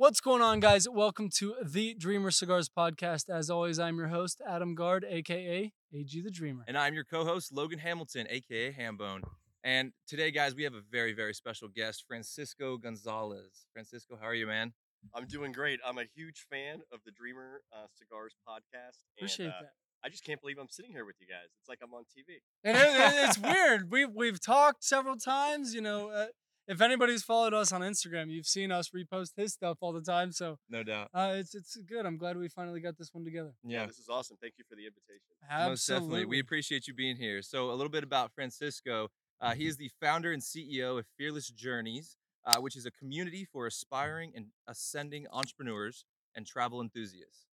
What's 0.00 0.20
going 0.20 0.42
on, 0.42 0.60
guys? 0.60 0.88
Welcome 0.88 1.28
to 1.38 1.56
the 1.60 1.92
Dreamer 1.94 2.30
Cigars 2.30 2.68
podcast. 2.68 3.28
As 3.28 3.50
always, 3.50 3.80
I'm 3.80 3.96
your 3.98 4.06
host, 4.06 4.40
Adam 4.48 4.76
Guard, 4.76 5.04
aka 5.08 5.72
AG 5.92 6.20
the 6.20 6.30
Dreamer. 6.30 6.62
And 6.68 6.78
I'm 6.78 6.94
your 6.94 7.02
co-host, 7.02 7.52
Logan 7.52 7.80
Hamilton, 7.80 8.28
aka 8.30 8.72
Hambone. 8.72 9.22
And 9.64 9.90
today, 10.06 10.30
guys, 10.30 10.54
we 10.54 10.62
have 10.62 10.74
a 10.74 10.82
very, 10.88 11.14
very 11.14 11.34
special 11.34 11.66
guest, 11.66 12.04
Francisco 12.06 12.76
Gonzalez. 12.76 13.66
Francisco, 13.72 14.16
how 14.20 14.28
are 14.28 14.34
you, 14.34 14.46
man? 14.46 14.72
I'm 15.16 15.26
doing 15.26 15.50
great. 15.50 15.80
I'm 15.84 15.98
a 15.98 16.04
huge 16.14 16.46
fan 16.48 16.78
of 16.92 17.00
the 17.04 17.10
Dreamer 17.10 17.62
uh, 17.72 17.86
Cigars 17.98 18.34
podcast. 18.48 19.02
and, 19.02 19.18
Appreciate 19.18 19.48
uh, 19.48 19.62
that. 19.62 19.72
I 20.04 20.10
just 20.10 20.24
can't 20.24 20.40
believe 20.40 20.58
I'm 20.60 20.68
sitting 20.68 20.92
here 20.92 21.04
with 21.06 21.16
you 21.20 21.26
guys. 21.26 21.48
It's 21.60 21.68
like 21.68 21.80
I'm 21.82 21.92
on 21.92 22.04
TV. 22.04 22.36
And 22.62 22.76
it- 22.76 22.82
it- 22.84 23.28
it's 23.28 23.38
weird. 23.40 23.90
We've 23.90 24.12
we've 24.14 24.40
talked 24.40 24.84
several 24.84 25.16
times. 25.16 25.74
You 25.74 25.80
know, 25.80 26.10
uh, 26.10 26.26
if 26.68 26.80
anybody's 26.80 27.22
followed 27.22 27.54
us 27.54 27.72
on 27.72 27.80
Instagram, 27.80 28.30
you've 28.30 28.46
seen 28.46 28.70
us 28.70 28.90
repost 28.90 29.30
his 29.36 29.54
stuff 29.54 29.78
all 29.80 29.92
the 29.92 30.02
time. 30.02 30.30
So 30.32 30.58
No 30.68 30.82
doubt. 30.82 31.08
uh, 31.14 31.32
it's 31.36 31.54
it's 31.54 31.76
good. 31.76 32.06
I'm 32.06 32.18
glad 32.18 32.36
we 32.36 32.48
finally 32.48 32.80
got 32.80 32.96
this 32.98 33.08
one 33.12 33.24
together. 33.24 33.52
Yeah, 33.64 33.86
this 33.86 33.98
is 33.98 34.08
awesome. 34.08 34.36
Thank 34.40 34.54
you 34.58 34.64
for 34.68 34.76
the 34.76 34.86
invitation. 34.86 35.68
most 35.70 35.86
definitely. 35.86 36.26
We 36.26 36.38
appreciate 36.38 36.86
you 36.86 36.94
being 36.94 37.16
here. 37.16 37.42
So, 37.42 37.70
a 37.70 37.72
little 37.72 37.90
bit 37.90 38.04
about 38.04 38.32
Francisco. 38.34 39.08
Uh, 39.40 39.54
he 39.54 39.66
is 39.66 39.76
the 39.76 39.90
founder 40.00 40.32
and 40.32 40.42
CEO 40.42 40.98
of 40.98 41.06
Fearless 41.16 41.48
Journeys, 41.48 42.16
uh, 42.44 42.56
which 42.60 42.76
is 42.76 42.84
a 42.86 42.90
community 42.90 43.46
for 43.50 43.66
aspiring 43.66 44.32
and 44.34 44.46
ascending 44.66 45.26
entrepreneurs 45.32 46.04
and 46.34 46.46
travel 46.46 46.80
enthusiasts. 46.80 47.46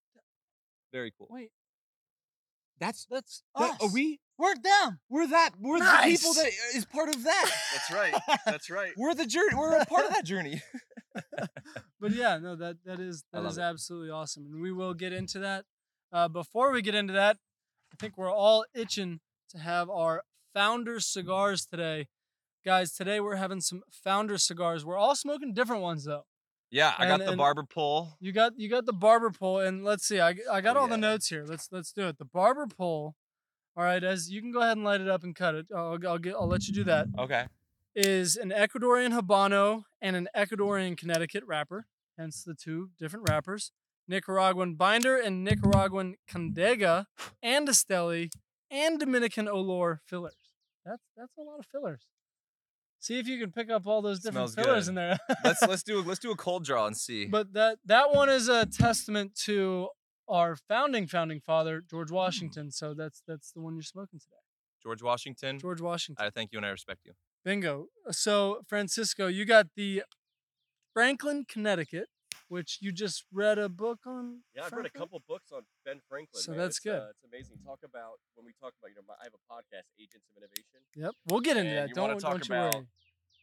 Very 0.92 1.12
cool. 1.18 1.28
Wait, 1.30 1.52
That's 2.80 3.06
that's 3.10 3.44
that, 3.58 3.78
are 3.82 3.90
we? 3.94 4.20
We're 4.38 4.56
them. 4.56 5.00
We're 5.10 5.28
that. 5.28 5.52
We're 5.60 5.80
the 5.80 6.00
people 6.04 6.34
that 6.34 6.52
is 6.76 6.86
part 6.86 7.10
of 7.10 7.24
that. 7.24 7.52
That's 7.74 7.92
right. 7.92 8.40
That's 8.46 8.70
right. 8.70 8.92
We're 8.98 9.14
the 9.14 9.26
journey. 9.26 9.56
We're 9.56 9.78
a 9.78 9.86
part 9.86 10.06
of 10.06 10.12
that 10.14 10.26
journey. 10.26 10.62
but 12.00 12.12
yeah, 12.12 12.38
no, 12.38 12.56
that 12.56 12.78
that 12.86 13.00
is 13.00 13.24
I 13.34 13.38
that 13.38 13.44
love 13.44 13.52
is 13.54 13.58
it. 13.58 13.62
absolutely 13.62 14.10
awesome, 14.10 14.46
and 14.52 14.62
we 14.62 14.72
will 14.72 14.94
get 14.94 15.14
into 15.14 15.40
that. 15.40 15.66
Uh, 16.12 16.28
before 16.28 16.72
we 16.72 16.82
get 16.82 16.96
into 16.96 17.14
that, 17.14 17.38
I 17.92 17.96
think 18.00 18.18
we're 18.18 18.34
all 18.34 18.66
itching 18.74 19.20
to 19.52 19.58
have 19.60 19.90
our 19.90 20.24
founder 20.54 21.00
cigars 21.00 21.66
today, 21.66 22.08
guys. 22.66 22.92
Today 22.94 23.20
we're 23.22 23.36
having 23.38 23.62
some 23.62 23.84
founder 23.92 24.38
cigars. 24.38 24.84
We're 24.86 24.98
all 24.98 25.16
smoking 25.16 25.54
different 25.54 25.82
ones 25.82 26.04
though. 26.04 26.26
Yeah, 26.72 26.94
I 26.98 27.08
got 27.08 27.26
the 27.26 27.38
barber 27.38 27.64
pole. 27.64 28.18
You 28.20 28.34
got 28.34 28.54
you 28.58 28.70
got 28.70 28.86
the 28.86 28.92
barber 28.94 29.32
pole, 29.32 29.60
and 29.60 29.86
let's 29.86 30.06
see, 30.06 30.20
I 30.20 30.36
I 30.52 30.60
got 30.60 30.76
Oh, 30.76 30.82
all 30.82 30.88
the 30.88 30.98
notes 30.98 31.30
here. 31.30 31.46
Let's 31.48 31.70
let's 31.72 31.94
do 31.94 32.08
it. 32.08 32.18
The 32.18 32.26
barber 32.26 32.68
pole. 32.68 33.16
All 33.78 33.84
right, 33.84 34.04
as 34.04 34.30
you 34.32 34.42
can 34.42 34.52
go 34.52 34.62
ahead 34.62 34.78
and 34.78 34.86
light 34.86 35.02
it 35.02 35.10
up 35.10 35.24
and 35.24 35.36
cut 35.36 35.56
it. 35.56 35.66
I'll 35.76 35.98
I'll, 36.08 36.18
get, 36.18 36.34
I'll 36.36 36.48
let 36.48 36.68
you 36.68 36.74
do 36.74 36.84
that. 36.86 37.08
Okay. 37.18 37.46
is 37.96 38.36
an 38.38 38.52
Ecuadorian 38.52 39.20
Habano 39.20 39.84
and 40.02 40.16
an 40.16 40.28
Ecuadorian 40.36 40.98
Connecticut 40.98 41.44
wrapper, 41.46 41.88
hence 42.18 42.44
the 42.44 42.54
two 42.54 42.90
different 43.00 43.28
wrappers. 43.30 43.72
Nicaraguan 44.08 44.76
binder 44.76 45.18
and 45.18 45.44
Nicaraguan 45.44 46.16
Condega 46.30 47.06
and 47.42 47.68
Esteli 47.68 48.30
and 48.70 49.00
Dominican 49.00 49.48
Olor 49.48 50.00
fillers. 50.06 50.36
That's 50.86 51.02
that's 51.18 51.34
a 51.38 51.42
lot 51.42 51.60
of 51.60 51.66
fillers. 51.66 52.06
See 53.00 53.20
if 53.20 53.28
you 53.28 53.40
can 53.40 53.52
pick 53.52 53.70
up 53.70 53.86
all 53.88 54.02
those 54.02 54.20
different 54.20 54.52
Smells 54.52 54.68
fillers 54.68 54.86
good. 54.86 54.90
in 54.92 54.96
there. 54.96 55.18
let's 55.44 55.62
let's 55.64 55.84
do 55.84 56.00
a, 56.00 56.02
let's 56.02 56.20
do 56.20 56.32
a 56.32 56.36
cold 56.36 56.64
draw 56.64 56.86
and 56.86 56.96
see. 56.96 57.26
but 57.26 57.54
that 57.54 57.80
that 57.86 58.14
one 58.14 58.30
is 58.30 58.48
a 58.48 58.66
testament 58.68 59.36
to 59.46 59.90
our 60.28 60.56
founding 60.56 61.08
founding 61.08 61.40
father 61.40 61.82
George 61.82 62.10
Hmm. 62.10 62.16
Washington. 62.16 62.72
So 62.72 62.94
that's 62.94 63.22
that's 63.28 63.52
the 63.52 63.62
one 63.62 63.76
you're 63.76 63.84
smoking 63.84 64.20
today. 64.20 64.36
George 64.82 65.02
Washington. 65.02 65.60
George 65.60 65.82
Washington. 65.82 66.26
I 66.26 66.30
thank 66.30 66.52
you 66.52 66.60
and 66.60 66.66
I 66.66 66.70
respect 66.70 67.02
you. 67.06 67.14
Bingo. 67.44 67.88
So, 68.12 68.62
Francisco, 68.68 69.28
you 69.28 69.46
got 69.46 69.68
the 69.76 70.04
Franklin, 70.94 71.46
Connecticut, 71.48 72.08
which 72.48 72.78
you 72.82 72.92
just 72.92 73.26
read 73.32 73.58
a 73.58 73.70
book 73.70 74.00
on. 74.06 74.42
Yeah, 74.56 74.64
I've 74.66 74.72
read 74.74 74.86
a 74.86 74.90
couple 74.90 75.22
books 75.28 75.52
on 75.52 75.64
Ben 75.84 76.00
Franklin. 76.08 76.42
So 76.42 76.52
man. 76.52 76.60
that's 76.60 76.78
It's, 76.78 76.80
good. 76.80 77.00
Uh, 77.02 77.08
it's 77.10 77.24
amazing. 77.24 77.58
Talk 77.66 77.80
about 77.84 78.14
when 78.36 78.46
we 78.46 78.54
talk 78.62 78.74
about 78.82 78.90
you 78.90 78.96
know 78.96 79.02
my, 79.08 79.16
I 79.20 79.26
have 79.26 79.34
a 79.34 79.54
podcast, 79.54 79.84
Agents 80.00 80.26
of 80.36 80.38
Innovation, 80.38 80.80
Yep, 80.96 81.12
we'll 81.30 81.42
get 81.42 81.58
into 81.58 81.74
that. 81.74 81.90
you 81.90 81.96
Don't 81.96 82.08
wanna 82.10 82.20
talk 82.20 82.32
don't 82.32 82.46
about 82.46 82.76
worry. 82.76 82.86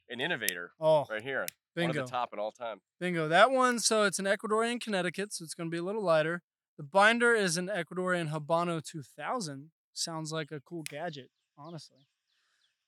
an 0.09 0.21
innovator 0.21 0.73
Oh, 0.81 1.05
right 1.11 1.23
here, 1.23 1.47
Bingo. 1.75 1.93
one 1.95 1.99
of 1.99 2.07
the 2.07 2.11
top 2.11 2.31
at 2.33 2.39
all 2.39 2.53
time. 2.53 2.81
bingo. 3.01 3.29
That 3.29 3.51
one. 3.51 3.79
So 3.79 4.05
it's 4.05 4.19
an 4.19 4.25
Ecuadorian 4.27 4.81
Connecticut, 4.81 5.33
so 5.33 5.45
it's 5.45 5.55
going 5.55 5.69
to 5.69 5.75
be 5.75 5.79
a 5.79 5.83
little 5.83 6.03
lighter. 6.03 6.43
The 6.77 6.83
binder 6.85 7.35
is 7.35 7.57
an 7.57 7.69
Ecuadorian 7.69 8.31
Habano 8.31 8.83
2000. 8.85 9.71
Sounds 9.95 10.33
like 10.33 10.51
a 10.51 10.61
cool 10.61 10.83
gadget, 10.83 11.31
honestly. 11.57 12.07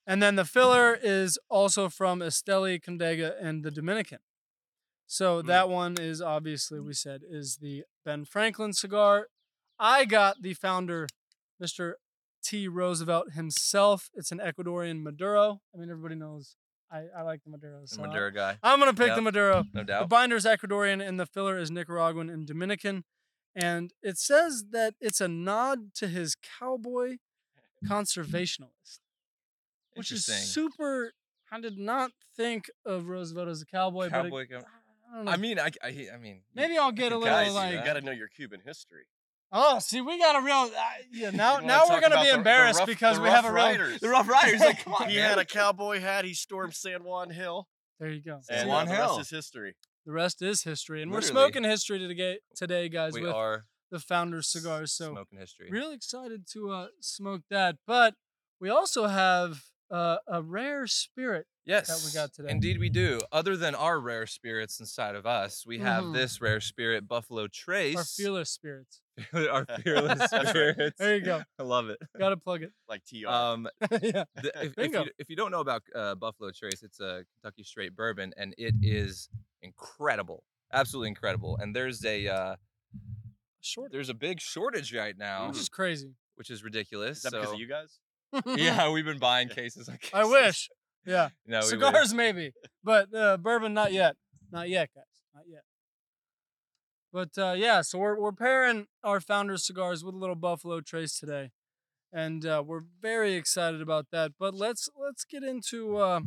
And 0.07 0.23
then 0.23 0.37
the 0.37 0.45
filler 0.45 0.95
is 1.03 1.39
also 1.51 1.89
from 1.89 2.21
Esteli, 2.21 2.81
Condega, 2.83 3.35
and 3.41 3.63
the 3.65 3.71
Dominican. 3.71 4.19
So 5.07 5.43
Mm. 5.43 5.47
that 5.47 5.69
one 5.69 5.97
is 6.01 6.21
obviously, 6.23 6.81
we 6.81 6.95
said, 6.95 7.23
is 7.29 7.59
the 7.61 7.85
Ben 8.05 8.25
Franklin 8.25 8.73
cigar. 8.73 9.29
I 9.79 10.05
got 10.07 10.41
the 10.43 10.55
founder, 10.55 11.07
Mr. 11.63 11.95
T. 12.43 12.69
Roosevelt 12.69 13.33
himself. 13.33 14.09
It's 14.15 14.33
an 14.33 14.39
Ecuadorian 14.39 15.03
Maduro. 15.03 15.61
I 15.75 15.79
mean, 15.79 15.91
everybody 15.91 16.15
knows 16.15 16.57
I, 16.91 17.05
I 17.17 17.23
like 17.23 17.41
the 17.45 17.51
Maduros. 17.51 17.91
The 17.91 17.97
So 17.97 18.03
Maduro 18.03 18.31
guy, 18.31 18.59
I'm 18.63 18.79
going 18.79 18.91
to 18.91 18.97
pick 18.97 19.09
Yep. 19.09 19.17
the 19.17 19.23
Maduro. 19.23 19.65
no 19.73 19.83
doubt. 19.83 20.03
The 20.03 20.07
binder 20.07 20.37
is 20.37 20.45
Ecuadorian 20.45 21.07
and 21.07 21.19
the 21.19 21.27
filler 21.27 21.59
is 21.59 21.71
Nicaraguan 21.71 22.31
and 22.31 22.47
Dominican. 22.47 23.05
And 23.57 23.93
it 24.03 24.19
says 24.19 24.65
that 24.73 24.95
it's 25.01 25.21
a 25.21 25.29
nod 25.29 25.95
to 25.95 26.09
his 26.09 26.35
cowboy 26.59 27.17
conservationalist, 27.87 29.01
which 29.95 30.11
is 30.11 30.25
super. 30.27 31.13
I 31.53 31.61
did 31.61 31.79
not 31.79 32.11
think 32.37 32.65
of 32.85 33.07
Roosevelt 33.09 33.49
as 33.49 33.63
a 33.63 33.67
cowboy, 33.67 34.09
Cowboy. 34.09 34.31
but 34.31 34.37
it, 34.39 34.51
cow- 34.51 34.67
I 35.13 35.17
don't 35.17 35.25
know. 35.27 35.31
I 35.33 35.37
mean, 35.37 35.59
I, 35.61 35.71
I, 35.83 36.09
I 36.15 36.19
mean, 36.19 36.41
maybe 36.55 36.77
I'll 36.77 36.91
get 36.91 37.13
a 37.13 37.17
little 37.19 37.33
Guys, 37.33 37.55
like. 37.55 37.73
you 37.75 37.85
got 37.85 37.93
to 37.95 38.01
know 38.01 38.11
your 38.11 38.27
Cuban 38.29 38.61
history. 38.65 39.05
Oh, 39.53 39.79
see, 39.79 40.01
we 40.01 40.19
got 40.19 40.35
a 40.35 40.45
real. 40.45 40.57
Uh, 40.77 40.83
yeah, 41.13 41.31
now 41.33 41.59
now 41.59 41.83
we're 41.89 42.01
gonna 42.01 42.17
be 42.17 42.23
the- 42.27 42.33
the 42.33 42.39
embarrassed 42.39 42.81
rough- 42.81 42.89
because 42.89 43.21
we 43.21 43.29
have 43.29 43.45
a 43.45 43.53
real. 43.53 43.65
Riders. 43.67 44.01
the 44.01 44.09
Rough 44.09 44.29
Riders. 44.29 44.59
Like, 44.61 44.83
come 44.83 44.95
on, 45.01 45.09
he 45.09 45.17
man. 45.17 45.29
had 45.31 45.39
a 45.39 45.45
cowboy 45.45 46.01
hat. 46.01 46.25
He 46.25 46.35
stormed 46.35 46.75
San 46.75 47.05
Juan 47.05 47.31
Hill, 47.31 47.69
There 48.01 48.11
you 48.11 48.21
go. 48.21 48.41
San 48.43 48.67
Juan 48.67 48.89
uh, 48.89 48.91
the 48.91 48.97
Hill. 48.97 49.07
rest 49.19 49.21
is 49.21 49.31
history. 49.31 49.77
The 50.07 50.13
rest 50.13 50.43
is 50.43 50.63
history, 50.65 51.01
and 51.03 51.11
Literally. 51.11 51.35
we're 51.35 51.41
smoking 51.47 51.65
history 51.65 51.99
today, 51.99 52.39
today, 52.55 52.89
guys, 52.91 53.15
we 53.15 53.23
with 53.23 53.33
are 53.33 53.65
the 53.91 53.99
Founders 53.99 54.49
cigars. 54.49 54.93
So 54.93 55.13
smoking 55.13 55.39
history. 55.39 55.69
Really 55.71 55.95
excited 55.95 56.47
to 56.53 56.71
uh, 56.71 56.87
smoke 57.01 57.43
that. 57.49 57.77
But 57.87 58.15
we 58.61 58.69
also 58.69 59.07
have 59.07 59.63
uh, 59.91 60.17
a 60.27 60.43
rare 60.43 60.87
spirit. 60.87 61.47
Yes, 61.65 61.87
that 61.89 62.07
we 62.07 62.13
got 62.13 62.35
today. 62.35 62.51
Indeed, 62.51 62.79
we 62.79 62.91
do. 62.91 63.21
Other 63.33 63.57
than 63.57 63.75
our 63.75 63.99
rare 63.99 64.27
spirits 64.27 64.79
inside 64.79 65.15
of 65.15 65.25
us, 65.25 65.65
we 65.67 65.79
have 65.79 66.05
Mhm. 66.05 66.13
this 66.13 66.39
rare 66.39 66.61
spirit, 66.61 67.09
Buffalo 67.09 67.47
Trace. 67.47 67.97
Our 67.97 68.05
fearless 68.05 68.51
spirits. 68.51 69.01
our 69.33 69.65
fearless 69.83 70.31
spirits. 70.31 70.99
There 70.99 71.17
you 71.17 71.23
go. 71.25 71.43
I 71.59 71.63
love 71.63 71.89
it. 71.89 71.97
Gotta 72.19 72.37
plug 72.37 72.63
it. 72.63 72.73
Like 72.87 73.03
TR. 73.07 73.29
Um, 73.29 73.69
yeah. 74.03 74.25
the, 74.35 74.53
if, 74.63 74.75
if, 74.77 74.93
you, 74.93 75.05
if 75.19 75.31
you 75.31 75.37
don't 75.37 75.51
know 75.51 75.61
about 75.61 75.83
uh, 75.95 76.15
Buffalo 76.17 76.51
Trace, 76.51 76.83
it's 76.83 77.01
a 77.01 77.25
Kentucky 77.41 77.63
straight 77.63 77.97
bourbon, 77.97 78.35
and 78.37 78.55
it 78.59 78.75
is 78.83 79.31
incredible, 79.65 80.45
absolutely 80.73 81.09
incredible. 81.09 81.57
And 81.61 81.75
there's 81.75 82.05
a 82.05 82.29
uh, 82.29 82.57
Short. 83.61 83.91
there's 83.93 84.11
a 84.11 84.15
big 84.15 84.41
shortage 84.41 84.95
right 84.95 85.17
now, 85.17 85.49
Which 85.49 85.59
is 85.59 85.69
crazy. 85.69 86.13
which 86.37 86.51
is 86.51 86.63
ridiculous. 86.63 87.19
is 87.19 87.23
that 87.25 87.33
because 87.33 87.49
so 87.49 87.55
of 87.55 87.59
you 87.61 87.67
guys? 87.69 87.99
yeah, 88.57 88.89
we've 88.93 89.05
been 89.05 89.19
buying 89.19 89.49
cases. 89.49 89.89
Like 89.89 90.11
I 90.13 90.25
wish. 90.25 90.69
Yeah. 91.07 91.29
No, 91.47 91.59
we 91.59 91.63
wish. 91.63 91.71
Cigars 91.71 92.15
maybe, 92.15 92.53
but 92.83 93.15
uh, 93.15 93.37
bourbon 93.37 93.75
not 93.75 93.93
yet. 93.93 94.17
Not 94.53 94.69
yet, 94.69 94.91
guys. 94.95 95.05
Not 95.35 95.45
yet. 95.49 95.63
But 97.13 97.39
uh, 97.39 97.53
yeah, 97.57 97.83
so 97.83 97.99
we're 97.99 98.19
we're 98.19 98.33
pairing 98.33 98.87
our 99.03 99.21
founders 99.21 99.67
cigars 99.67 100.03
with 100.05 100.15
a 100.15 100.19
little 100.19 100.35
Buffalo 100.35 100.81
Trace 100.81 101.19
today, 101.19 101.51
and 102.13 102.45
uh, 102.45 102.63
we're 102.67 102.83
very 103.01 103.35
excited 103.35 103.81
about 103.81 104.07
that. 104.13 104.33
But 104.39 104.55
let's 104.55 104.89
let's 105.01 105.25
get 105.25 105.43
into 105.45 105.97
uh, 105.99 106.21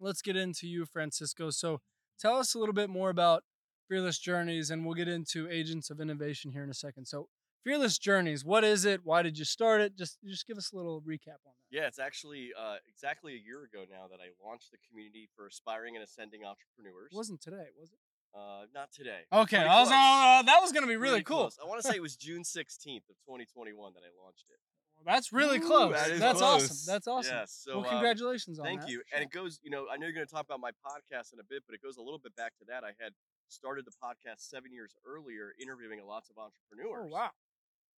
let's 0.00 0.22
get 0.22 0.36
into 0.36 0.66
you, 0.66 0.86
Francisco. 0.86 1.50
So 1.50 1.80
tell 2.20 2.36
us 2.36 2.54
a 2.54 2.58
little 2.58 2.74
bit 2.74 2.90
more 2.90 3.10
about 3.10 3.42
Fearless 3.88 4.18
Journeys, 4.18 4.70
and 4.70 4.84
we'll 4.84 4.94
get 4.94 5.08
into 5.08 5.48
Agents 5.48 5.90
of 5.90 6.00
Innovation 6.00 6.50
here 6.52 6.64
in 6.64 6.70
a 6.70 6.74
second. 6.74 7.06
So 7.06 7.28
Fearless 7.64 7.98
Journeys, 7.98 8.44
what 8.44 8.62
is 8.64 8.84
it? 8.84 9.00
Why 9.04 9.22
did 9.22 9.38
you 9.38 9.44
start 9.44 9.80
it? 9.80 9.96
Just 9.96 10.18
just 10.24 10.46
give 10.46 10.56
us 10.56 10.72
a 10.72 10.76
little 10.76 11.00
recap 11.02 11.42
on 11.46 11.54
that. 11.54 11.76
Yeah, 11.76 11.86
it's 11.86 11.98
actually 11.98 12.50
uh, 12.58 12.76
exactly 12.88 13.34
a 13.34 13.42
year 13.44 13.64
ago 13.64 13.84
now 13.90 14.06
that 14.10 14.20
I 14.20 14.30
launched 14.44 14.70
the 14.70 14.78
community 14.88 15.28
for 15.34 15.46
aspiring 15.46 15.96
and 15.96 16.04
ascending 16.04 16.42
entrepreneurs. 16.44 17.10
It 17.12 17.16
wasn't 17.16 17.40
today, 17.40 17.66
was 17.78 17.90
it? 17.90 17.98
Uh, 18.34 18.66
not 18.74 18.92
today. 18.92 19.20
Okay, 19.32 19.58
I 19.64 19.80
was, 19.80 19.88
uh, 19.88 20.42
that 20.46 20.58
was 20.60 20.70
gonna 20.72 20.86
be 20.86 20.96
really 20.96 21.22
Pretty 21.22 21.24
cool. 21.24 21.50
close. 21.50 21.58
I 21.62 21.66
want 21.66 21.80
to 21.82 21.88
say 21.88 21.96
it 21.96 22.02
was 22.02 22.16
June 22.26 22.42
16th 22.42 23.08
of 23.10 23.16
2021 23.26 23.74
that 23.94 24.02
I 24.04 24.12
launched 24.22 24.46
it. 24.50 24.60
That's 25.06 25.32
really 25.32 25.58
Ooh, 25.58 25.66
close. 25.66 25.94
that 25.94 26.10
is 26.10 26.18
That's 26.20 26.42
awesome. 26.42 26.76
That's 26.84 27.06
awesome. 27.06 27.36
Yes. 27.36 27.62
So, 27.62 27.78
well, 27.78 27.86
um, 27.86 27.90
congratulations 27.94 28.58
on 28.58 28.66
Thank 28.66 28.80
that. 28.80 28.86
Thank 28.90 28.92
you. 28.92 29.02
And 29.14 29.22
it 29.22 29.30
goes, 29.30 29.60
you 29.62 29.70
know, 29.70 29.86
I 29.90 29.96
know 29.96 30.06
you're 30.06 30.14
going 30.18 30.26
to 30.26 30.32
talk 30.34 30.44
about 30.44 30.58
my 30.60 30.72
podcast 30.84 31.32
in 31.32 31.38
a 31.38 31.46
bit, 31.48 31.62
but 31.64 31.74
it 31.74 31.80
goes 31.80 31.96
a 31.96 32.02
little 32.02 32.18
bit 32.18 32.34
back 32.34 32.58
to 32.58 32.64
that. 32.66 32.82
I 32.82 32.92
had 33.00 33.14
started 33.48 33.86
the 33.86 33.94
podcast 34.02 34.42
seven 34.50 34.72
years 34.74 34.92
earlier, 35.06 35.54
interviewing 35.62 36.02
lots 36.04 36.28
of 36.28 36.36
entrepreneurs. 36.36 36.90
Oh 36.90 37.06
entrepreneurs. 37.06 37.14
wow. 37.14 37.30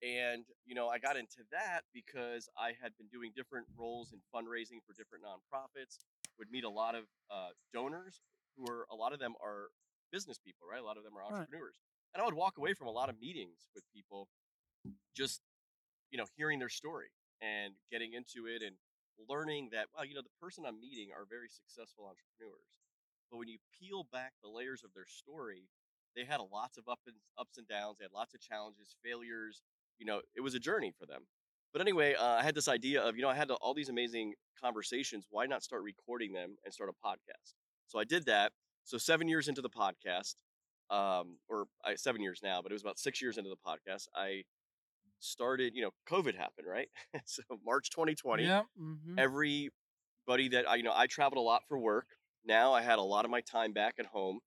And, 0.05 0.45
you 0.69 0.77
know, 0.77 0.87
I 0.87 0.99
got 0.99 1.17
into 1.17 1.43
that 1.51 1.83
because 1.93 2.47
I 2.57 2.77
had 2.81 2.93
been 3.01 3.09
doing 3.11 3.33
different 3.35 3.67
roles 3.77 4.13
in 4.13 4.21
fundraising 4.31 4.79
for 4.87 4.93
different 4.95 5.25
nonprofits, 5.25 6.05
would 6.39 6.53
meet 6.53 6.63
a 6.63 6.71
lot 6.71 6.95
of 6.95 7.05
uh, 7.33 7.51
donors 7.75 8.21
who 8.57 8.71
are, 8.71 8.87
a 8.93 8.95
lot 8.95 9.13
of 9.13 9.19
them 9.19 9.35
are 9.43 9.75
business 10.13 10.39
people, 10.39 10.69
right? 10.71 10.81
A 10.81 10.85
lot 10.85 10.99
of 10.99 11.03
them 11.03 11.17
are 11.17 11.23
Right. 11.25 11.41
entrepreneurs. 11.41 11.81
And 12.15 12.23
I 12.23 12.25
would 12.25 12.35
walk 12.35 12.59
away 12.59 12.75
from 12.75 12.87
a 12.87 12.93
lot 12.93 13.09
of 13.09 13.19
meetings 13.19 13.67
with 13.75 13.83
people 13.93 14.29
just, 15.17 15.41
you 16.11 16.19
know, 16.19 16.27
hearing 16.37 16.59
their 16.59 16.69
story 16.69 17.09
and 17.41 17.75
getting 17.91 18.13
into 18.15 18.47
it 18.49 18.63
and 18.63 18.77
learning 19.29 19.71
that, 19.73 19.87
well, 19.95 20.05
you 20.05 20.15
know, 20.15 20.23
the 20.23 20.41
person 20.41 20.65
I'm 20.67 20.81
meeting 20.81 21.09
are 21.15 21.25
very 21.29 21.49
successful 21.49 22.05
entrepreneurs. 22.07 22.69
But 23.31 23.39
when 23.39 23.49
you 23.49 23.59
peel 23.79 24.07
back 24.13 24.33
the 24.43 24.49
layers 24.49 24.85
of 24.85 24.91
their 24.95 25.07
story, 25.07 25.69
they 26.17 26.25
had 26.25 26.41
lots 26.53 26.79
of 26.79 26.89
up 26.89 27.01
and 27.07 27.17
ups 27.39 27.59
and 27.59 27.69
downs. 27.69 27.99
They 27.99 28.05
had 28.05 28.13
lots 28.13 28.35
of 28.35 28.41
challenges, 28.41 28.97
failures. 29.05 29.63
You 29.99 30.07
know, 30.07 30.21
it 30.37 30.41
was 30.41 30.55
a 30.55 30.59
journey 30.59 30.93
for 30.99 31.07
them. 31.07 31.23
But 31.73 31.83
anyway, 31.83 32.15
uh, 32.15 32.25
I 32.25 32.43
had 32.43 32.55
this 32.55 32.69
idea 32.69 33.03
of, 33.03 33.17
you 33.17 33.23
know, 33.23 33.29
I 33.29 33.35
had 33.35 33.51
all 33.51 33.75
these 33.75 33.91
amazing 33.91 34.35
conversations. 34.61 35.27
Why 35.31 35.47
not 35.47 35.63
start 35.63 35.83
recording 35.83 36.33
them 36.33 36.57
and 36.65 36.73
start 36.73 36.91
a 36.91 37.07
podcast? 37.07 37.55
So 37.87 37.99
I 37.99 38.05
did 38.05 38.25
that. 38.27 38.53
So 38.85 38.97
seven 38.97 39.29
years 39.29 39.49
into 39.49 39.61
the 39.61 39.69
podcast, 39.69 40.37
um, 40.91 41.37
or 41.49 41.67
I, 41.85 41.95
seven 41.97 42.23
years 42.23 42.41
now, 42.43 42.63
but 42.63 42.73
it 42.73 42.75
was 42.75 42.83
about 42.83 42.99
six 42.99 43.21
years 43.21 43.37
into 43.37 43.51
the 43.51 43.57
podcast. 43.57 44.07
I 44.15 44.45
started, 45.21 45.75
you 45.75 45.83
know, 45.83 45.91
COVID 46.09 46.35
happened, 46.35 46.67
right? 46.67 46.89
so 47.25 47.43
March 47.65 47.91
2020. 47.91 48.45
Yep. 48.45 48.67
mhm. 48.81 49.19
Everybody 49.19 50.49
that 50.51 50.69
I, 50.69 50.77
you 50.77 50.83
know, 50.83 50.93
I 50.95 51.07
traveled 51.07 51.39
a 51.39 51.43
lot 51.43 51.63
for 51.69 51.79
work. 51.79 52.07
Now 52.45 52.73
I 52.73 52.83
had 52.83 52.99
a 52.99 53.03
lot 53.03 53.25
of 53.25 53.31
my 53.31 53.41
time 53.41 53.73
back 53.73 53.95
at 53.99 54.07
home, 54.07 54.41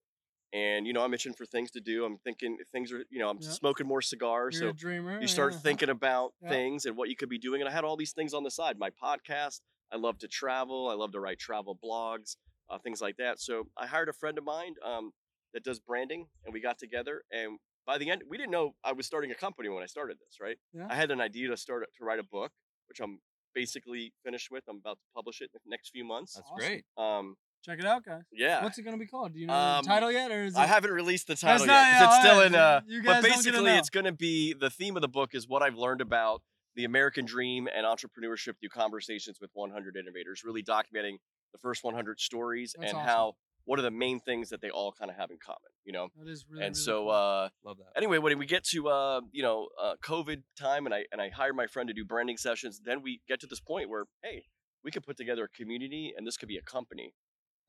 and 0.54 0.88
you 0.88 0.94
know, 0.94 1.04
I'm 1.04 1.14
itching 1.14 1.34
for 1.34 1.46
things 1.46 1.72
to 1.72 1.82
do. 1.82 2.06
I'm 2.06 2.18
thinking 2.18 2.58
things 2.72 2.92
are, 2.92 3.04
you 3.10 3.20
know, 3.20 3.30
I'm 3.30 3.38
Yep. 3.42 3.52
smoking 3.52 3.88
more 3.88 4.02
cigars. 4.02 4.60
You're 4.60 4.72
so 4.72 4.74
dreamer. 4.78 5.20
you 5.22 5.28
start 5.28 5.54
yeah. 5.54 5.60
thinking 5.60 5.90
about 5.90 6.34
Yeah. 6.42 6.50
things 6.50 6.86
and 6.86 6.96
what 6.98 7.10
you 7.10 7.16
could 7.16 7.30
be 7.30 7.38
doing. 7.40 7.62
And 7.62 7.70
I 7.70 7.72
had 7.72 7.84
all 7.84 7.98
these 7.98 8.14
things 8.14 8.34
on 8.34 8.44
the 8.44 8.52
side. 8.52 8.78
My 8.80 8.90
podcast. 8.92 9.62
I 9.94 9.98
love 9.98 10.18
to 10.20 10.28
travel. 10.30 10.88
I 10.90 10.94
love 10.94 11.12
to 11.12 11.20
write 11.20 11.38
travel 11.38 11.78
blogs, 11.84 12.38
uh, 12.70 12.78
things 12.80 13.02
like 13.02 13.18
that. 13.18 13.42
So 13.42 13.68
I 13.78 13.88
hired 13.88 14.08
a 14.08 14.14
friend 14.14 14.38
of 14.38 14.46
mine 14.46 14.76
um, 14.86 15.12
that 15.54 15.66
does 15.66 15.82
branding, 15.82 16.28
and 16.46 16.54
we 16.54 16.62
got 16.62 16.78
together. 16.80 17.24
And 17.30 17.60
by 17.86 17.98
the 17.98 18.10
end, 18.10 18.24
we 18.30 18.38
didn't 18.38 18.52
know 18.52 18.72
I 18.84 18.94
was 18.94 19.06
starting 19.06 19.32
a 19.32 19.36
company 19.36 19.70
when 19.70 19.84
I 19.84 19.88
started 19.88 20.18
this. 20.20 20.38
Right? 20.40 20.58
Yeah. 20.74 20.88
I 20.90 20.96
had 20.96 21.12
an 21.12 21.22
idea 21.22 21.50
to 21.50 21.58
start 21.58 21.84
to 21.98 22.06
write 22.06 22.20
a 22.20 22.24
book, 22.24 22.52
which 22.88 23.00
I'm 23.00 23.20
basically 23.54 24.14
finished 24.24 24.50
with. 24.52 24.64
I'm 24.70 24.78
about 24.78 24.98
to 24.98 25.06
publish 25.16 25.42
it 25.42 25.50
in 25.54 25.60
the 25.66 25.70
next 25.70 25.90
few 25.90 26.06
months. 26.06 26.34
That's 26.36 26.48
Awesome. 26.52 26.58
great. 26.68 26.86
Um, 26.98 27.36
Check 27.64 27.78
it 27.80 27.86
out, 27.86 28.04
guys. 28.04 28.24
yeah. 28.32 28.64
What's 28.64 28.78
it 28.80 28.84
gonna 28.84 28.98
be 28.98 29.06
called? 29.06 29.34
Do 29.34 29.40
you 29.40 29.46
know 29.48 29.54
Um, 29.54 29.84
the 29.84 29.88
title 29.90 30.12
yet, 30.12 30.32
or 30.32 30.46
is 30.46 30.56
it? 30.56 30.60
I 30.60 30.66
haven't 30.66 30.92
released 30.92 31.28
the 31.28 31.36
title 31.36 31.68
not- 31.68 31.74
yet. 31.74 31.92
yeah, 31.92 32.06
it's 32.08 32.20
still 32.26 32.36
alright, 32.38 32.48
in. 32.48 32.56
Uh, 32.56 32.82
you 32.88 33.04
but 33.04 33.22
guys 33.22 33.24
to 33.24 33.30
basically, 33.30 33.72
it's 33.72 33.90
going 33.92 34.06
to 34.06 34.12
be 34.12 34.54
the 34.54 34.70
theme 34.72 34.96
of 34.96 35.02
the 35.02 35.08
book 35.08 35.36
is 35.36 35.48
what 35.48 35.62
I've 35.62 35.76
learned 35.76 36.02
about 36.02 36.42
the 36.74 36.86
American 36.86 37.26
dream 37.26 37.68
and 37.68 37.86
entrepreneurship 37.86 38.54
through 38.60 38.70
conversations 38.70 39.40
with 39.40 39.52
100 39.54 39.96
innovators, 39.96 40.44
really 40.44 40.64
documenting 40.64 41.18
the 41.52 41.60
first 41.62 41.84
100 41.84 42.20
stories 42.20 42.74
That's 42.80 42.92
and 42.94 42.98
awesome. 42.98 43.08
how 43.10 43.34
what 43.66 43.80
are 43.80 43.84
the 43.84 43.92
main 43.92 44.20
things 44.20 44.50
that 44.50 44.62
they 44.62 44.70
all 44.70 44.94
kind 44.98 45.10
of 45.10 45.18
have 45.18 45.32
in 45.32 45.38
common. 45.44 45.60
You 45.86 45.94
know. 45.94 46.08
That 46.18 46.30
is 46.30 46.46
really. 46.50 46.66
and 46.66 46.76
really 46.76 46.84
so, 46.84 47.04
cool. 47.04 47.12
uh, 47.12 47.50
Love 47.66 47.78
that. 47.78 47.98
anyway, 47.98 48.18
when 48.18 48.38
we 48.38 48.46
get 48.46 48.64
to 48.66 48.90
uh, 48.90 49.22
you 49.32 49.44
know 49.44 49.68
uh, 49.82 49.94
COVID 50.04 50.44
time, 50.60 50.86
and 50.86 50.96
I 50.96 51.06
and 51.12 51.22
I 51.22 51.30
hire 51.30 51.54
my 51.54 51.68
friend 51.68 51.88
to 51.88 51.94
do 51.94 52.06
branding 52.06 52.38
sessions, 52.38 52.82
then 52.84 53.02
we 53.02 53.22
get 53.28 53.40
to 53.42 53.48
this 53.48 53.60
point 53.60 53.90
where 53.90 54.06
hey, 54.24 54.44
we 54.84 54.92
could 54.92 55.04
put 55.04 55.18
together 55.18 55.46
a 55.46 55.50
community, 55.50 56.14
and 56.16 56.26
this 56.26 56.38
could 56.38 56.50
be 56.50 56.58
a 56.58 56.64
company. 56.64 57.14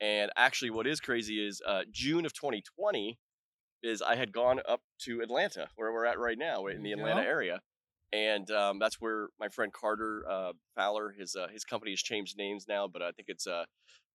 And 0.01 0.31
actually, 0.37 0.71
what 0.71 0.87
is 0.87 1.01
crazy 1.01 1.47
is 1.47 1.61
uh, 1.67 1.83
June 1.93 2.27
of 2.27 2.33
2020 2.33 3.19
is 3.83 4.03
I 4.03 4.17
had 4.17 4.33
gone 4.33 4.61
up 4.69 4.81
to 5.03 5.21
Atlanta, 5.21 5.69
where 5.77 5.93
we're 5.93 6.07
at 6.07 6.19
right 6.19 6.39
now, 6.39 6.67
in 6.67 6.83
the 6.83 6.93
Atlanta 6.93 7.23
area, 7.23 7.61
and 8.13 8.51
um, 8.51 8.79
that's 8.79 9.01
where 9.01 9.29
my 9.41 9.49
friend 9.49 9.73
Carter 9.73 10.25
uh, 10.29 10.53
Fowler, 10.77 11.15
his 11.19 11.35
uh, 11.35 11.49
his 11.49 11.65
company 11.65 11.93
has 11.93 12.01
changed 12.01 12.37
names 12.37 12.67
now, 12.69 12.87
but 12.87 13.03
I 13.03 13.11
think 13.13 13.29
it's 13.29 13.47
uh, 13.47 13.65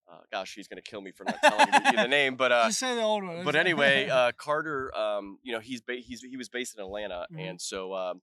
uh 0.10 0.20
gosh, 0.32 0.54
he's 0.56 0.68
gonna 0.68 0.82
kill 0.82 1.02
me 1.02 1.12
for 1.12 1.24
not 1.26 1.38
telling 1.44 1.68
you 1.68 1.98
the 1.98 2.08
name, 2.08 2.36
but 2.36 2.52
uh, 2.52 2.68
just 2.68 2.80
say 2.80 2.96
the 2.96 3.02
old 3.02 3.24
one. 3.24 3.44
but 3.44 3.56
anyway, 3.56 4.08
uh, 4.12 4.32
Carter, 4.38 4.96
um, 4.98 5.38
you 5.44 5.52
know, 5.54 5.60
he's 5.60 5.82
ba- 5.82 5.96
he's 5.98 6.22
he 6.22 6.38
was 6.38 6.50
based 6.50 6.76
in 6.78 6.82
Atlanta, 6.84 7.26
Mhm. 7.34 7.50
and 7.50 7.62
so 7.62 7.94
um, 7.94 8.22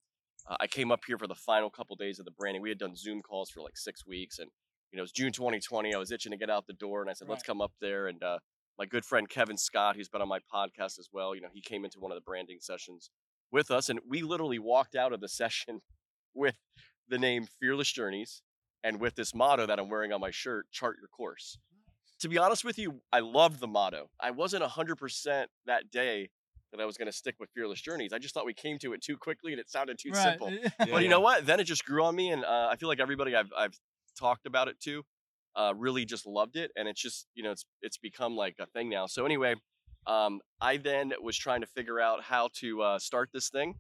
uh, 0.49 0.57
I 0.61 0.67
came 0.67 0.91
up 0.93 1.01
here 1.07 1.19
for 1.19 1.27
the 1.27 1.35
final 1.35 1.71
couple 1.71 1.97
days 1.97 2.19
of 2.19 2.25
the 2.25 2.31
branding. 2.31 2.63
We 2.63 2.69
had 2.71 2.79
done 2.79 2.97
Zoom 2.97 3.21
calls 3.23 3.51
for 3.51 3.61
like 3.61 3.77
six 3.77 4.07
weeks, 4.07 4.39
and 4.39 4.51
you 4.93 4.97
know, 4.97 5.01
it 5.01 5.05
was 5.05 5.13
June 5.13 5.33
2020. 5.33 5.95
I 5.95 5.99
was 5.99 6.11
itching 6.13 6.33
to 6.33 6.39
get 6.39 6.49
out 6.51 6.67
the 6.67 6.73
door, 6.73 7.01
and 7.03 7.11
I 7.11 7.13
said, 7.15 7.29
"Let's 7.29 7.43
come 7.43 7.61
up 7.61 7.73
there." 7.81 8.07
And 8.09 8.23
uh, 8.23 8.39
my 8.79 8.87
good 8.87 9.05
friend 9.05 9.29
Kevin 9.29 9.57
Scott, 9.59 9.97
who's 9.97 10.09
been 10.09 10.23
on 10.23 10.29
my 10.29 10.39
podcast 10.53 10.99
as 10.99 11.09
well, 11.13 11.35
you 11.35 11.41
know, 11.41 11.49
he 11.53 11.61
came 11.61 11.85
into 11.85 12.01
one 12.01 12.11
of 12.13 12.17
the 12.17 12.23
branding 12.23 12.59
sessions 12.61 13.11
with 13.51 13.71
us, 13.71 13.89
and 13.91 14.01
we 14.09 14.23
literally 14.23 14.59
walked 14.59 14.95
out 14.95 15.13
of 15.13 15.21
the 15.21 15.29
session 15.43 15.81
with 16.33 16.57
the 17.09 17.19
name 17.19 17.47
Fearless 17.61 17.93
Journeys 17.93 18.43
and 18.83 19.01
with 19.01 19.15
this 19.15 19.35
motto 19.35 19.67
that 19.67 19.79
I'm 19.79 19.89
wearing 19.91 20.13
on 20.13 20.21
my 20.21 20.31
shirt: 20.31 20.67
"Chart 20.73 20.97
your 20.99 21.09
course." 21.09 21.59
To 22.25 22.29
be 22.31 22.39
honest 22.39 22.65
with 22.65 22.79
you, 22.79 23.03
I 23.13 23.21
loved 23.21 23.61
the 23.61 23.67
motto. 23.67 24.09
I 24.19 24.31
wasn't 24.31 24.65
100% 24.65 25.45
that 25.67 25.91
day 25.91 26.31
that 26.73 26.81
I 26.81 26.87
was 26.87 26.97
going 26.97 27.05
to 27.05 27.13
stick 27.13 27.35
with 27.39 27.51
Fearless 27.55 27.83
Journeys. 27.83 28.15
I 28.15 28.19
just 28.19 28.33
thought 28.33 28.47
we 28.47 28.55
came 28.55 28.79
to 28.79 28.95
it 28.95 29.03
too 29.03 29.19
quickly 29.19 29.53
and 29.53 29.61
it 29.61 29.69
sounded 29.69 29.99
too 29.99 30.09
right. 30.11 30.23
simple. 30.23 30.51
Yeah, 30.51 30.71
But 30.91 31.03
you 31.03 31.11
know 31.11 31.21
what? 31.21 31.45
Then 31.45 31.61
it 31.61 31.65
just 31.65 31.85
grew 31.85 32.03
on 32.03 32.17
me, 32.17 32.31
and 32.31 32.43
uh, 32.43 32.69
I 32.71 32.77
feel 32.77 32.89
like 32.89 32.99
everybody 32.99 33.37
I've, 33.37 33.53
I've 33.55 33.79
talked 34.19 34.47
about 34.47 34.69
it 34.69 34.81
to 34.85 35.03
uh, 35.55 35.75
really 35.77 36.07
just 36.07 36.27
loved 36.27 36.57
it, 36.57 36.71
and 36.77 36.89
it's 36.89 37.01
just 37.01 37.27
you 37.35 37.43
know 37.43 37.51
it's 37.51 37.67
it's 37.83 37.99
become 37.99 38.37
like 38.37 38.55
a 38.59 38.65
thing 38.65 38.89
now. 38.89 39.05
So 39.05 39.27
anyway, 39.27 39.57
um, 40.07 40.41
I 40.63 40.79
then 40.79 41.13
was 41.23 41.37
trying 41.37 41.61
to 41.61 41.67
figure 41.67 42.01
out 42.01 42.23
how 42.23 42.49
to 42.61 42.81
uh, 42.81 42.99
start 42.99 43.29
this 43.35 43.51
thing, 43.51 43.75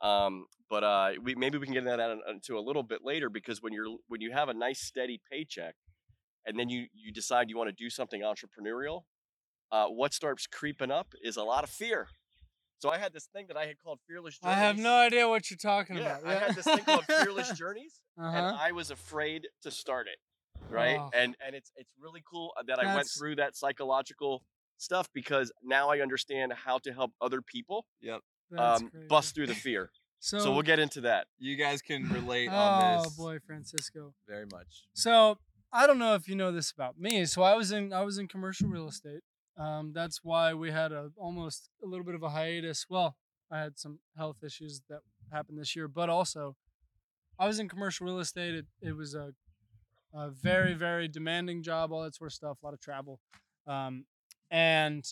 um, 0.00 0.46
but 0.70 0.82
uh, 0.82 1.10
we 1.22 1.34
maybe 1.34 1.58
we 1.58 1.66
can 1.66 1.74
get 1.74 1.84
that 1.84 2.00
into 2.30 2.56
a 2.56 2.62
little 2.62 2.82
bit 2.82 3.00
later 3.04 3.28
because 3.28 3.60
when 3.60 3.74
you're 3.74 3.94
when 4.08 4.22
you 4.22 4.32
have 4.32 4.48
a 4.48 4.54
nice 4.54 4.80
steady 4.80 5.20
paycheck, 5.30 5.74
and 6.50 6.58
then 6.58 6.68
you 6.68 6.86
you 6.92 7.12
decide 7.12 7.48
you 7.48 7.56
want 7.56 7.68
to 7.74 7.84
do 7.84 7.88
something 7.88 8.20
entrepreneurial, 8.22 9.04
uh, 9.72 9.86
what 9.86 10.12
starts 10.12 10.46
creeping 10.46 10.90
up 10.90 11.14
is 11.22 11.36
a 11.36 11.44
lot 11.44 11.64
of 11.64 11.70
fear. 11.70 12.08
So 12.80 12.90
I 12.90 12.98
had 12.98 13.12
this 13.12 13.26
thing 13.32 13.46
that 13.48 13.56
I 13.56 13.66
had 13.66 13.76
called 13.82 14.00
Fearless 14.08 14.38
Journeys. 14.38 14.56
I 14.58 14.60
have 14.60 14.78
no 14.78 14.94
idea 14.94 15.28
what 15.28 15.50
you're 15.50 15.58
talking 15.58 15.96
Yeah, 15.96 16.18
about. 16.18 16.26
I 16.26 16.34
had 16.38 16.54
this 16.54 16.64
thing 16.64 16.84
called 16.84 17.04
Fearless 17.06 17.52
Journeys, 17.62 18.02
and 18.16 18.26
Uh-huh. 18.46 18.56
I 18.58 18.72
was 18.72 18.90
afraid 18.90 19.48
to 19.62 19.70
start 19.70 20.06
it. 20.08 20.18
Right, 20.68 20.98
Oh. 21.00 21.10
and 21.14 21.36
and 21.44 21.54
it's 21.54 21.72
it's 21.76 21.90
really 21.98 22.22
cool 22.30 22.52
that 22.66 22.78
I 22.78 22.94
went 22.94 23.08
through 23.16 23.36
that 23.36 23.56
psychological 23.56 24.42
stuff 24.78 25.08
because 25.12 25.52
now 25.62 25.90
I 25.90 26.00
understand 26.00 26.52
how 26.66 26.78
to 26.78 26.92
help 26.92 27.12
other 27.20 27.40
people 27.42 27.86
Yep. 28.00 28.20
Um, 28.58 28.90
bust 29.08 29.34
through 29.34 29.46
the 29.46 29.54
fear. 29.54 29.90
So, 30.22 30.38
So, 30.38 30.52
we'll 30.52 30.62
get 30.62 30.78
into 30.78 31.00
that. 31.02 31.26
You 31.38 31.56
guys 31.56 31.80
can 31.82 32.02
relate 32.10 32.50
oh 32.52 32.56
on 32.56 32.78
this 32.78 33.06
Oh 33.06 33.10
boy, 33.16 33.38
Francisco. 33.46 34.14
very 34.28 34.46
much. 34.46 34.86
So 34.92 35.38
I 35.72 35.86
don't 35.86 35.98
know 35.98 36.14
if 36.14 36.28
you 36.28 36.34
know 36.34 36.50
this 36.50 36.70
about 36.70 36.98
me. 36.98 37.24
So 37.26 37.42
I 37.42 37.54
was 37.54 37.70
in 37.70 37.92
I 37.92 38.02
was 38.02 38.18
in 38.18 38.28
commercial 38.28 38.68
real 38.68 38.88
estate. 38.88 39.20
Um, 39.56 39.92
that's 39.94 40.20
why 40.22 40.54
we 40.54 40.70
had 40.70 40.92
a 40.92 41.10
almost 41.16 41.68
a 41.82 41.86
little 41.86 42.04
bit 42.04 42.14
of 42.14 42.22
a 42.22 42.30
hiatus. 42.30 42.86
Well, 42.88 43.16
I 43.50 43.60
had 43.60 43.78
some 43.78 44.00
health 44.16 44.38
issues 44.44 44.82
that 44.88 45.00
happened 45.32 45.58
this 45.58 45.76
year, 45.76 45.86
but 45.86 46.08
also 46.08 46.56
I 47.38 47.46
was 47.46 47.58
in 47.58 47.68
commercial 47.68 48.06
real 48.06 48.18
estate. 48.18 48.54
It, 48.54 48.66
it 48.82 48.96
was 48.96 49.14
a, 49.14 49.32
a 50.12 50.30
very 50.30 50.74
very 50.74 51.06
demanding 51.08 51.62
job, 51.62 51.92
all 51.92 52.02
that 52.02 52.14
sort 52.16 52.30
of 52.30 52.34
stuff, 52.34 52.58
a 52.62 52.66
lot 52.66 52.74
of 52.74 52.80
travel, 52.80 53.20
um, 53.66 54.06
and 54.50 55.04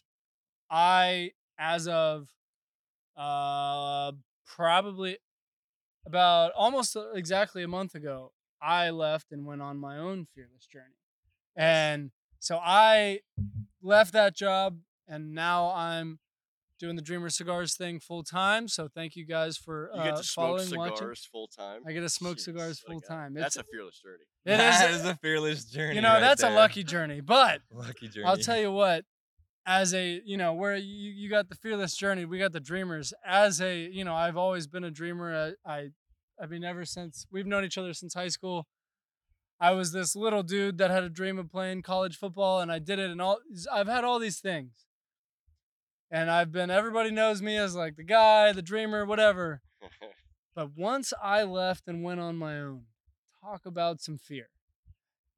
I 0.71 1.33
as 1.59 1.87
of 1.87 2.29
uh, 3.17 4.12
probably 4.47 5.19
about 6.07 6.53
almost 6.57 6.97
uh, 6.97 7.11
exactly 7.12 7.62
a 7.62 7.69
month 7.69 7.95
ago, 7.95 8.33
I 8.61 8.91
left 8.91 9.33
and 9.33 9.47
went 9.47 9.62
on 9.62 9.79
my 9.79 9.99
own 9.99 10.27
fearless 10.35 10.67
journey. 10.67 10.97
And 11.57 12.11
so 12.38 12.59
I 12.62 13.21
left 13.83 14.12
that 14.12 14.35
job 14.37 14.79
and 15.07 15.35
now 15.35 15.73
I'm 15.75 16.19
doing 16.79 16.95
the 16.95 17.03
Dreamer 17.03 17.29
Cigars 17.29 17.75
thing 17.77 17.99
full 17.99 18.23
time. 18.23 18.69
So 18.69 18.88
thank 18.95 19.17
you 19.17 19.27
guys 19.27 19.57
for 19.57 19.91
You 19.95 20.00
uh, 20.00 20.05
get 20.05 20.17
to 20.17 20.23
smoke 20.23 20.47
following, 20.61 20.77
watching. 20.77 20.97
cigars 20.97 21.29
full 21.31 21.49
time. 21.49 21.81
I 21.87 21.93
get 21.93 22.00
to 22.03 22.09
smoke 22.09 22.37
Jeez, 22.37 22.41
cigars 22.43 22.79
full 22.81 23.00
time. 23.00 23.35
That's 23.35 23.57
a 23.57 23.65
fearless 23.65 23.99
journey. 24.00 24.25
it 24.45 24.57
That 24.57 24.91
is, 24.91 25.00
is 25.00 25.05
a 25.07 25.17
fearless 25.17 25.65
journey. 25.65 25.97
you 25.97 26.00
know, 26.00 26.12
right 26.12 26.21
that's 26.21 26.43
there. 26.43 26.53
a 26.53 26.55
lucky 26.55 26.85
journey. 26.85 27.21
But 27.21 27.62
lucky 27.73 28.09
journey. 28.09 28.27
I'll 28.27 28.37
tell 28.37 28.59
you 28.61 28.71
what, 28.71 29.05
as 29.67 29.93
a, 29.93 30.23
you 30.25 30.37
know, 30.37 30.53
where 30.55 30.77
you, 30.77 31.11
you 31.11 31.29
got 31.29 31.49
the 31.49 31.57
fearless 31.57 31.97
journey, 31.97 32.25
we 32.25 32.38
got 32.38 32.53
the 32.53 32.61
dreamers. 32.61 33.12
As 33.27 33.61
a, 33.61 33.77
you 33.77 34.05
know, 34.05 34.15
I've 34.15 34.37
always 34.37 34.67
been 34.69 34.85
a 34.85 34.91
dreamer. 34.91 35.55
I, 35.67 35.71
I, 35.71 35.88
I 36.40 36.47
mean, 36.47 36.64
ever 36.64 36.85
since 36.85 37.26
we've 37.30 37.47
known 37.47 37.64
each 37.64 37.78
other 37.78 37.92
since 37.92 38.14
high 38.14 38.28
school, 38.28 38.66
I 39.61 39.73
was 39.73 39.92
this 39.92 40.14
little 40.14 40.42
dude 40.42 40.78
that 40.78 40.90
had 40.90 41.02
a 41.02 41.09
dream 41.09 41.38
of 41.38 41.50
playing 41.50 41.83
college 41.83 42.16
football 42.16 42.61
and 42.61 42.71
I 42.71 42.78
did 42.78 42.99
it. 42.99 43.11
And 43.11 43.21
all, 43.21 43.38
I've 43.73 43.88
had 43.88 44.04
all 44.04 44.18
these 44.18 44.38
things. 44.38 44.87
And 46.11 46.30
I've 46.30 46.52
been, 46.52 46.71
everybody 46.71 47.11
knows 47.11 47.42
me 47.42 47.57
as 47.57 47.75
like 47.75 47.97
the 47.97 48.04
guy, 48.04 48.52
the 48.52 48.62
dreamer, 48.62 49.04
whatever. 49.04 49.62
But 50.54 50.76
once 50.76 51.12
I 51.23 51.45
left 51.45 51.87
and 51.87 52.02
went 52.02 52.18
on 52.18 52.35
my 52.35 52.59
own, 52.59 52.87
talk 53.40 53.64
about 53.64 54.00
some 54.00 54.18
fear. 54.18 54.49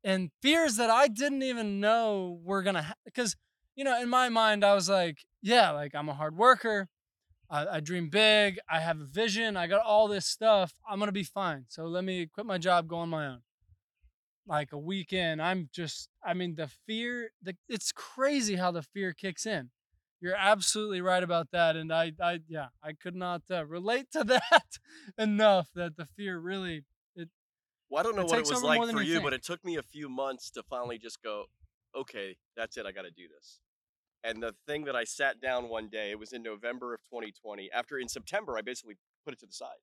And 0.03 0.31
fears 0.41 0.77
that 0.77 0.89
I 0.89 1.09
didn't 1.09 1.43
even 1.43 1.79
know 1.79 2.41
were 2.43 2.63
going 2.63 2.77
to 2.77 2.83
ha- 2.83 3.27
you 3.77 3.85
know, 3.85 4.01
in 4.01 4.09
my 4.09 4.31
mind 4.31 4.65
I 4.65 4.75
was 4.75 4.89
like, 4.89 5.19
yeah, 5.43 5.73
like 5.73 5.95
I'm 5.95 6.09
a 6.09 6.15
hard 6.15 6.39
worker. 6.39 6.89
I, 7.51 7.77
I 7.77 7.81
dream 7.81 8.09
big. 8.09 8.59
I 8.69 8.81
have 8.81 9.01
a 9.01 9.05
vision. 9.05 9.57
I 9.57 9.67
got 9.67 9.85
all 9.85 10.09
this 10.09 10.27
stuff. 10.27 10.73
I'm 10.89 10.99
going 10.99 11.09
to 11.09 11.13
be 11.13 11.25
fine. 11.25 11.65
So 11.69 11.85
let 11.85 12.05
me 12.05 12.27
quit 12.27 12.47
my 12.47 12.59
job, 12.59 12.87
go 12.89 12.97
on 12.99 13.09
my 13.09 13.27
own. 13.27 13.41
Like 14.47 14.73
a 14.73 14.79
week 14.79 15.13
in, 15.13 15.41
I'm 15.41 15.69
just 15.73 16.09
I 16.25 16.35
mean 16.35 16.57
the 16.57 16.69
fear, 16.87 17.31
the, 17.43 17.57
it's 17.69 17.93
crazy 17.93 18.57
how 18.57 18.73
the 18.73 18.83
fear 18.83 19.13
kicks 19.13 19.47
in. 19.47 19.71
you're 20.21 20.35
absolutely 20.35 21.01
right 21.01 21.23
about 21.23 21.51
that, 21.53 21.77
and 21.77 21.93
I, 21.93 22.13
I, 22.21 22.41
yeah, 22.49 22.69
I 22.83 22.93
could 22.93 23.15
not 23.15 23.43
uh, 23.51 23.65
relate 23.67 24.11
to 24.13 24.25
that 24.51 24.79
enough. 25.17 25.69
That 25.75 25.97
the 25.97 26.07
fear 26.07 26.39
really, 26.39 26.85
Well, 27.89 28.01
I 28.01 28.03
don't 28.03 28.17
know 28.17 28.23
It 28.23 28.29
what 28.29 28.39
it 28.39 28.49
was 28.49 28.63
like 28.63 28.91
for 28.91 29.03
you 29.03 29.15
you, 29.15 29.21
but 29.21 29.33
it 29.33 29.43
took 29.45 29.65
me 29.65 29.77
a 29.77 29.83
few 29.83 30.09
months 30.09 30.51
to 30.53 30.63
finally 30.63 30.99
just 30.99 31.23
go, 31.23 31.45
okay, 31.95 32.37
that's 32.57 32.77
it. 32.77 32.87
I 32.87 32.93
got 32.93 33.03
to 33.03 33.11
do 33.11 33.29
this. 33.29 33.61
And 34.23 34.43
the 34.43 34.55
thing 34.67 34.85
that 34.85 34.95
I 34.97 35.05
sat 35.05 35.41
down 35.41 35.69
one 35.69 35.89
day, 35.89 36.11
it 36.11 36.19
was 36.19 36.33
in 36.33 36.43
November 36.43 36.93
of 36.95 37.01
2020. 37.05 37.71
After 37.73 37.99
in 37.99 38.09
September, 38.09 38.57
I 38.59 38.63
basically 38.63 38.97
put 39.25 39.33
it 39.35 39.41
to 39.41 39.47
the 39.47 39.53
side. 39.53 39.81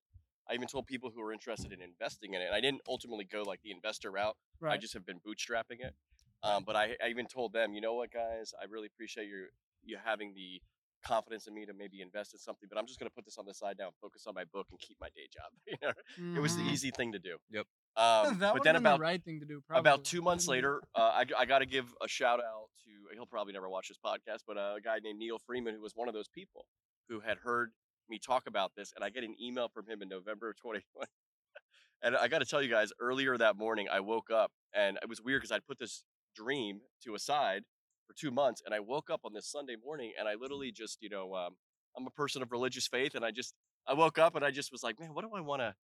I 0.48 0.54
even 0.54 0.68
told 0.68 0.86
people 0.86 1.10
who 1.14 1.20
were 1.20 1.32
interested 1.32 1.72
in 1.72 1.82
investing 1.82 2.34
in 2.34 2.40
it. 2.40 2.46
And 2.46 2.54
I 2.54 2.60
didn't 2.60 2.82
ultimately 2.88 3.24
go 3.24 3.42
like 3.42 3.60
the 3.62 3.70
investor 3.70 4.10
route. 4.10 4.36
right? 4.60 4.74
I 4.74 4.76
just 4.78 4.94
have 4.94 5.04
been 5.04 5.20
bootstrapping 5.20 5.80
it. 5.80 5.94
Um, 6.42 6.62
but 6.64 6.76
I, 6.76 6.96
I 7.04 7.08
even 7.08 7.26
told 7.26 7.52
them, 7.52 7.74
you 7.74 7.80
know 7.80 7.94
what, 7.94 8.12
guys, 8.12 8.54
I 8.60 8.66
really 8.70 8.86
appreciate 8.86 9.26
you 9.28 9.46
you 9.84 9.96
having 10.04 10.34
the 10.34 10.60
confidence 11.04 11.46
in 11.46 11.54
me 11.54 11.64
to 11.66 11.72
maybe 11.72 12.00
invest 12.00 12.32
in 12.34 12.38
something. 12.38 12.68
But 12.68 12.78
I'm 12.78 12.86
just 12.86 12.98
going 12.98 13.08
to 13.08 13.14
put 13.14 13.24
this 13.24 13.38
on 13.38 13.44
the 13.46 13.54
side 13.54 13.76
now, 13.78 13.90
focus 14.00 14.24
on 14.26 14.34
my 14.34 14.44
book, 14.44 14.66
and 14.70 14.78
keep 14.78 14.96
my 15.00 15.08
day 15.14 15.26
job. 15.32 15.50
You 15.66 15.76
know, 15.82 15.92
it 16.36 16.40
was 16.40 16.54
the 16.56 16.62
Mhm. 16.62 16.72
easy 16.72 16.90
thing 16.90 17.12
to 17.12 17.18
do. 17.18 17.38
Yep. 17.50 17.66
Um, 17.98 18.38
that 18.38 18.54
but 18.54 18.62
then 18.62 18.76
about 18.76 18.98
the 18.98 19.02
right 19.02 19.22
thing 19.22 19.40
to 19.40 19.46
do. 19.46 19.60
Probably. 19.66 19.80
about 19.80 20.04
two 20.04 20.22
months 20.22 20.46
later, 20.48 20.80
uh, 20.94 21.00
I, 21.00 21.24
I 21.36 21.44
got 21.44 21.58
to 21.58 21.66
give 21.66 21.92
a 22.02 22.08
shout 22.08 22.38
out 22.38 22.68
to, 22.84 23.14
he'll 23.14 23.26
probably 23.26 23.52
never 23.52 23.68
watch 23.68 23.88
this 23.88 23.98
podcast, 24.04 24.40
but 24.46 24.56
uh, 24.56 24.74
a 24.76 24.80
guy 24.80 24.98
named 25.02 25.18
Neil 25.18 25.38
Freeman, 25.44 25.74
who 25.74 25.82
was 25.82 25.92
one 25.96 26.08
of 26.08 26.14
those 26.14 26.28
people 26.28 26.64
who 27.08 27.20
had 27.20 27.38
heard 27.38 27.70
me 28.08 28.18
talk 28.18 28.44
about 28.46 28.72
this. 28.76 28.92
And 28.94 29.04
I 29.04 29.10
get 29.10 29.24
an 29.24 29.34
email 29.40 29.68
from 29.68 29.86
him 29.86 30.00
in 30.00 30.08
November 30.08 30.50
of 30.50 30.56
2020. 30.56 31.06
and 32.02 32.16
I 32.16 32.28
got 32.28 32.38
to 32.38 32.44
tell 32.44 32.62
you 32.62 32.70
guys, 32.70 32.90
earlier 33.00 33.36
that 33.36 33.56
morning, 33.56 33.88
I 33.90 34.00
woke 34.00 34.30
up 34.30 34.52
and 34.74 34.98
it 35.02 35.08
was 35.08 35.20
weird 35.20 35.42
because 35.42 35.52
I'd 35.52 35.66
put 35.66 35.78
this 35.78 36.04
dream 36.34 36.80
to 37.04 37.14
a 37.14 37.18
side 37.18 37.62
for 38.06 38.14
two 38.14 38.30
months. 38.30 38.62
And 38.64 38.74
I 38.74 38.80
woke 38.80 39.10
up 39.10 39.20
on 39.24 39.32
this 39.32 39.50
Sunday 39.50 39.76
morning 39.82 40.12
and 40.18 40.28
I 40.28 40.34
literally 40.34 40.70
just, 40.70 40.98
you 41.00 41.08
know, 41.08 41.34
um, 41.34 41.56
I'm 41.96 42.06
a 42.06 42.10
person 42.10 42.42
of 42.42 42.52
religious 42.52 42.86
faith. 42.86 43.14
And 43.14 43.24
I 43.24 43.30
just, 43.30 43.54
I 43.86 43.94
woke 43.94 44.18
up 44.18 44.36
and 44.36 44.44
I 44.44 44.50
just 44.50 44.70
was 44.70 44.82
like, 44.82 45.00
man, 45.00 45.14
what 45.14 45.24
do 45.24 45.30
I 45.34 45.40
want 45.40 45.62
to 45.62 45.74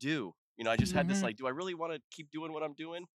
do? 0.00 0.34
You 0.56 0.64
know, 0.64 0.70
I 0.70 0.76
just 0.76 0.92
had 0.92 1.08
this 1.08 1.18
Mhm. 1.18 1.22
like, 1.22 1.36
do 1.36 1.46
I 1.46 1.50
really 1.50 1.74
want 1.74 1.92
to 1.94 2.00
keep 2.10 2.30
doing 2.30 2.52
what 2.52 2.62
I'm 2.62 2.74
doing? 2.74 3.06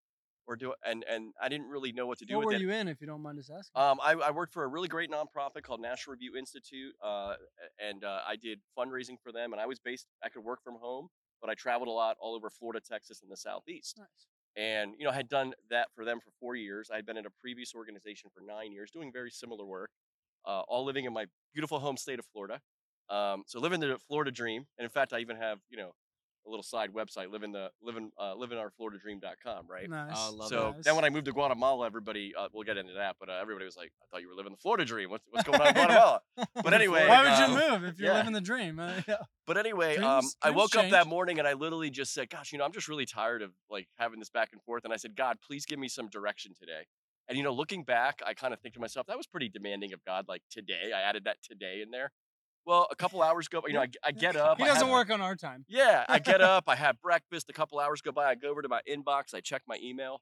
Or 0.48 0.56
do 0.56 0.74
and 0.84 1.04
and 1.06 1.34
I 1.42 1.50
didn't 1.50 1.68
really 1.70 1.92
know 1.92 2.08
what 2.08 2.20
to 2.20 2.26
do 2.26 2.36
What 2.36 2.42
with 2.42 2.48
were 2.48 2.54
it. 2.54 2.62
you 2.62 2.72
in, 2.72 2.88
if 2.88 3.02
you 3.02 3.08
don't 3.08 3.22
mind 3.22 3.38
us 3.40 3.50
asking? 3.50 3.82
Um, 3.82 4.00
I, 4.02 4.14
I 4.14 4.32
worked 4.32 4.54
for 4.54 4.64
a 4.64 4.68
really 4.68 4.88
great 4.88 5.12
nonprofit 5.12 5.62
called 5.64 5.82
National 5.82 6.14
Review 6.14 6.36
Institute, 6.36 6.96
uh, 7.02 7.36
and 7.80 8.04
uh, 8.04 8.22
I 8.26 8.36
did 8.36 8.62
fundraising 8.78 9.18
for 9.22 9.32
them. 9.32 9.54
And 9.54 9.62
I 9.62 9.66
was 9.68 9.78
based, 9.80 10.08
I 10.24 10.30
could 10.30 10.44
work 10.44 10.64
from 10.64 10.76
home, 10.76 11.10
but 11.42 11.50
I 11.50 11.54
traveled 11.54 11.88
a 11.88 11.92
lot 11.92 12.18
all 12.20 12.34
over 12.34 12.50
Florida, 12.50 12.80
Texas, 12.80 13.22
and 13.22 13.32
the 13.32 13.38
Southeast. 13.38 13.98
nice. 13.98 14.28
And 14.56 14.96
you 14.98 15.06
know, 15.06 15.12
I 15.12 15.16
had 15.16 15.30
done 15.30 15.54
that 15.70 15.90
for 15.94 16.06
them 16.06 16.20
for 16.20 16.32
four 16.40 16.56
years. 16.56 16.90
I 16.92 16.96
had 16.96 17.06
been 17.06 17.18
in 17.18 17.26
a 17.28 17.30
previous 17.30 17.76
organization 17.76 18.32
for 18.34 18.42
nine 18.42 18.72
years, 18.72 18.90
doing 18.90 19.12
very 19.14 19.30
similar 19.30 19.66
work, 19.66 19.92
uh, 20.46 20.62
all 20.62 20.84
living 20.86 21.06
in 21.06 21.14
my 21.14 21.28
beautiful 21.54 21.80
home 21.80 21.98
state 21.98 22.20
of 22.20 22.26
Florida. 22.26 22.62
Um, 23.10 23.44
so 23.46 23.60
living 23.60 23.80
the 23.80 24.00
Florida 24.08 24.32
dream, 24.32 24.66
and 24.78 24.84
in 24.86 24.90
fact, 24.90 25.14
I 25.14 25.20
even 25.20 25.38
have 25.38 25.60
you 25.70 25.78
know 25.78 25.94
a 26.48 26.50
little 26.50 26.64
side 26.64 26.92
website, 26.94 27.32
living 27.32 27.52
the 27.52 27.70
living 27.82 28.12
uh, 28.20 28.34
living 28.36 28.58
our 28.58 28.72
livingourfloridadream.com, 28.80 29.68
right? 29.70 29.90
Nice. 29.90 30.14
Oh, 30.16 30.34
love 30.36 30.50
So 30.50 30.72
nice. 30.76 30.86
then 30.86 30.96
when 30.96 31.06
I 31.06 31.10
moved 31.10 31.26
to 31.26 31.32
Guatemala, 31.32 31.86
everybody, 31.86 32.34
uh, 32.38 32.48
we'll 32.54 32.64
get 32.64 32.78
into 32.78 32.94
that, 32.94 33.18
but 33.20 33.30
uh, 33.30 33.34
everybody 33.42 33.66
was 33.66 33.76
like, 33.76 33.92
I 34.02 34.06
thought 34.10 34.22
you 34.22 34.30
were 34.30 34.36
living 34.36 34.52
the 34.52 34.58
Florida 34.58 34.86
dream. 34.86 35.10
What's, 35.10 35.26
what's 35.30 35.48
going 35.48 35.62
on 35.62 35.68
in 35.68 35.74
Guatemala? 35.76 36.22
But 36.64 36.74
anyway, 36.74 37.08
why 37.08 37.24
would 37.24 37.50
you 37.50 37.56
move 37.56 37.84
if 37.84 38.00
you're 38.00 38.12
yeah. 38.12 38.18
living 38.18 38.34
the 38.34 38.42
dream? 38.42 38.80
Uh, 38.80 39.02
yeah. 39.08 39.16
But 39.46 39.58
anyway, 39.58 39.98
um, 39.98 40.22
Dreams- 40.22 40.38
I 40.42 40.48
dreams 40.48 40.58
woke 40.58 40.76
up 40.76 40.90
that 40.92 41.08
morning 41.08 41.40
and 41.40 41.48
I 41.48 41.54
literally 41.54 41.90
just 41.90 42.14
said, 42.14 42.30
gosh, 42.30 42.52
you 42.52 42.58
know, 42.58 42.66
I'm 42.66 42.74
just 42.74 42.88
really 42.88 43.06
tired 43.06 43.42
of 43.42 43.52
like 43.70 43.88
having 43.98 44.20
this 44.20 44.30
back 44.30 44.50
and 44.52 44.62
forth. 44.64 44.84
And 44.84 44.94
I 44.94 44.98
said, 44.98 45.16
God, 45.16 45.38
please 45.46 45.66
give 45.66 45.80
me 45.80 45.88
some 45.88 46.08
direction 46.08 46.54
today. 46.58 46.88
And, 47.30 47.38
you 47.38 47.44
know, 47.44 47.52
looking 47.52 47.84
back, 47.84 48.22
I 48.26 48.34
kind 48.34 48.54
of 48.54 48.62
think 48.62 48.74
to 48.76 48.80
myself, 48.80 49.08
that 49.08 49.18
was 49.18 49.28
pretty 49.28 49.50
demanding 49.50 49.92
of 49.92 50.04
God. 50.06 50.26
Like 50.30 50.44
today, 50.50 50.92
I 50.96 51.02
added 51.02 51.26
that 51.26 51.38
today 51.44 51.82
in 51.82 51.92
there. 51.92 52.12
Well, 52.68 52.86
a 52.92 52.96
couple 52.98 53.24
hours 53.24 53.48
go, 53.48 53.62
by. 53.62 53.70
you 53.70 53.76
know, 53.76 53.82
I, 53.82 53.88
I 54.04 54.12
get 54.12 54.36
up. 54.36 54.58
He 54.58 54.66
doesn't 54.66 54.84
have- 54.88 54.92
work 54.92 55.10
on 55.10 55.22
our 55.22 55.38
time. 55.38 55.64
Yeah, 55.70 56.04
I 56.10 56.20
get 56.20 56.42
up, 56.54 56.66
I 56.68 56.76
have 56.76 57.02
breakfast. 57.02 57.50
A 57.50 57.54
couple 57.54 57.80
hours 57.80 58.02
go 58.02 58.12
by, 58.12 58.26
I 58.32 58.36
go 58.36 58.50
over 58.50 58.62
to 58.62 58.68
my 58.68 58.82
inbox, 58.88 59.34
I 59.34 59.40
check 59.40 59.62
my 59.68 59.78
email. 59.82 60.22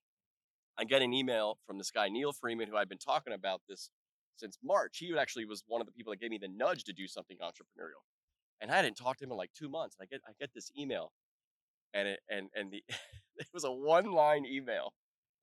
I 0.78 0.84
get 0.84 1.02
an 1.02 1.12
email 1.12 1.58
from 1.66 1.80
this 1.80 1.90
guy 1.90 2.08
Neil 2.08 2.32
Freeman, 2.34 2.68
who 2.70 2.78
I've 2.78 2.88
been 2.90 3.00
talking 3.00 3.34
about 3.34 3.62
this 3.68 3.90
since 4.36 4.60
March. 4.64 4.98
He 5.00 5.18
actually 5.18 5.46
was 5.46 5.64
one 5.68 5.82
of 5.82 5.88
the 5.88 5.94
people 5.94 6.12
that 6.14 6.20
gave 6.20 6.30
me 6.30 6.38
the 6.38 6.50
nudge 6.50 6.84
to 6.84 6.94
do 6.94 7.08
something 7.08 7.38
entrepreneurial, 7.42 8.04
and 8.62 8.70
I 8.70 8.76
hadn't 8.76 8.96
talked 8.96 9.20
to 9.20 9.26
him 9.26 9.32
in 9.32 9.38
like 9.38 9.52
two 9.58 9.70
months. 9.70 9.96
And 10.00 10.06
I 10.06 10.14
get 10.14 10.22
I 10.28 10.34
get 10.40 10.52
this 10.54 10.70
email, 10.78 11.14
and 11.94 12.10
it 12.10 12.20
and 12.30 12.50
and 12.54 12.72
the 12.72 12.84
it 13.38 13.48
was 13.54 13.64
a 13.64 13.72
one 13.72 14.12
line 14.12 14.46
email, 14.46 14.94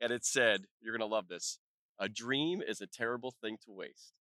and 0.00 0.12
it 0.12 0.25
said, 0.25 0.66
"You're 0.80 0.97
gonna 0.97 1.11
love 1.11 1.28
this. 1.28 1.59
A 1.99 2.09
dream 2.11 2.61
is 2.61 2.80
a 2.82 2.87
terrible 2.87 3.35
thing 3.42 3.56
to 3.64 3.73
waste." 3.73 4.12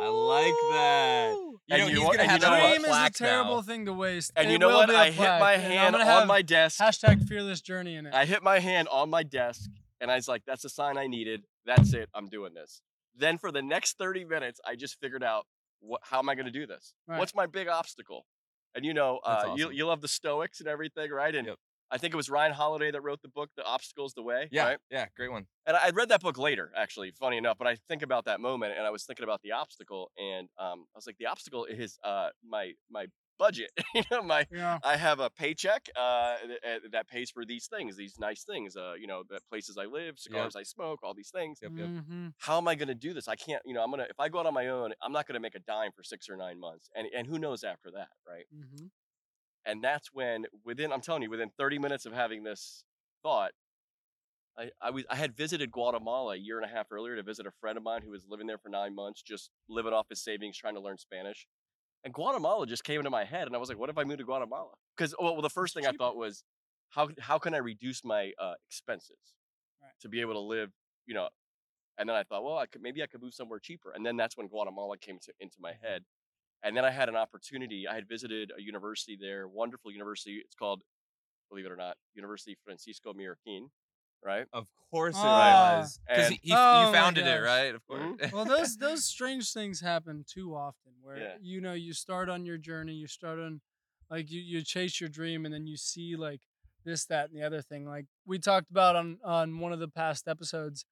I 0.00 0.08
like 0.08 0.54
that. 0.72 1.34
You 1.36 1.58
And 1.70 1.80
know, 1.82 1.86
you 1.88 1.94
he's 1.94 1.98
gonna 1.98 2.10
and 2.10 2.22
you 2.22 2.28
have 2.28 2.40
know 2.42 2.50
that 2.50 2.62
what? 2.62 2.68
Dream 2.82 2.84
is 2.84 3.06
a 3.06 3.10
terrible 3.10 3.56
now. 3.56 3.62
thing 3.62 3.86
to 3.86 3.92
waste. 3.92 4.32
And 4.36 4.48
It 4.48 4.52
you 4.52 4.58
know 4.58 4.68
what? 4.70 4.90
I 4.90 5.06
hit 5.06 5.16
plaque, 5.16 5.40
my 5.40 5.56
hand 5.56 5.96
on 5.96 6.26
my 6.26 6.42
desk. 6.42 6.80
Hashtag 6.80 7.26
fearless 7.26 7.60
journey 7.60 7.96
in 7.96 8.06
it. 8.06 8.14
I 8.14 8.24
hit 8.26 8.42
my 8.42 8.58
hand 8.58 8.88
on 8.88 9.08
my 9.08 9.22
desk 9.22 9.70
and 10.00 10.10
I 10.10 10.16
was 10.16 10.28
like, 10.28 10.42
that's 10.46 10.64
a 10.64 10.68
sign 10.68 10.98
I 10.98 11.06
needed. 11.06 11.44
That's 11.64 11.94
it. 11.94 12.08
I'm 12.14 12.28
doing 12.28 12.52
this. 12.54 12.82
Then 13.16 13.38
for 13.38 13.50
the 13.52 13.62
next 13.62 13.96
30 13.96 14.24
minutes, 14.24 14.60
I 14.66 14.74
just 14.76 14.98
figured 15.00 15.22
out 15.22 15.46
what, 15.80 16.00
how 16.04 16.18
am 16.18 16.28
I 16.28 16.34
going 16.34 16.46
to 16.46 16.52
do 16.52 16.66
this? 16.66 16.92
Right. 17.06 17.18
What's 17.18 17.34
my 17.34 17.46
big 17.46 17.68
obstacle? 17.68 18.26
And 18.74 18.84
you 18.84 18.92
know, 18.92 19.20
That's 19.24 19.44
uh, 19.44 19.54
you, 19.56 19.70
you 19.70 19.86
love 19.86 20.00
the 20.00 20.08
Stoics 20.08 20.58
and 20.60 20.68
everything, 20.68 21.10
right? 21.10 21.34
And 21.34 21.46
Yep. 21.46 21.58
I 21.90 21.98
think 21.98 22.12
it 22.14 22.16
was 22.16 22.28
Ryan 22.30 22.52
Holiday 22.52 22.90
that 22.90 23.00
wrote 23.02 23.22
the 23.22 23.28
book, 23.28 23.50
The 23.56 23.64
Obstacle's 23.64 24.14
the 24.14 24.22
Way. 24.22 24.48
Yeah, 24.50 24.64
Right? 24.64 24.78
yeah, 24.90 25.06
great 25.16 25.30
one. 25.30 25.46
And 25.66 25.76
I 25.76 25.90
read 25.90 26.08
that 26.10 26.20
book 26.20 26.36
later, 26.38 26.70
actually, 26.76 27.10
funny 27.12 27.36
enough. 27.38 27.56
But 27.58 27.66
I 27.68 27.76
think 27.88 28.02
about 28.02 28.24
that 28.26 28.40
moment, 28.40 28.74
and 28.76 28.86
I 28.86 28.90
was 28.90 29.04
thinking 29.04 29.24
about 29.24 29.40
the 29.42 29.52
obstacle, 29.52 30.10
and 30.18 30.48
um, 30.58 30.86
I 30.94 30.96
was 30.96 31.06
like, 31.06 31.16
the 31.18 31.26
obstacle 31.26 31.64
is 31.64 31.98
uh, 32.04 32.30
my 32.46 32.72
my 32.90 33.06
budget. 33.38 33.70
you 33.94 34.02
know, 34.10 34.22
my 34.22 34.46
yeah. 34.52 34.78
I 34.84 34.96
have 34.96 35.20
a 35.20 35.30
paycheck 35.30 35.88
uh, 35.96 36.36
th- 36.46 36.60
uh, 36.66 36.88
that 36.92 37.08
pays 37.08 37.30
for 37.30 37.44
these 37.44 37.66
things, 37.66 37.96
these 37.96 38.18
nice 38.18 38.44
things. 38.44 38.76
Uh, 38.76 38.94
you 39.00 39.06
know, 39.06 39.22
the 39.28 39.40
places 39.50 39.76
I 39.78 39.86
live, 39.86 40.18
cigars 40.18 40.54
I 40.56 40.62
smoke, 40.64 41.00
all 41.02 41.14
these 41.14 41.30
things. 41.30 41.58
Yep, 41.62 41.72
yep. 41.76 41.88
Mhm. 41.88 42.34
How 42.38 42.58
am 42.58 42.68
I 42.68 42.74
going 42.74 42.88
to 42.88 42.94
do 42.94 43.14
this? 43.14 43.26
I 43.28 43.36
can't. 43.36 43.62
You 43.64 43.74
know, 43.74 43.82
I'm 43.82 43.90
gonna 43.90 44.06
if 44.10 44.20
I 44.20 44.28
go 44.28 44.38
out 44.40 44.46
on 44.46 44.54
my 44.54 44.68
own, 44.68 44.92
I'm 45.02 45.12
not 45.12 45.26
going 45.26 45.34
to 45.34 45.40
make 45.40 45.54
a 45.54 45.60
dime 45.60 45.92
for 45.96 46.02
six 46.02 46.28
or 46.28 46.36
nine 46.36 46.58
months, 46.60 46.90
and 46.94 47.06
and 47.16 47.26
who 47.26 47.38
knows 47.38 47.64
after 47.64 47.90
that, 47.92 48.10
right? 48.28 48.44
Mhm. 48.54 48.90
And 49.66 49.82
that's 49.82 50.12
when 50.12 50.46
within 50.64 50.92
I'm 50.92 51.00
telling 51.00 51.22
you, 51.22 51.30
within 51.30 51.50
30 51.50 51.78
minutes 51.78 52.06
of 52.06 52.12
having 52.12 52.44
this 52.44 52.84
thought. 53.22 53.52
I, 54.56 54.70
I 54.80 54.90
was 54.90 55.04
I 55.10 55.16
had 55.16 55.36
visited 55.36 55.72
Guatemala 55.72 56.34
a 56.34 56.36
year 56.36 56.60
and 56.60 56.64
a 56.64 56.72
half 56.72 56.86
earlier 56.92 57.16
to 57.16 57.22
visit 57.22 57.46
a 57.46 57.50
friend 57.50 57.76
of 57.76 57.82
mine 57.82 58.02
who 58.02 58.10
was 58.10 58.24
living 58.28 58.46
there 58.46 58.58
for 58.58 58.68
nine 58.68 58.94
months, 58.94 59.20
just 59.22 59.50
living 59.68 59.92
off 59.92 60.08
his 60.08 60.22
savings, 60.22 60.56
trying 60.56 60.74
to 60.74 60.80
learn 60.80 60.96
Spanish. 60.98 61.48
And 62.04 62.12
Guatemala 62.14 62.66
just 62.66 62.84
came 62.84 63.00
into 63.00 63.10
my 63.10 63.24
head, 63.24 63.46
and 63.46 63.56
I 63.56 63.58
was 63.58 63.68
like, 63.68 63.78
"What 63.78 63.90
if 63.90 63.98
I 63.98 64.04
moved 64.04 64.18
to 64.18 64.24
Guatemala?" 64.24 64.74
Because 64.96 65.14
well, 65.18 65.40
the 65.40 65.50
first 65.50 65.74
thing 65.74 65.86
I 65.86 65.92
thought 65.92 66.16
was, 66.16 66.44
"How 66.90 67.08
how 67.18 67.38
can 67.38 67.54
I 67.54 67.58
reduce 67.58 68.04
my 68.04 68.32
uh, 68.38 68.54
expenses 68.68 69.34
Right. 69.80 69.92
to 70.00 70.08
be 70.08 70.20
able 70.20 70.34
to 70.34 70.40
live?" 70.40 70.72
You 71.06 71.14
know, 71.14 71.30
and 71.98 72.08
then 72.08 72.16
I 72.16 72.24
thought, 72.24 72.44
well, 72.44 72.58
I 72.58 72.66
could 72.66 72.82
maybe 72.82 73.02
I 73.02 73.06
could 73.06 73.22
move 73.22 73.34
somewhere 73.34 73.58
cheaper. 73.60 73.92
And 73.92 74.04
then 74.04 74.16
that's 74.16 74.36
when 74.36 74.48
Guatemala 74.48 74.98
came 74.98 75.18
to, 75.20 75.32
into 75.40 75.58
my 75.60 75.72
head. 75.72 76.04
And 76.64 76.76
then 76.76 76.84
I 76.84 76.90
had 76.90 77.08
an 77.08 77.16
opportunity. 77.16 77.86
I 77.86 77.94
had 77.94 78.08
visited 78.08 78.50
a 78.58 78.62
university 78.62 79.16
there, 79.20 79.46
wonderful 79.46 79.92
university. 79.92 80.40
It's 80.44 80.54
called, 80.54 80.82
believe 81.50 81.66
it 81.66 81.70
or 81.72 81.76
not, 81.76 81.96
University 82.14 82.56
Francisco 82.64 83.12
Marroquin, 83.12 83.68
right? 84.24 84.46
Of 84.52 84.66
course 84.90 85.14
it 85.14 85.20
Ah. 85.22 85.78
was. 85.80 86.00
Because 86.08 86.26
And- 86.30 86.38
he, 86.42 86.52
Oh 86.54 86.86
you 86.86 86.92
founded 86.94 87.26
it, 87.26 87.38
right? 87.42 87.74
Of 87.74 87.86
course. 87.86 88.00
Mhm. 88.02 88.32
well 88.32 88.44
those 88.46 88.76
those 88.78 89.04
strange 89.04 89.52
things 89.52 89.80
happen 89.80 90.24
too 90.26 90.54
often 90.56 90.92
where 91.02 91.18
Yeah. 91.18 91.36
you 91.40 91.60
know 91.60 91.74
you 91.74 91.92
start 91.92 92.28
on 92.30 92.46
your 92.46 92.56
journey 92.56 92.94
you 92.94 93.06
start 93.06 93.38
on 93.38 93.60
like 94.10 94.30
you, 94.30 94.40
you 94.40 94.62
chase 94.62 95.00
your 95.00 95.10
dream 95.10 95.44
and 95.44 95.52
then 95.52 95.66
you 95.66 95.76
see 95.76 96.16
like 96.16 96.40
this 96.84 97.04
that 97.06 97.28
and 97.30 97.38
the 97.38 97.42
other 97.44 97.60
thing 97.62 97.86
like 97.86 98.06
we 98.24 98.38
talked 98.38 98.70
about 98.70 98.94
on 98.96 99.18
on 99.24 99.58
one 99.58 99.72
of 99.72 99.80
the 99.80 99.88
past 99.88 100.28
episodes 100.28 100.84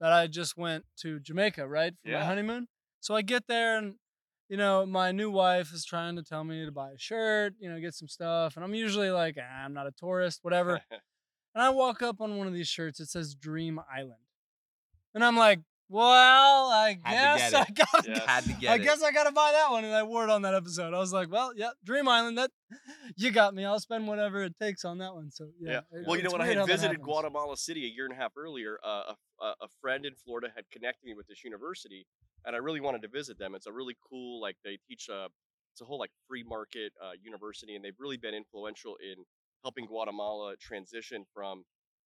that 0.00 0.12
i 0.12 0.26
just 0.26 0.56
went 0.56 0.84
to 0.96 1.18
jamaica 1.20 1.66
right 1.66 1.94
for 2.02 2.10
my 2.10 2.24
honeymoon 2.24 2.68
so 3.00 3.14
i 3.14 3.22
get 3.22 3.46
there 3.48 3.76
and 3.78 3.98
you 4.48 4.56
know 4.56 4.86
my 4.86 5.12
new 5.12 5.30
wife 5.30 5.72
is 5.72 5.84
trying 5.84 6.16
to 6.16 6.22
tell 6.22 6.44
me 6.44 6.64
to 6.64 6.72
buy 6.72 6.90
a 6.92 6.98
shirt 6.98 7.54
you 7.58 7.68
know 7.70 7.78
get 7.80 7.94
some 7.94 8.08
stuff 8.08 8.56
and 8.56 8.64
i'm 8.64 8.74
usually 8.74 9.10
like 9.10 9.36
ah, 9.40 9.64
i'm 9.64 9.74
not 9.74 9.86
a 9.86 9.92
tourist 9.92 10.40
whatever 10.42 10.80
and 11.54 11.62
I 11.64 11.70
walk 11.70 12.02
up 12.02 12.20
on 12.20 12.36
one 12.36 12.46
of 12.46 12.52
these 12.54 12.68
shirts. 12.68 13.00
It 13.00 13.08
says 13.08 13.34
Dream 13.34 13.80
Island, 13.92 14.20
and 15.14 15.24
I'm 15.24 15.36
like, 15.36 15.60
"Well, 15.88 16.70
I 16.70 16.98
Had 17.02 17.32
to 17.32 17.38
guess 17.38 17.50
get 17.50 17.58
I 17.58 17.62
it. 17.62 17.74
gotta, 18.14 18.20
Had 18.30 18.44
to 18.44 18.52
get 18.52 18.70
I 18.70 18.74
it. 18.76 18.78
guess 18.84 19.02
I 19.02 19.10
gotta 19.10 19.32
buy 19.32 19.50
that 19.52 19.70
one." 19.72 19.84
And 19.84 19.92
I 19.94 20.02
wore 20.04 20.22
it 20.22 20.30
on 20.30 20.42
that 20.42 20.54
episode. 20.54 20.94
I 20.94 20.98
was 20.98 21.12
like, 21.12 21.32
"Well, 21.32 21.52
yeah, 21.56 21.70
Dream 21.84 22.06
Island. 22.06 22.38
That 22.38 22.50
you 23.16 23.32
got 23.32 23.54
me. 23.54 23.64
I'll 23.64 23.80
spend 23.80 24.06
whatever 24.06 24.44
it 24.44 24.54
takes 24.60 24.84
on 24.84 24.98
that 24.98 25.14
one." 25.14 25.30
So 25.32 25.48
yeah. 25.58 25.70
Yeah. 25.72 25.78
it- 26.00 26.06
Well, 26.06 26.16
you 26.16 26.22
know, 26.22 26.26
it's 26.26 26.32
when 26.34 26.42
I 26.42 26.44
weird 26.46 26.56
how 26.58 26.60
had 26.62 26.68
that 26.68 26.72
visited 26.72 26.92
happens. 26.98 27.04
Guatemala 27.06 27.56
City 27.56 27.84
a 27.86 27.88
year 27.88 28.04
and 28.04 28.12
a 28.14 28.16
half 28.16 28.32
earlier, 28.36 28.78
uh, 28.84 29.14
a, 29.40 29.44
a 29.62 29.68
friend 29.80 30.04
in 30.06 30.14
Florida 30.14 30.48
had 30.54 30.70
connected 30.70 31.04
me 31.06 31.14
with 31.14 31.26
this 31.26 31.42
university, 31.42 32.06
and 32.44 32.54
I 32.54 32.58
really 32.58 32.80
wanted 32.80 33.02
to 33.02 33.08
visit 33.08 33.38
them. 33.38 33.54
It's 33.54 33.66
a 33.66 33.72
really 33.72 33.96
cool, 34.08 34.40
like 34.40 34.56
they 34.64 34.78
teach 34.88 35.08
a 35.08 35.28
it's 35.72 35.80
a 35.80 35.84
whole 35.84 35.98
like 35.98 36.10
free 36.26 36.42
market 36.42 36.92
uh, 37.02 37.12
university, 37.22 37.76
and 37.76 37.84
they've 37.84 37.98
really 37.98 38.16
been 38.16 38.34
influential 38.34 38.96
in 39.00 39.24
helping 39.62 39.86
Guatemala 39.86 40.56
transition 40.56 41.24
from 41.32 41.64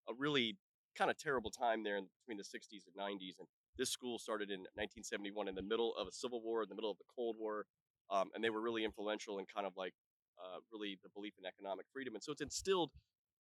a 0.08 0.12
really 0.18 0.56
kind 0.96 1.10
of 1.10 1.16
terrible 1.16 1.50
time 1.50 1.82
there 1.82 1.96
in 1.96 2.06
between 2.20 2.36
the 2.36 2.44
60s 2.44 2.84
and 2.86 2.94
90s, 2.98 3.38
and 3.38 3.48
this 3.78 3.90
school 3.90 4.18
started 4.18 4.50
in 4.50 4.60
1971 4.76 5.48
in 5.48 5.54
the 5.54 5.62
middle 5.62 5.94
of 5.96 6.06
a 6.06 6.12
civil 6.12 6.42
war, 6.42 6.62
in 6.62 6.68
the 6.68 6.74
middle 6.74 6.90
of 6.90 6.98
the 6.98 7.04
Cold 7.14 7.36
War, 7.38 7.64
um, 8.10 8.28
and 8.34 8.44
they 8.44 8.50
were 8.50 8.60
really 8.60 8.84
influential 8.84 9.38
in 9.38 9.46
kind 9.46 9.66
of 9.66 9.72
like 9.76 9.94
uh, 10.38 10.58
really 10.72 10.98
the 11.02 11.08
belief 11.08 11.34
in 11.38 11.46
economic 11.46 11.86
freedom. 11.92 12.14
And 12.14 12.22
so 12.22 12.32
it's 12.32 12.42
instilled 12.42 12.90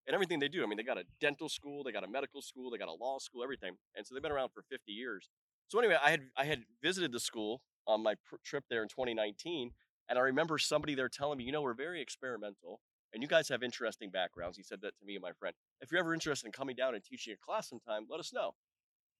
in 0.06 0.14
everything 0.14 0.38
they 0.40 0.48
do. 0.48 0.62
I 0.62 0.66
mean, 0.66 0.76
they 0.76 0.82
got 0.82 0.98
a 0.98 1.04
dental 1.20 1.48
school, 1.48 1.84
they 1.84 1.92
got 1.92 2.04
a 2.04 2.08
medical 2.08 2.42
school, 2.42 2.70
they 2.70 2.78
got 2.78 2.88
a 2.88 2.94
law 2.94 3.18
school, 3.18 3.42
everything. 3.42 3.76
And 3.96 4.06
so 4.06 4.14
they've 4.14 4.22
been 4.22 4.32
around 4.32 4.50
for 4.54 4.62
50 4.70 4.92
years. 4.92 5.28
So 5.68 5.78
anyway, 5.78 5.96
I 6.02 6.10
had 6.10 6.20
I 6.36 6.44
had 6.44 6.64
visited 6.82 7.12
the 7.12 7.20
school 7.20 7.62
on 7.86 8.02
my 8.02 8.14
pr- 8.26 8.36
trip 8.44 8.64
there 8.68 8.82
in 8.82 8.88
2019, 8.88 9.70
and 10.08 10.18
I 10.18 10.22
remember 10.22 10.58
somebody 10.58 10.94
there 10.94 11.08
telling 11.08 11.38
me, 11.38 11.44
you 11.44 11.52
know, 11.52 11.62
we're 11.62 11.74
very 11.74 12.00
experimental, 12.00 12.80
and 13.12 13.22
you 13.22 13.28
guys 13.28 13.48
have 13.48 13.62
interesting 13.62 14.10
backgrounds. 14.10 14.56
He 14.56 14.62
said 14.62 14.80
that 14.82 14.96
to 14.98 15.04
me 15.04 15.14
and 15.14 15.22
my 15.22 15.32
friend. 15.32 15.54
If 15.80 15.90
you're 15.90 16.00
ever 16.00 16.14
interested 16.14 16.46
in 16.46 16.52
coming 16.52 16.76
down 16.76 16.94
and 16.94 17.02
teaching 17.02 17.32
a 17.32 17.36
class 17.36 17.68
sometime, 17.68 18.06
let 18.10 18.20
us 18.20 18.32
know. 18.32 18.54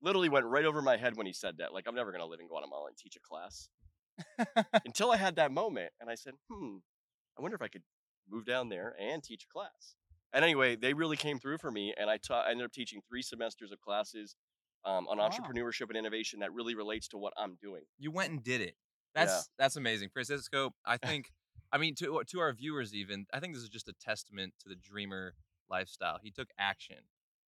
Literally 0.03 0.29
went 0.29 0.47
right 0.47 0.65
over 0.65 0.83
my 0.83 0.97
head 0.97 1.17
when 1.17 1.27
he 1.27 1.33
said 1.33 1.59
that. 1.59 1.73
Like 1.73 1.87
I'm 1.89 1.95
never 1.95 2.13
gonna 2.13 2.27
live 2.27 2.41
in 2.41 2.49
Guatemala 2.49 2.89
and 2.89 2.97
teach 2.97 3.17
a 3.17 3.21
class. 3.21 3.69
Until 4.85 5.11
I 5.11 5.17
had 5.17 5.37
that 5.37 5.53
moment, 5.53 5.93
and 6.01 6.11
I 6.11 6.15
said, 6.15 6.35
hmm, 6.51 6.77
I 7.39 7.43
wonder 7.43 7.55
if 7.55 7.63
I 7.63 7.69
could 7.69 7.83
move 8.31 8.45
down 8.45 8.69
there 8.69 8.95
and 9.01 9.23
teach 9.23 9.45
a 9.45 9.53
class. 9.53 9.97
And 10.33 10.45
anyway, 10.45 10.77
they 10.77 10.95
really 10.95 11.17
came 11.17 11.39
through 11.39 11.59
for 11.59 11.71
me, 11.71 11.95
and 11.99 12.09
I 12.09 12.17
taught. 12.17 12.47
I 12.47 12.51
ended 12.51 12.65
up 12.65 12.73
teaching 12.73 13.03
three 13.09 13.23
semesters 13.23 13.73
of 13.73 13.81
classes 13.81 14.35
um, 14.85 15.07
on 15.09 15.19
Wow. 15.19 15.29
entrepreneurship 15.29 15.89
and 15.89 15.97
innovation 15.97 16.41
that 16.41 16.53
really 16.53 16.75
relates 16.75 17.09
to 17.09 17.19
what 17.19 17.33
I'm 17.37 17.57
doing. 17.61 17.83
You 17.99 18.11
went 18.11 18.31
and 18.31 18.43
did 18.43 18.61
it. 18.61 18.75
That's 19.15 19.51
that's 19.59 19.77
amazing, 19.77 20.09
Francisco. 20.11 20.75
I 20.85 20.97
think, 20.99 21.31
I 21.71 21.79
mean, 21.79 21.95
to 21.97 22.23
to 22.27 22.41
our 22.41 22.53
viewers, 22.53 22.95
even 22.95 23.27
I 23.33 23.41
think 23.41 23.55
this 23.55 23.63
is 23.63 23.69
just 23.69 23.89
a 23.89 23.95
testament 24.01 24.55
to 24.63 24.69
the 24.69 24.77
dreamer 24.77 25.35
lifestyle. 25.71 26.19
He 26.23 26.31
took 26.31 26.49
action 26.59 26.99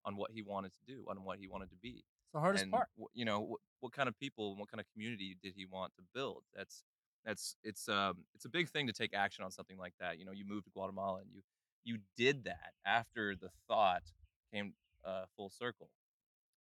on 0.05 0.17
what 0.17 0.31
he 0.33 0.43
wanted 0.43 0.73
to 0.75 0.95
do, 0.95 1.05
on 1.09 1.25
what 1.25 1.39
he 1.39 1.49
wanted 1.49 1.71
to 1.71 1.77
be. 1.77 2.05
It's 2.05 2.33
the 2.33 2.41
hardest 2.41 2.65
and 2.65 2.73
part. 2.73 2.89
you 3.15 3.25
know 3.25 3.41
what, 3.41 3.61
what 3.81 3.93
kind 3.93 4.09
of 4.09 4.19
people 4.19 4.51
and 4.51 4.59
what 4.59 4.71
kind 4.71 4.81
of 4.81 4.87
community 4.93 5.37
did 5.43 5.55
he 5.57 5.67
want 5.67 5.93
to 5.97 6.03
build 6.15 6.43
that's 6.55 6.83
that's 7.25 7.57
it's 7.63 7.89
um 7.89 8.25
it's 8.35 8.45
a 8.45 8.49
big 8.49 8.69
thing 8.69 8.87
to 8.87 8.93
take 8.93 9.15
action 9.15 9.45
on 9.45 9.51
something 9.51 9.79
like 9.79 9.95
that 10.01 10.19
you 10.19 10.25
know 10.25 10.33
you 10.33 10.45
moved 10.47 10.65
to 10.65 10.71
guatemala 10.71 11.21
and 11.21 11.29
you 11.33 11.43
you 11.85 11.99
did 12.17 12.45
that 12.45 12.73
after 12.87 13.35
the 13.37 13.49
thought 13.69 14.03
came 14.53 14.73
uh, 15.05 15.25
full 15.37 15.51
circle 15.51 15.91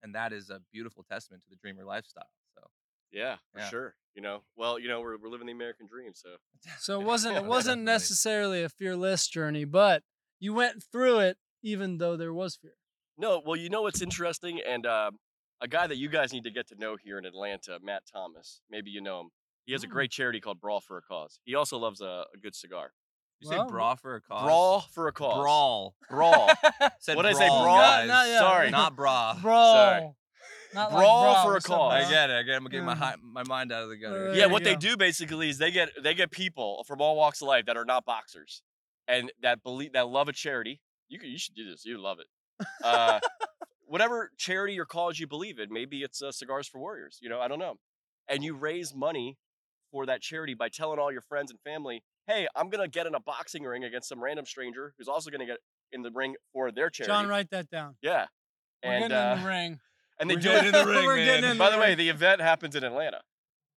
and 0.03 0.13
that 0.15 0.31
is 0.33 0.49
a 0.49 0.59
beautiful 0.71 1.03
testament 1.03 1.43
to 1.43 1.49
the 1.49 1.55
dreamer 1.55 1.83
lifestyle 1.83 2.29
so 2.53 2.61
Yeah, 3.11 3.37
for 3.51 3.59
Yeah. 3.59 3.69
sure. 3.69 3.95
You 4.15 4.21
know, 4.21 4.43
well, 4.55 4.77
you 4.77 4.87
know, 4.87 5.01
we're, 5.01 5.17
we're 5.17 5.29
living 5.29 5.47
the 5.47 5.53
American 5.53 5.87
dream. 5.87 6.11
So 6.13 6.37
So 6.79 6.99
it 7.01 7.05
wasn't 7.13 7.37
it 7.37 7.45
wasn't 7.45 7.81
necessarily 7.81 8.61
a 8.63 8.69
fearless 8.69 9.27
journey, 9.27 9.65
but 9.65 10.03
you 10.39 10.53
went 10.53 10.83
through 10.91 11.19
it 11.19 11.37
even 11.63 11.97
though 11.97 12.15
there 12.15 12.33
was 12.33 12.55
fear. 12.55 12.75
no, 13.17 13.41
well, 13.45 13.55
you 13.55 13.69
know 13.69 13.81
what's 13.83 14.01
interesting, 14.01 14.59
and 14.67 14.85
uh, 14.85 15.09
a 15.61 15.67
guy 15.67 15.87
that 15.87 15.97
you 15.97 16.09
guys 16.09 16.33
need 16.33 16.43
to 16.43 16.51
get 16.51 16.67
to 16.67 16.75
know 16.75 16.97
here 17.01 17.17
in 17.17 17.25
Atlanta, 17.25 17.79
Matt 17.81 18.03
Thomas. 18.11 18.61
Maybe 18.69 18.91
you 18.91 19.01
know 19.01 19.21
him. 19.21 19.29
He 19.65 19.71
has 19.71 19.83
a 19.83 19.87
Mm. 19.87 19.91
great 19.91 20.11
charity 20.11 20.39
called 20.41 20.59
Brawl 20.59 20.81
for 20.81 20.97
a 20.97 21.01
Cause. 21.01 21.39
He 21.45 21.55
also 21.55 21.77
loves 21.77 22.01
a, 22.01 22.25
a 22.33 22.37
good 22.41 22.53
cigar. 22.53 22.91
You 23.43 23.49
say 23.49 23.57
Well, 23.57 23.67
bra 23.69 23.95
for 23.95 24.15
a 24.15 24.21
cause 24.21 24.43
Brawl 24.43 24.81
for 24.93 25.07
a 25.07 25.11
cause. 25.13 25.35
brawl 25.41 25.95
Brawl. 26.09 26.49
Said 26.99 27.15
What'd 27.15 27.31
I 27.31 27.33
say, 27.37 27.47
brawl, 27.47 27.63
brawl? 27.63 27.77
guys. 27.77 28.07
Not- 28.07 28.27
yeah. 28.27 28.39
Sorry. 28.39 28.71
not 28.71 28.95
bra 28.95 29.37
Bro. 29.41 30.15
Not 30.73 30.91
like 30.91 30.99
Brawl 31.01 31.23
bra, 31.33 31.43
for 31.43 31.51
a 31.51 31.53
what's 31.53 31.65
cause. 31.67 31.93
i 31.93 32.09
get 32.09 32.29
it 32.31 32.33
i 32.33 32.41
get 32.41 32.53
it 32.53 32.57
i'm 32.57 32.63
getting 32.65 32.85
my 32.85 32.93
Yeah. 32.93 32.97
hi- 32.97 33.15
my 33.21 33.43
mind 33.47 33.71
out 33.71 33.83
of 33.83 33.89
the 33.89 33.97
gutter 33.97 34.29
Uh, 34.31 34.33
yeah, 34.33 34.47
what 34.47 34.61
you 34.61 34.65
they 34.69 34.73
go. 34.73 34.79
do 34.79 34.97
basically 34.97 35.49
is 35.49 35.59
they 35.59 35.69
get 35.71 35.89
they 36.01 36.13
get 36.15 36.31
people 36.31 36.83
from 36.87 36.99
all 37.01 37.15
walks 37.15 37.41
of 37.41 37.47
life 37.47 37.65
that 37.67 37.77
are 37.77 37.85
not 37.85 38.05
boxers 38.05 38.63
and 39.07 39.31
that 39.41 39.61
believe 39.63 39.93
that 39.93 40.07
love 40.07 40.27
a 40.29 40.33
charity. 40.33 40.81
You 41.09 41.19
could, 41.19 41.29
you 41.29 41.37
should 41.37 41.53
do 41.53 41.69
this. 41.69 41.85
You 41.85 42.01
love 42.01 42.17
it. 42.19 42.65
Uh, 42.83 43.19
whatever 43.85 44.31
charity 44.37 44.79
or 44.79 44.85
cause 44.85 45.19
you 45.19 45.27
believe 45.27 45.59
in, 45.59 45.71
maybe 45.71 46.01
it's 46.01 46.21
uh, 46.23 46.31
Cigars 46.31 46.67
for 46.67 46.79
Warriors. 46.79 47.19
You 47.21 47.29
know, 47.29 47.39
I 47.39 47.47
don't 47.47 47.59
know. 47.59 47.75
And 48.27 48.43
you 48.43 48.55
raise 48.55 48.95
money 48.95 49.37
for 49.91 50.05
that 50.07 50.21
charity 50.21 50.53
by 50.55 50.69
telling 50.69 50.97
all 50.97 51.11
your 51.11 51.21
friends 51.21 51.51
and 51.51 51.59
family, 51.59 52.01
"Hey, 52.27 52.47
I'm 52.55 52.69
gonna 52.69 52.87
get 52.87 53.07
in 53.07 53.15
a 53.15 53.19
boxing 53.19 53.63
ring 53.63 53.83
against 53.83 54.09
some 54.09 54.23
random 54.23 54.45
stranger 54.45 54.93
who's 54.97 55.07
also 55.07 55.29
gonna 55.29 55.45
get 55.45 55.57
in 55.91 56.01
the 56.01 56.11
ring 56.11 56.35
for 56.51 56.71
their 56.71 56.89
charity." 56.89 57.09
John, 57.11 57.27
write 57.27 57.49
that 57.51 57.69
down. 57.69 57.95
Yeah. 58.01 58.27
We're 58.83 58.91
and 58.91 59.01
getting 59.03 59.17
uh, 59.17 59.33
in 59.37 59.41
the 59.43 59.47
ring. 59.49 59.79
and 60.19 60.29
they 60.29 60.35
We're 60.35 60.41
do 60.41 60.49
getting 60.49 60.73
it. 60.73 60.75
in 60.75 60.85
the 60.85 60.91
ring, 60.93 61.05
We're 61.05 61.15
man. 61.15 61.25
getting 61.25 61.51
in 61.51 61.57
By 61.57 61.69
the 61.69 61.75
the 61.77 61.81
way, 61.81 61.87
ring. 61.89 61.97
the 61.97 62.09
event 62.09 62.41
happens 62.41 62.75
in 62.75 62.83
Atlanta 62.83 63.21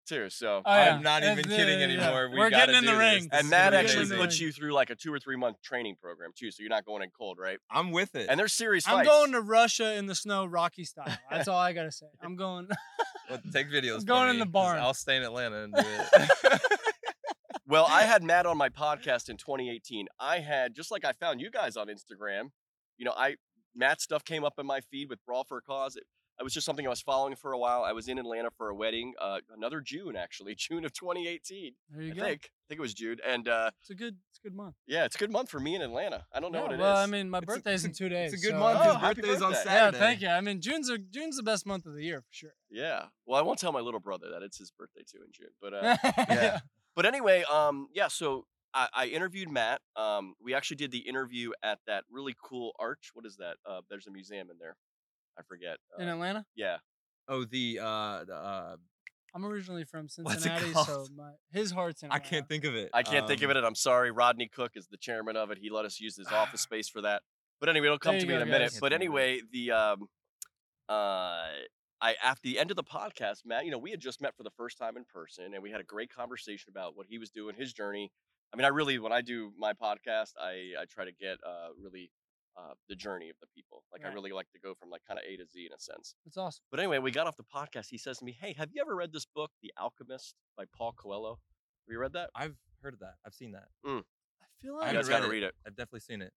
too. 0.07 0.29
So 0.29 0.61
Oh, 0.63 0.75
yeah. 0.75 0.95
i'm 0.97 1.01
not 1.01 1.23
even 1.23 1.39
It's, 1.39 1.47
uh, 1.47 1.55
kidding 1.55 1.79
yeah. 1.79 1.85
anymore 1.85 2.29
we 2.29 2.37
We're 2.37 2.51
getting 2.51 2.75
in 2.75 2.85
the 2.85 2.95
ring. 2.95 3.23
this. 3.23 3.23
This 3.23 3.39
and 3.39 3.45
is 3.45 3.49
Matt 3.49 3.71
gonna 3.71 3.81
be 3.83 3.85
actually 3.87 4.01
amazing. 4.03 4.17
puts 4.19 4.39
you 4.39 4.51
through 4.51 4.71
like 4.73 4.91
a 4.91 4.95
two 4.95 5.11
or 5.11 5.17
three 5.19 5.35
month 5.35 5.59
training 5.63 5.95
program 5.99 6.29
too, 6.37 6.51
so 6.51 6.61
you're 6.61 6.69
not 6.69 6.85
going 6.85 7.01
in 7.01 7.09
cold, 7.09 7.39
right? 7.39 7.57
i'm 7.71 7.91
with 7.91 8.13
it 8.15 8.27
And 8.29 8.39
they're 8.39 8.47
serious 8.47 8.87
I'm 8.87 8.97
fights. 8.97 9.07
going 9.09 9.31
to 9.31 9.41
Russia 9.41 9.95
in 9.95 10.05
the 10.05 10.13
snow, 10.13 10.45
Rocky 10.45 10.83
style. 10.85 11.11
That's 11.31 11.47
all 11.47 11.57
I 11.57 11.73
gotta 11.73 11.91
say. 11.91 12.05
I'm 12.21 12.35
going. 12.35 12.67
Well, 13.27 13.39
take 13.51 13.71
videos. 13.71 14.01
for 14.01 14.05
going 14.05 14.29
in 14.29 14.37
the 14.37 14.45
barn. 14.45 14.77
I'll 14.77 14.93
stay 14.93 15.17
in 15.17 15.23
Atlanta 15.23 15.63
and 15.63 15.73
do 15.73 15.81
it. 15.83 16.61
Well, 17.67 17.85
I 17.89 18.01
had 18.11 18.23
Matt 18.23 18.45
on 18.45 18.57
my 18.57 18.69
podcast 18.69 19.29
in 19.29 19.37
2018. 19.37 20.07
I 20.19 20.39
had 20.39 20.75
just 20.75 20.91
like 20.91 21.05
I 21.05 21.11
found 21.13 21.41
you 21.41 21.49
guys 21.51 21.77
on 21.77 21.87
Instagram. 21.87 22.51
You 22.97 23.05
know, 23.05 23.13
I 23.15 23.35
Matt 23.75 24.01
stuff 24.01 24.23
came 24.23 24.43
up 24.43 24.53
in 24.57 24.65
my 24.65 24.81
feed 24.81 25.09
with 25.09 25.19
Brawl 25.25 25.43
for 25.43 25.57
a 25.57 25.61
Cause. 25.61 25.95
It, 25.95 26.03
it 26.37 26.43
was 26.43 26.53
just 26.53 26.65
something 26.65 26.85
I 26.85 26.89
was 26.89 27.01
following 27.01 27.33
for 27.37 27.53
a 27.53 27.57
while. 27.57 27.83
I 27.83 27.93
was 27.93 28.09
in 28.09 28.19
Atlanta 28.19 28.49
for 28.57 28.67
a 28.67 28.75
wedding, 28.75 29.13
uh, 29.21 29.39
another 29.55 29.79
June 29.79 30.17
actually, 30.17 30.53
June 30.57 30.83
of 30.83 30.91
2018. 30.93 31.73
There 31.91 32.01
you 32.01 32.11
I 32.11 32.15
go. 32.15 32.23
think. 32.23 32.41
I 32.43 32.63
think 32.67 32.79
it 32.79 32.81
was 32.81 32.93
June. 32.93 33.17
And 33.25 33.47
uh, 33.47 33.71
It's 33.81 33.89
a 33.89 33.95
good. 33.95 34.17
It's 34.31 34.39
a 34.39 34.49
good 34.49 34.55
month. 34.55 34.75
yeah, 34.85 35.05
it's 35.05 35.15
a 35.15 35.17
good 35.19 35.31
month 35.31 35.49
for 35.49 35.61
me 35.61 35.75
in 35.75 35.81
Atlanta. 35.81 36.25
I 36.33 36.41
don't 36.41 36.51
know 36.51 36.57
Yeah, 36.59 36.63
what 36.63 36.71
it 36.73 36.75
is. 36.75 36.81
well, 36.81 36.97
I 36.97 37.05
mean, 37.05 37.29
my 37.29 37.37
It's 37.37 37.43
a- 37.45 37.47
birthday's 37.47 37.85
in 37.85 37.93
two 37.93 38.09
days. 38.09 38.33
it's 38.33 38.43
a 38.43 38.45
good 38.45 38.53
so- 38.55 38.59
month. 38.59 38.79
Oh, 38.81 38.83
His 38.93 38.95
happy 39.01 39.21
birthday's 39.21 39.41
on 39.41 39.51
birthday. 39.53 39.73
Yeah, 39.73 39.91
thank 39.91 40.21
you. 40.23 40.27
I 40.27 40.41
mean, 40.41 40.59
June's 40.61 40.89
a, 40.89 40.97
June's 40.97 41.37
the 41.37 41.43
best 41.43 41.65
month 41.65 41.85
of 41.85 41.93
the 41.95 42.03
year 42.03 42.19
for 42.21 42.27
sure. 42.31 42.53
yeah. 42.69 43.05
Well, 43.25 43.39
I 43.39 43.41
won't 43.43 43.57
tell 43.59 43.71
my 43.71 43.79
little 43.79 44.01
brother 44.01 44.25
that 44.33 44.43
it's 44.43 44.57
his 44.57 44.71
birthday 44.71 45.01
too 45.09 45.19
in 45.25 45.31
June. 45.31 45.51
But 45.61 45.73
uh, 45.73 45.97
Yeah. 46.29 46.59
But 46.95 47.05
anyway, 47.05 47.43
um, 47.51 47.87
yeah. 47.93 48.07
So 48.07 48.45
I, 48.73 48.87
I 48.93 49.05
interviewed 49.07 49.49
Matt. 49.49 49.81
Um, 49.95 50.33
we 50.41 50.53
actually 50.53 50.77
did 50.77 50.91
the 50.91 50.99
interview 50.99 51.51
at 51.63 51.79
that 51.87 52.03
really 52.09 52.35
cool 52.43 52.73
arch. 52.79 53.11
What 53.13 53.25
is 53.25 53.37
that? 53.37 53.57
Uh, 53.65 53.81
there's 53.89 54.07
a 54.07 54.11
museum 54.11 54.49
in 54.49 54.57
there. 54.59 54.75
I 55.37 55.41
forget. 55.43 55.77
In 55.99 56.07
Uh, 56.07 56.13
Atlanta, 56.13 56.45
yeah. 56.55 56.77
Oh, 57.27 57.43
the 57.43 57.79
uh, 57.81 58.23
the, 58.23 58.35
uh, 58.35 58.75
I'm 59.33 59.45
originally 59.45 59.83
from 59.83 60.07
What's 60.21 60.37
it 60.37 60.41
Cincinnati, 60.43 60.71
so 60.73 60.83
called? 60.85 61.09
my 61.15 61.31
his 61.51 61.71
heart's 61.71 62.03
in. 62.03 62.11
I 62.11 62.15
Atlanta. 62.17 62.29
can't 62.29 62.47
think 62.49 62.63
of 62.63 62.75
it. 62.75 62.89
I 62.93 63.03
can't 63.03 63.27
think 63.27 63.41
of 63.41 63.49
Um, 63.49 63.51
it, 63.51 63.57
and 63.57 63.65
I'm 63.65 63.75
sorry. 63.75 64.11
Rodney 64.11 64.47
Cook 64.47 64.71
is 64.75 64.87
the 64.87 64.97
chairman 64.97 65.35
of 65.35 65.51
it. 65.51 65.57
He 65.59 65.69
let 65.69 65.83
us 65.85 65.99
use 65.99 66.15
his 66.15 66.27
office 66.27 66.61
space 66.69 66.87
for 66.87 67.01
that. 67.01 67.21
But 67.59 67.69
anyway, 67.69 67.87
it'll 67.87 67.99
come 67.99 68.13
There 68.13 68.21
to 68.21 68.25
you 68.27 68.29
me 68.29 68.35
in 68.35 68.39
go, 68.39 68.43
a 68.43 68.45
minute. 68.51 68.71
guys. 68.71 68.79
But 68.79 68.91
Can't 68.91 69.01
think 69.01 69.11
of 69.11 69.17
it. 69.17 69.21
anyway, 69.23 69.41
the 69.51 69.71
um, 69.71 70.07
uh, 70.87 71.47
I 72.05 72.15
after 72.23 72.41
the 72.43 72.59
end 72.59 72.69
of 72.69 72.77
the 72.77 72.83
podcast, 72.83 73.45
Matt, 73.45 73.65
you 73.65 73.71
know, 73.71 73.79
we 73.79 73.89
had 73.89 73.99
just 73.99 74.21
met 74.21 74.35
for 74.37 74.43
the 74.43 74.51
first 74.51 74.77
time 74.77 74.95
in 74.95 75.05
person, 75.05 75.53
and 75.55 75.63
we 75.63 75.71
had 75.71 75.81
a 75.81 75.83
great 75.83 76.13
conversation 76.13 76.69
about 76.69 76.95
what 76.95 77.07
he 77.09 77.17
was 77.17 77.31
doing, 77.31 77.55
his 77.55 77.73
journey. 77.73 78.11
I 78.53 78.57
mean, 78.57 78.65
I 78.65 78.67
really, 78.69 78.99
when 78.99 79.11
I 79.11 79.21
do 79.21 79.51
my 79.57 79.73
podcast, 79.73 80.33
I 80.39 80.73
I 80.79 80.85
try 80.87 81.05
to 81.05 81.11
get 81.11 81.37
uh 81.45 81.69
really 81.81 82.11
uh 82.55 82.73
the 82.89 82.95
journey 82.95 83.29
of 83.29 83.37
the 83.41 83.47
people. 83.55 83.83
Like 83.91 84.05
I 84.05 84.13
really 84.13 84.31
like 84.31 84.51
to 84.51 84.59
go 84.59 84.75
from 84.75 84.91
like 84.91 85.01
kind 85.07 85.19
of 85.19 85.25
A 85.27 85.35
to 85.37 85.47
Z 85.47 85.65
in 85.65 85.73
a 85.73 85.79
sense. 85.79 86.13
It's 86.27 86.37
awesome. 86.37 86.63
But 86.69 86.79
anyway, 86.79 86.99
we 86.99 87.09
got 87.09 87.25
off 87.25 87.37
the 87.37 87.43
podcast. 87.43 87.87
He 87.89 87.97
says 87.97 88.19
to 88.19 88.25
me, 88.25 88.37
"Hey, 88.39 88.53
have 88.53 88.69
you 88.71 88.81
ever 88.81 88.95
read 88.95 89.11
this 89.11 89.25
book, 89.25 89.49
The 89.63 89.73
Alchemist 89.81 90.35
by 90.55 90.65
Paul 90.77 90.93
Coelho? 90.93 91.39
Have 91.87 91.91
you 91.91 91.99
read 91.99 92.13
that? 92.13 92.29
I've 92.35 92.55
heard 92.83 92.93
of 92.93 92.99
that. 92.99 93.15
I've 93.25 93.33
seen 93.33 93.53
that. 93.53 93.69
I 94.41 94.45
feel 94.61 94.75
like 94.75 94.83
I 94.83 94.87
haven't 94.89 95.01
guys 95.01 95.09
got 95.09 95.17
to 95.21 95.23
read 95.23 95.41
read 95.41 95.43
it. 95.43 95.55
I've 95.65 95.75
definitely 95.75 96.01
seen 96.01 96.21
it. 96.21 96.33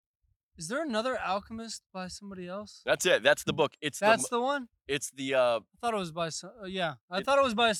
Is 0.59 0.67
there 0.67 0.83
another 0.83 1.17
Alchemist 1.17 1.81
by 1.93 2.07
somebody 2.07 2.47
else? 2.47 2.81
That's 2.85 3.05
it. 3.05 3.23
That's 3.23 3.43
the 3.43 3.53
book. 3.53 3.73
It's 3.81 3.97
That's 3.99 4.29
the 4.29 4.35
the 4.37 4.41
one. 4.41 4.67
it's 4.87 5.09
the 5.11 5.33
uh 5.33 5.59
I 5.59 5.77
thought 5.81 5.93
it 5.95 5.97
was 5.97 6.11
by. 6.11 6.29
some- 6.29 6.51
Uh, 6.61 6.65
yeah, 6.67 6.95
I 7.09 7.19
It- 7.19 7.25
thought 7.25 7.39
it 7.39 7.43
was 7.43 7.55
by. 7.55 7.73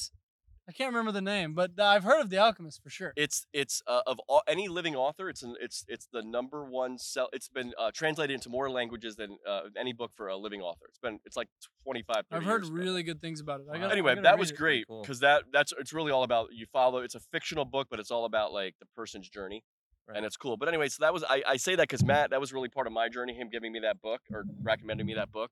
I 0.68 0.72
can't 0.72 0.92
remember 0.94 1.12
the 1.12 1.22
name, 1.36 1.56
but 1.56 1.80
I've 1.80 2.04
heard 2.04 2.22
of 2.22 2.30
the 2.30 2.38
Alchemist 2.38 2.84
for 2.84 2.92
sure. 2.92 3.12
it's 3.16 3.48
it's 3.54 3.82
uh, 3.88 4.02
of 4.06 4.20
all, 4.30 4.44
any 4.48 4.68
living 4.68 4.96
author. 4.96 5.28
It's 5.28 5.42
an, 5.42 5.56
it's 5.60 5.84
it's 5.88 6.08
the 6.14 6.22
number 6.22 6.64
one 6.64 7.00
sell. 7.00 7.28
It's 7.34 7.50
been 7.50 7.74
uh, 7.80 7.90
translated 7.92 8.36
into 8.36 8.50
more 8.50 8.70
languages 8.70 9.16
than 9.16 9.40
uh, 9.48 9.62
any 9.76 9.94
book 9.94 10.12
for 10.16 10.28
a 10.28 10.38
living 10.38 10.62
author. 10.62 10.86
It's 10.88 11.00
been 11.00 11.20
it's 11.26 11.36
like 11.36 11.50
25 11.86 12.26
I've 12.32 12.44
heard 12.44 12.62
years 12.62 12.70
ago. 12.70 12.78
really 12.78 13.02
good 13.02 13.20
things 13.20 13.40
about 13.42 13.62
it. 13.62 13.66
I 13.68 13.74
Wow. 13.74 13.80
gotta, 13.82 13.94
Anyway, 13.94 14.16
that 14.22 14.38
was 14.38 14.52
it. 14.52 14.58
great 14.58 14.86
Cool. 14.88 15.02
because 15.02 15.20
that 15.22 15.46
that's 15.52 15.74
it's 15.80 15.92
really 15.92 16.12
all 16.12 16.22
about 16.24 16.50
you 16.54 16.68
follow. 16.68 17.00
It's 17.00 17.16
a 17.16 17.20
fictional 17.20 17.66
book, 17.66 17.88
but 17.90 18.00
it's 18.00 18.12
all 18.12 18.26
about 18.26 18.54
like 18.54 18.76
the 18.80 18.86
person's 18.96 19.28
journey, 19.28 19.64
Right. 20.10 20.18
and 20.18 20.26
it's 20.26 20.38
cool. 20.38 20.58
But 20.58 20.68
anyway, 20.68 20.90
so 20.90 20.98
that 21.02 21.14
was 21.14 21.24
I, 21.24 21.44
I 21.48 21.58
say 21.58 21.76
that 21.76 21.84
because 21.84 22.04
Matt, 22.04 22.32
that 22.32 22.40
was 22.40 22.52
really 22.52 22.70
part 22.70 22.88
of 22.88 22.94
my 22.94 23.10
journey. 23.10 23.34
Him 23.34 23.50
giving 23.50 23.72
me 23.72 23.80
that 23.82 24.02
book 24.02 24.22
or 24.32 24.44
recommending 24.62 25.06
me 25.06 25.14
that 25.14 25.32
book. 25.32 25.52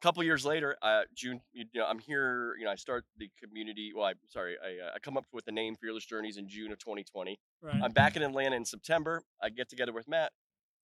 A 0.00 0.02
couple 0.02 0.22
years 0.24 0.44
later, 0.44 0.76
uh, 0.82 1.02
June, 1.14 1.40
you 1.52 1.66
know, 1.74 1.84
I'm 1.86 1.98
here. 1.98 2.54
You 2.58 2.64
know, 2.64 2.72
I 2.72 2.74
start 2.76 3.04
the 3.18 3.30
community. 3.42 3.92
Well, 3.94 4.06
I'm 4.06 4.16
sorry, 4.28 4.56
I, 4.64 4.86
uh, 4.86 4.90
I 4.96 4.98
come 4.98 5.16
up 5.16 5.26
with 5.32 5.44
the 5.44 5.52
name 5.52 5.76
Fearless 5.76 6.06
Journeys 6.06 6.38
in 6.38 6.48
June 6.48 6.72
of 6.72 6.78
2020. 6.78 7.38
Right. 7.60 7.80
I'm 7.82 7.92
back 7.92 8.16
in 8.16 8.22
Atlanta 8.22 8.56
in 8.56 8.64
September. 8.64 9.22
I 9.40 9.50
get 9.50 9.68
together 9.68 9.92
with 9.92 10.08
Matt. 10.08 10.32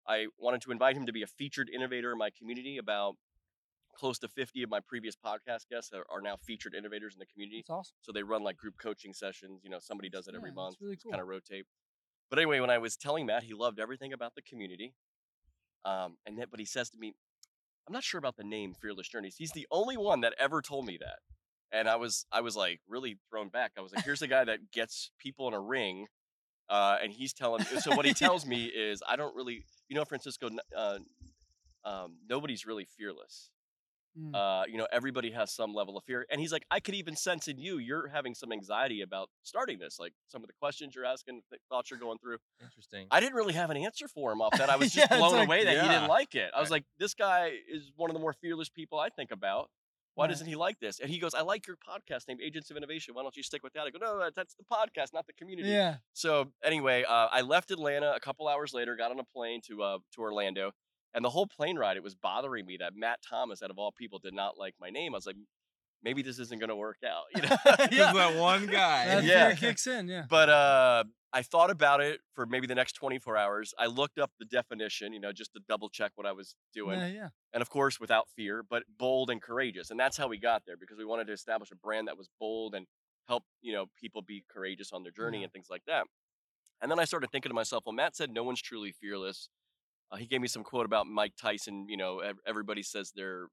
I 0.08 0.26
wanted 0.38 0.62
to 0.62 0.72
invite 0.72 0.96
him 0.96 1.06
to 1.06 1.12
be 1.12 1.22
a 1.22 1.26
featured 1.26 1.70
innovator 1.72 2.10
in 2.12 2.18
my 2.18 2.30
community. 2.36 2.78
About 2.78 3.14
close 3.96 4.18
to 4.18 4.28
50 4.28 4.62
of 4.64 4.70
my 4.70 4.80
previous 4.80 5.14
podcast 5.14 5.68
guests 5.70 5.92
are, 5.92 6.04
are 6.10 6.20
now 6.20 6.36
featured 6.44 6.74
innovators 6.74 7.14
in 7.14 7.20
the 7.20 7.26
community. 7.26 7.58
It's 7.60 7.70
awesome. 7.70 7.94
So 8.02 8.12
they 8.12 8.22
run 8.22 8.42
like 8.42 8.56
group 8.56 8.74
coaching 8.82 9.12
sessions. 9.14 9.60
You 9.62 9.70
know, 9.70 9.78
somebody 9.78 10.08
does 10.08 10.26
it 10.26 10.34
every 10.34 10.50
month. 10.52 10.74
It's 10.74 10.82
really 10.82 10.96
cool. 11.02 11.12
Kind 11.12 11.22
of 11.22 11.28
rotate. 11.28 11.66
But 12.34 12.40
anyway, 12.40 12.58
when 12.58 12.70
I 12.70 12.78
was 12.78 12.96
telling 12.96 13.26
Matt, 13.26 13.44
he 13.44 13.54
loved 13.54 13.78
everything 13.78 14.12
about 14.12 14.34
the 14.34 14.42
community. 14.42 14.92
Um, 15.84 16.16
and 16.26 16.36
then, 16.36 16.46
but 16.50 16.58
he 16.58 16.66
says 16.66 16.90
to 16.90 16.98
me, 16.98 17.14
I'm 17.86 17.92
not 17.92 18.02
sure 18.02 18.18
about 18.18 18.36
the 18.36 18.42
name 18.42 18.74
Fearless 18.74 19.08
Journeys. 19.08 19.36
He's 19.38 19.52
the 19.52 19.68
only 19.70 19.96
one 19.96 20.22
that 20.22 20.34
ever 20.36 20.60
told 20.60 20.84
me 20.84 20.98
that. 21.00 21.20
and 21.72 21.88
I 21.88 21.96
was 21.96 22.26
I 22.32 22.40
was 22.40 22.56
like 22.56 22.80
really 22.88 23.18
thrown 23.30 23.48
back. 23.48 23.72
I 23.76 23.80
was 23.82 23.92
like, 23.94 24.04
here's 24.04 24.20
the 24.20 24.28
guy 24.28 24.44
that 24.44 24.72
gets 24.72 25.10
people 25.18 25.48
in 25.48 25.54
a 25.54 25.60
ring, 25.60 26.06
uh, 26.70 26.96
and 27.02 27.12
he's 27.12 27.32
telling. 27.32 27.64
So 27.64 27.94
what 27.94 28.06
he 28.06 28.14
tells 28.24 28.46
me 28.46 28.66
is, 28.66 29.02
I 29.08 29.16
don't 29.16 29.34
really, 29.36 29.64
you 29.88 29.96
know, 29.96 30.04
Francisco, 30.04 30.50
uh, 30.76 30.98
um, 31.84 32.16
nobody's 32.28 32.66
really 32.66 32.86
fearless. 32.96 33.50
Mm. 34.18 34.34
Uh, 34.34 34.64
you 34.68 34.78
know, 34.78 34.86
everybody 34.92 35.32
has 35.32 35.50
some 35.50 35.74
level 35.74 35.96
of 35.96 36.04
fear, 36.04 36.24
and 36.30 36.40
he's 36.40 36.52
like, 36.52 36.64
I 36.70 36.78
could 36.78 36.94
even 36.94 37.16
sense 37.16 37.48
in 37.48 37.58
you, 37.58 37.78
you're 37.78 38.06
having 38.08 38.34
some 38.34 38.52
anxiety 38.52 39.00
about 39.02 39.28
starting 39.42 39.78
this, 39.80 39.98
like 39.98 40.12
some 40.28 40.42
of 40.42 40.46
the 40.46 40.52
questions 40.60 40.94
you're 40.94 41.04
asking, 41.04 41.42
th- 41.50 41.60
thoughts 41.68 41.90
you're 41.90 41.98
going 41.98 42.18
through. 42.18 42.36
Interesting. 42.62 43.08
I 43.10 43.18
didn't 43.18 43.34
really 43.34 43.54
have 43.54 43.70
an 43.70 43.76
answer 43.76 44.06
for 44.06 44.30
him 44.30 44.40
off 44.40 44.56
that. 44.56 44.70
I 44.70 44.76
was 44.82 44.92
just 44.92 45.10
it's 45.10 45.18
blown 45.18 45.32
like- 45.32 45.48
away 45.48 45.64
that 45.64 45.82
he 45.82 45.88
didn't 45.88 46.08
like 46.08 46.34
it. 46.36 46.50
I 46.54 46.60
was 46.60 46.70
Right. 46.70 46.76
like, 46.76 46.84
this 46.98 47.14
guy 47.14 47.52
is 47.68 47.90
one 47.96 48.08
of 48.08 48.14
the 48.14 48.20
more 48.20 48.32
fearless 48.34 48.68
people 48.68 49.00
I 49.00 49.08
think 49.08 49.30
about. 49.32 49.68
Why 50.16 50.26
Right. 50.26 50.30
doesn't 50.30 50.46
he 50.46 50.54
like 50.54 50.78
this? 50.78 51.00
And 51.00 51.10
he 51.10 51.18
goes, 51.18 51.34
I 51.34 51.40
like 51.40 51.66
your 51.66 51.76
podcast 51.76 52.28
named 52.28 52.40
Agents 52.40 52.70
of 52.70 52.76
Innovation. 52.76 53.14
Why 53.14 53.22
don't 53.22 53.36
you 53.36 53.42
stick 53.42 53.64
with 53.64 53.72
that? 53.72 53.80
I 53.80 53.90
go, 53.90 53.98
no, 54.00 54.30
that's 54.36 54.54
the 54.54 54.62
podcast, 54.62 55.12
not 55.12 55.26
the 55.26 55.32
community. 55.32 55.68
Yeah. 55.70 55.96
So 56.12 56.52
anyway, 56.62 57.02
uh, 57.02 57.26
I 57.32 57.40
left 57.40 57.72
Atlanta 57.72 58.12
a 58.14 58.20
couple 58.20 58.46
hours 58.46 58.72
later, 58.72 58.94
got 58.94 59.10
on 59.10 59.18
a 59.18 59.24
plane 59.24 59.60
to 59.66 59.82
uh, 59.82 59.98
to 60.14 60.20
Orlando, 60.20 60.70
and 61.14 61.24
the 61.24 61.30
whole 61.30 61.46
plane 61.46 61.76
ride, 61.76 61.96
it 61.96 62.02
was 62.02 62.14
bothering 62.14 62.66
me 62.66 62.76
that 62.80 62.92
Matt 62.96 63.20
Thomas, 63.28 63.62
out 63.62 63.70
of 63.70 63.78
all 63.78 63.92
people, 63.92 64.18
did 64.18 64.34
not 64.34 64.58
like 64.58 64.74
my 64.80 64.90
name. 64.90 65.14
I 65.14 65.18
was 65.18 65.26
like, 65.26 65.36
maybe 66.02 66.22
this 66.22 66.38
isn't 66.38 66.58
going 66.60 66.68
to 66.68 66.76
work 66.76 66.98
out. 67.06 67.24
You 67.34 67.42
know? 67.42 67.56
Because 67.64 67.88
Yeah. 67.92 68.12
that 68.12 68.36
one 68.36 68.66
guy. 68.66 69.06
That 69.06 69.24
Yeah. 69.24 69.54
fear 69.54 69.70
kicks 69.70 69.86
in. 69.86 70.08
Yeah. 70.08 70.24
But 70.28 70.48
uh, 70.50 71.04
I 71.32 71.42
thought 71.42 71.70
about 71.70 72.00
it 72.00 72.20
for 72.34 72.44
maybe 72.46 72.66
the 72.66 72.74
next 72.74 72.92
24 72.92 73.36
hours. 73.36 73.72
I 73.78 73.86
looked 73.86 74.18
up 74.18 74.32
the 74.38 74.44
definition, 74.44 75.12
you 75.12 75.20
know, 75.20 75.32
just 75.32 75.52
to 75.54 75.60
double 75.68 75.88
check 75.88 76.12
what 76.16 76.26
I 76.26 76.32
was 76.32 76.56
doing. 76.74 77.00
Yeah. 77.00 77.06
Yeah. 77.06 77.28
And 77.52 77.62
of 77.62 77.70
course, 77.70 77.98
without 77.98 78.28
fear, 78.36 78.62
but 78.68 78.82
bold 78.98 79.30
and 79.30 79.40
courageous. 79.40 79.90
And 79.90 79.98
that's 79.98 80.16
how 80.16 80.28
we 80.28 80.38
got 80.38 80.62
there 80.66 80.76
because 80.76 80.98
we 80.98 81.04
wanted 81.04 81.26
to 81.28 81.32
establish 81.32 81.70
a 81.70 81.76
brand 81.76 82.08
that 82.08 82.18
was 82.18 82.28
bold 82.38 82.74
and 82.74 82.86
help, 83.28 83.44
you 83.62 83.72
know, 83.72 83.86
people 83.98 84.20
be 84.20 84.44
courageous 84.52 84.92
on 84.92 85.02
their 85.04 85.12
journey 85.12 85.38
Yeah. 85.38 85.44
and 85.44 85.52
things 85.52 85.68
like 85.70 85.82
that. 85.86 86.04
And 86.82 86.90
then 86.90 86.98
I 86.98 87.04
started 87.04 87.30
thinking 87.30 87.48
to 87.48 87.54
myself, 87.54 87.84
well, 87.86 87.94
Matt 87.94 88.14
said 88.14 88.30
no 88.30 88.42
one's 88.42 88.60
truly 88.60 88.92
fearless. 88.92 89.48
Uh, 90.14 90.16
he 90.16 90.26
gave 90.26 90.40
me 90.40 90.46
some 90.48 90.62
quote 90.62 90.86
about 90.86 91.06
Mike 91.08 91.32
Tyson, 91.36 91.88
you 91.88 91.96
know, 91.96 92.20
ev- 92.20 92.38
everybody 92.46 92.82
says 92.82 93.12
they're 93.14 93.48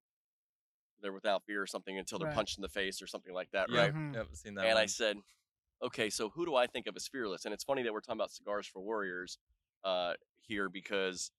they're 1.02 1.12
without 1.14 1.44
fear 1.46 1.60
or 1.60 1.66
something 1.66 1.98
until 1.98 2.20
they're 2.20 2.28
Right. 2.28 2.36
punched 2.36 2.60
in 2.60 2.62
the 2.62 2.70
face 2.70 3.02
or 3.02 3.08
something 3.08 3.34
like 3.34 3.50
that, 3.52 3.70
Yep, 3.72 3.80
right? 3.80 3.94
Mhm. 3.96 4.14
Yep, 4.14 4.28
seen 4.36 4.54
that 4.56 4.68
and 4.68 4.78
I 4.78 4.86
said, 4.86 5.18
okay, 5.82 6.12
so 6.12 6.30
who 6.30 6.46
do 6.46 6.56
I 6.56 6.68
think 6.68 6.86
of 6.86 6.96
as 6.96 7.08
fearless? 7.08 7.46
And 7.46 7.54
it's 7.56 7.64
funny 7.64 7.82
that 7.82 7.92
we're 7.92 8.02
talking 8.02 8.20
about 8.20 8.32
cigars 8.32 8.68
for 8.68 8.82
warriors 8.82 9.40
uh, 9.84 10.14
here 10.42 10.70
because 10.70 11.32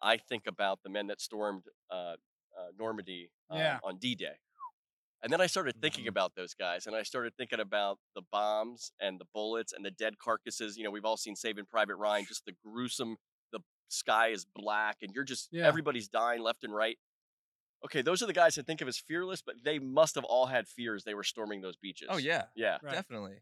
I 0.00 0.18
think 0.18 0.46
about 0.46 0.84
the 0.84 0.90
men 0.90 1.08
that 1.08 1.20
stormed 1.20 1.64
uh, 1.90 1.94
uh, 2.56 2.70
Normandy 2.78 3.32
uh, 3.50 3.56
Yeah. 3.56 3.80
on 3.82 3.98
D-Day. 3.98 4.38
And 5.24 5.32
then 5.32 5.40
I 5.40 5.46
started 5.46 5.74
thinking 5.80 6.04
Mhm. 6.04 6.08
about 6.10 6.34
those 6.36 6.54
guys, 6.54 6.86
and 6.86 6.94
I 6.94 7.02
started 7.02 7.36
thinking 7.36 7.58
about 7.60 7.98
the 8.14 8.22
bombs 8.22 8.92
and 9.00 9.18
the 9.20 9.26
bullets 9.34 9.72
and 9.72 9.84
the 9.84 9.90
dead 9.90 10.18
carcasses. 10.18 10.76
You 10.76 10.84
know, 10.84 10.90
we've 10.92 11.04
all 11.04 11.16
seen 11.16 11.34
Saving 11.34 11.66
Private 11.66 11.96
Ryan, 11.96 12.24
just 12.26 12.44
the 12.44 12.52
gruesome. 12.52 13.16
The 13.92 13.96
sky 13.96 14.28
is 14.28 14.46
black, 14.54 14.98
and 15.02 15.14
you're 15.14 15.22
just 15.24 15.48
Yeah. 15.52 15.66
everybody's 15.66 16.08
dying 16.08 16.40
left 16.40 16.64
and 16.64 16.74
right. 16.74 16.98
Okay, 17.84 18.00
those 18.00 18.22
are 18.22 18.26
the 18.26 18.32
guys 18.32 18.56
I 18.58 18.62
think 18.62 18.80
of 18.80 18.88
as 18.88 18.96
fearless, 18.96 19.42
but 19.42 19.56
they 19.64 19.78
must 19.78 20.14
have 20.14 20.24
all 20.24 20.46
had 20.46 20.66
fears. 20.66 21.04
They 21.04 21.14
were 21.14 21.24
storming 21.24 21.60
those 21.60 21.76
beaches. 21.76 22.08
Oh 22.10 22.16
yeah, 22.16 22.44
yeah. 22.54 22.78
Right. 22.82 22.92
definitely, 22.94 23.40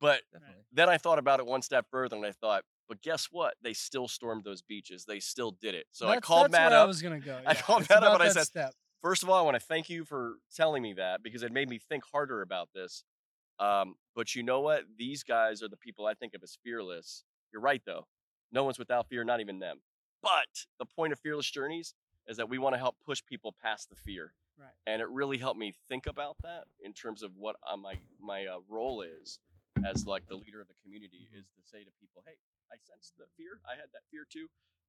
But 0.00 0.20
definitely. 0.32 0.64
then 0.72 0.88
I 0.90 0.98
thought 0.98 1.18
about 1.18 1.40
it 1.40 1.46
one 1.46 1.62
step 1.62 1.86
further, 1.90 2.14
and 2.16 2.26
I 2.26 2.32
thought, 2.32 2.64
but 2.88 3.00
guess 3.00 3.28
what? 3.30 3.54
They 3.62 3.72
still 3.72 4.06
stormed 4.06 4.44
those 4.44 4.60
beaches. 4.60 5.04
They 5.06 5.18
still 5.20 5.52
did 5.52 5.74
it. 5.74 5.86
So 5.92 6.08
I 6.08 6.20
called 6.20 6.44
that's 6.46 6.52
Matt 6.52 6.70
where 6.72 6.80
I 6.80 6.84
was 6.84 7.00
gonna 7.00 7.20
go. 7.20 7.40
I 7.46 7.54
called 7.54 7.80
It's 7.82 7.90
Matt 7.90 8.02
up 8.04 8.14
and 8.14 8.22
I 8.22 8.28
said, 8.28 8.44
step. 8.46 8.74
First 9.00 9.22
of 9.22 9.30
all, 9.30 9.38
I 9.38 9.42
want 9.42 9.54
to 9.54 9.64
thank 9.64 9.88
you 9.88 10.04
for 10.04 10.36
telling 10.54 10.82
me 10.82 10.92
that 10.94 11.22
because 11.22 11.42
it 11.42 11.52
made 11.52 11.68
me 11.70 11.78
think 11.78 12.04
harder 12.12 12.42
about 12.42 12.68
this. 12.74 13.04
Um, 13.58 13.94
but 14.14 14.34
you 14.34 14.42
know 14.42 14.60
what? 14.60 14.84
These 14.98 15.22
guys 15.22 15.62
are 15.62 15.68
the 15.68 15.76
people 15.76 16.06
I 16.06 16.14
think 16.14 16.34
of 16.34 16.42
as 16.42 16.58
fearless. 16.62 17.24
You're 17.52 17.62
right, 17.62 17.80
though. 17.86 18.06
No 18.52 18.64
one's 18.64 18.78
without 18.78 19.08
fear, 19.08 19.24
not 19.24 19.40
even 19.40 19.58
them. 19.60 19.80
But 20.22 20.66
the 20.78 20.86
point 20.86 21.12
of 21.12 21.20
Fearless 21.20 21.50
Journeys 21.50 21.94
is 22.26 22.36
that 22.38 22.48
we 22.48 22.58
want 22.58 22.74
to 22.74 22.78
help 22.78 22.96
push 23.04 23.22
people 23.24 23.54
past 23.62 23.88
the 23.90 23.96
fear. 23.96 24.32
Right. 24.58 24.70
And 24.86 25.02
it 25.02 25.08
really 25.10 25.38
helped 25.38 25.58
me 25.58 25.74
think 25.88 26.06
about 26.06 26.36
that 26.42 26.64
in 26.82 26.92
terms 26.92 27.22
of 27.22 27.32
what 27.36 27.56
uh, 27.70 27.76
my 27.76 27.94
my 28.20 28.46
uh, 28.46 28.58
role 28.68 29.02
is 29.02 29.38
as 29.84 30.06
like 30.06 30.26
the 30.28 30.34
leader 30.36 30.60
of 30.60 30.68
the 30.68 30.74
community 30.82 31.28
is 31.36 31.44
to 31.54 31.60
say 31.70 31.84
to 31.84 31.90
people, 32.00 32.22
hey, 32.26 32.36
I 32.72 32.76
sense 32.90 33.12
the 33.18 33.24
fear. 33.36 33.60
I 33.68 33.72
had 33.76 33.90
that 33.92 34.00
fear 34.10 34.26
too. 34.30 34.46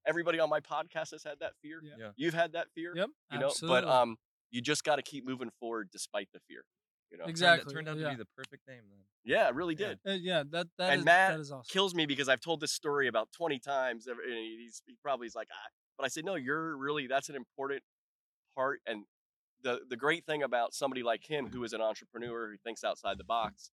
Everybody 0.07 0.39
on 0.39 0.49
my 0.49 0.61
podcast 0.61 1.11
has 1.11 1.23
had 1.23 1.39
that 1.41 1.51
fear. 1.61 1.81
Yeah. 1.83 1.93
Yeah. 1.99 2.09
You've 2.15 2.33
had 2.33 2.53
that 2.53 2.67
fear 2.73 2.93
Yep. 2.95 3.09
you 3.33 3.39
know 3.39 3.47
absolutely. 3.47 3.81
but 3.81 3.87
um 3.89 4.15
you 4.49 4.61
just 4.61 4.85
got 4.85 4.95
to 4.95 5.01
keep 5.01 5.25
moving 5.25 5.49
forward 5.59 5.89
despite 5.91 6.29
the 6.33 6.39
fear 6.47 6.63
you 7.11 7.17
know 7.17 7.23
Turned- 7.23 7.29
Exactly, 7.29 7.73
Turned, 7.73 7.87
out 7.89 7.97
yeah. 7.97 8.05
to 8.05 8.09
be 8.11 8.15
the 8.17 8.27
perfect 8.35 8.67
name 8.67 8.81
then. 8.89 8.99
yeah 9.23 9.47
it 9.47 9.55
really 9.55 9.75
did 9.75 9.99
Uh, 10.05 10.11
yeah. 10.11 10.43
That 10.49 10.67
that 10.77 10.91
and 10.91 10.99
is- 10.99 11.05
Matt 11.05 11.31
that 11.33 11.39
is 11.39 11.51
awesome. 11.51 11.69
kills 11.69 11.93
me 11.95 12.05
because 12.05 12.27
i've 12.29 12.41
told 12.41 12.59
this 12.59 12.71
story 12.71 13.07
about 13.07 13.29
20 13.31 13.59
times 13.59 14.07
and 14.07 14.17
he's 14.29 14.81
he 14.85 14.95
probably 15.01 15.27
is 15.27 15.35
like 15.35 15.47
ah. 15.51 15.69
but 15.97 16.05
i 16.05 16.07
said 16.07 16.25
no 16.25 16.35
you're 16.35 16.75
really 16.77 17.07
that's 17.07 17.29
an 17.29 17.35
important 17.35 17.81
part 18.55 18.81
and 18.85 19.03
the 19.63 19.79
the 19.89 19.95
great 19.97 20.25
thing 20.25 20.43
about 20.43 20.73
somebody 20.73 21.03
like 21.03 21.23
him 21.25 21.47
who 21.51 21.63
is 21.63 21.73
an 21.73 21.81
entrepreneur 21.81 22.49
who 22.51 22.57
thinks 22.57 22.83
outside 22.83 23.17
the 23.17 23.23
box 23.23 23.71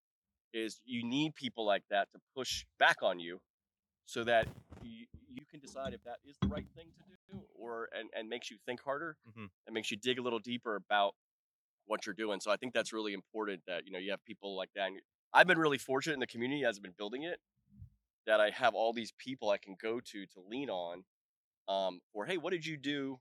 is 0.52 0.80
you 0.84 1.04
need 1.04 1.34
people 1.34 1.66
like 1.66 1.82
that 1.90 2.10
to 2.12 2.18
push 2.36 2.64
back 2.78 2.98
on 3.02 3.18
you 3.18 3.40
so 4.06 4.22
that 4.22 4.46
you, 4.82 5.06
you 5.28 5.42
can 5.50 5.58
decide 5.60 5.92
if 5.94 6.02
that 6.04 6.18
is 6.28 6.36
the 6.40 6.46
right 6.46 6.66
thing 6.76 6.86
to 6.96 7.32
do 7.32 7.40
or 7.54 7.88
and, 7.98 8.08
and 8.16 8.28
makes 8.28 8.50
you 8.50 8.56
think 8.66 8.80
harder 8.82 9.16
Mhm. 9.28 9.48
and 9.66 9.74
makes 9.74 9.90
you 9.90 9.96
dig 9.96 10.18
a 10.18 10.22
little 10.22 10.38
deeper 10.38 10.76
about 10.76 11.14
what 11.86 12.06
you're 12.06 12.14
doing 12.14 12.40
so 12.40 12.50
i 12.50 12.56
think 12.56 12.72
that's 12.72 12.92
really 12.92 13.12
important 13.12 13.60
that 13.66 13.82
you 13.86 13.92
know 13.92 13.98
you 13.98 14.10
have 14.10 14.24
people 14.24 14.56
like 14.56 14.70
that 14.74 14.86
and 14.88 14.98
i've 15.32 15.46
been 15.46 15.58
really 15.58 15.78
fortunate 15.78 16.14
in 16.14 16.20
the 16.20 16.26
community 16.26 16.64
as 16.64 16.76
i've 16.78 16.82
been 16.82 16.94
building 16.96 17.22
it 17.22 17.38
that 18.26 18.40
i 18.40 18.50
have 18.50 18.74
all 18.74 18.92
these 18.92 19.12
people 19.18 19.50
i 19.50 19.58
can 19.58 19.76
go 19.80 20.00
to 20.00 20.26
to 20.26 20.40
lean 20.48 20.70
on 20.70 21.04
um, 21.68 22.00
or 22.12 22.26
hey 22.26 22.36
what 22.36 22.52
did 22.52 22.64
you 22.66 22.76
do 22.76 23.18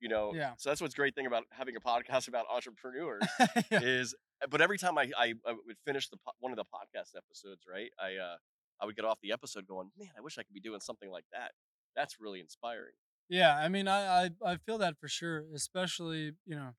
you 0.00 0.08
know 0.08 0.32
Yeah. 0.34 0.52
so 0.58 0.70
that's 0.70 0.80
what's 0.80 0.94
great 0.94 1.14
thing 1.14 1.26
about 1.26 1.44
having 1.50 1.76
a 1.76 1.80
podcast 1.80 2.28
about 2.32 2.46
entrepreneurs 2.52 3.22
Yeah. 3.70 3.80
is 3.80 4.14
but 4.50 4.60
every 4.60 4.76
time 4.78 4.98
I, 4.98 5.10
I, 5.16 5.34
I 5.46 5.52
would 5.52 5.76
finish 5.86 6.08
the 6.08 6.16
one 6.40 6.52
of 6.52 6.56
the 6.56 6.64
podcast 6.64 7.16
episodes 7.16 7.62
right 7.70 7.90
i 8.00 8.16
uh 8.16 8.36
i 8.80 8.86
would 8.86 8.96
get 8.96 9.04
off 9.04 9.18
the 9.22 9.32
episode 9.32 9.66
going 9.66 9.90
man 9.98 10.08
i 10.18 10.20
wish 10.20 10.38
i 10.38 10.42
could 10.42 10.54
be 10.54 10.60
doing 10.60 10.80
something 10.80 11.10
like 11.10 11.24
that 11.32 11.52
that's 11.94 12.18
really 12.20 12.40
inspiring 12.40 12.94
Yeah, 13.28 13.54
I 13.56 13.68
mean, 13.68 13.86
I, 13.88 14.24
I 14.24 14.30
I 14.44 14.56
feel 14.56 14.78
that 14.78 14.94
for 15.00 15.08
sure, 15.08 15.44
especially 15.54 16.32
you 16.44 16.56
know, 16.56 16.70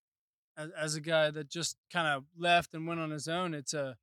as 0.57 0.69
as 0.71 0.95
a 0.95 1.01
guy 1.01 1.31
that 1.31 1.49
just 1.49 1.77
kind 1.91 2.07
of 2.07 2.25
left 2.37 2.73
and 2.73 2.87
went 2.87 2.99
on 2.99 3.11
his 3.11 3.27
own. 3.27 3.53
It's 3.53 3.73
a 3.73 3.97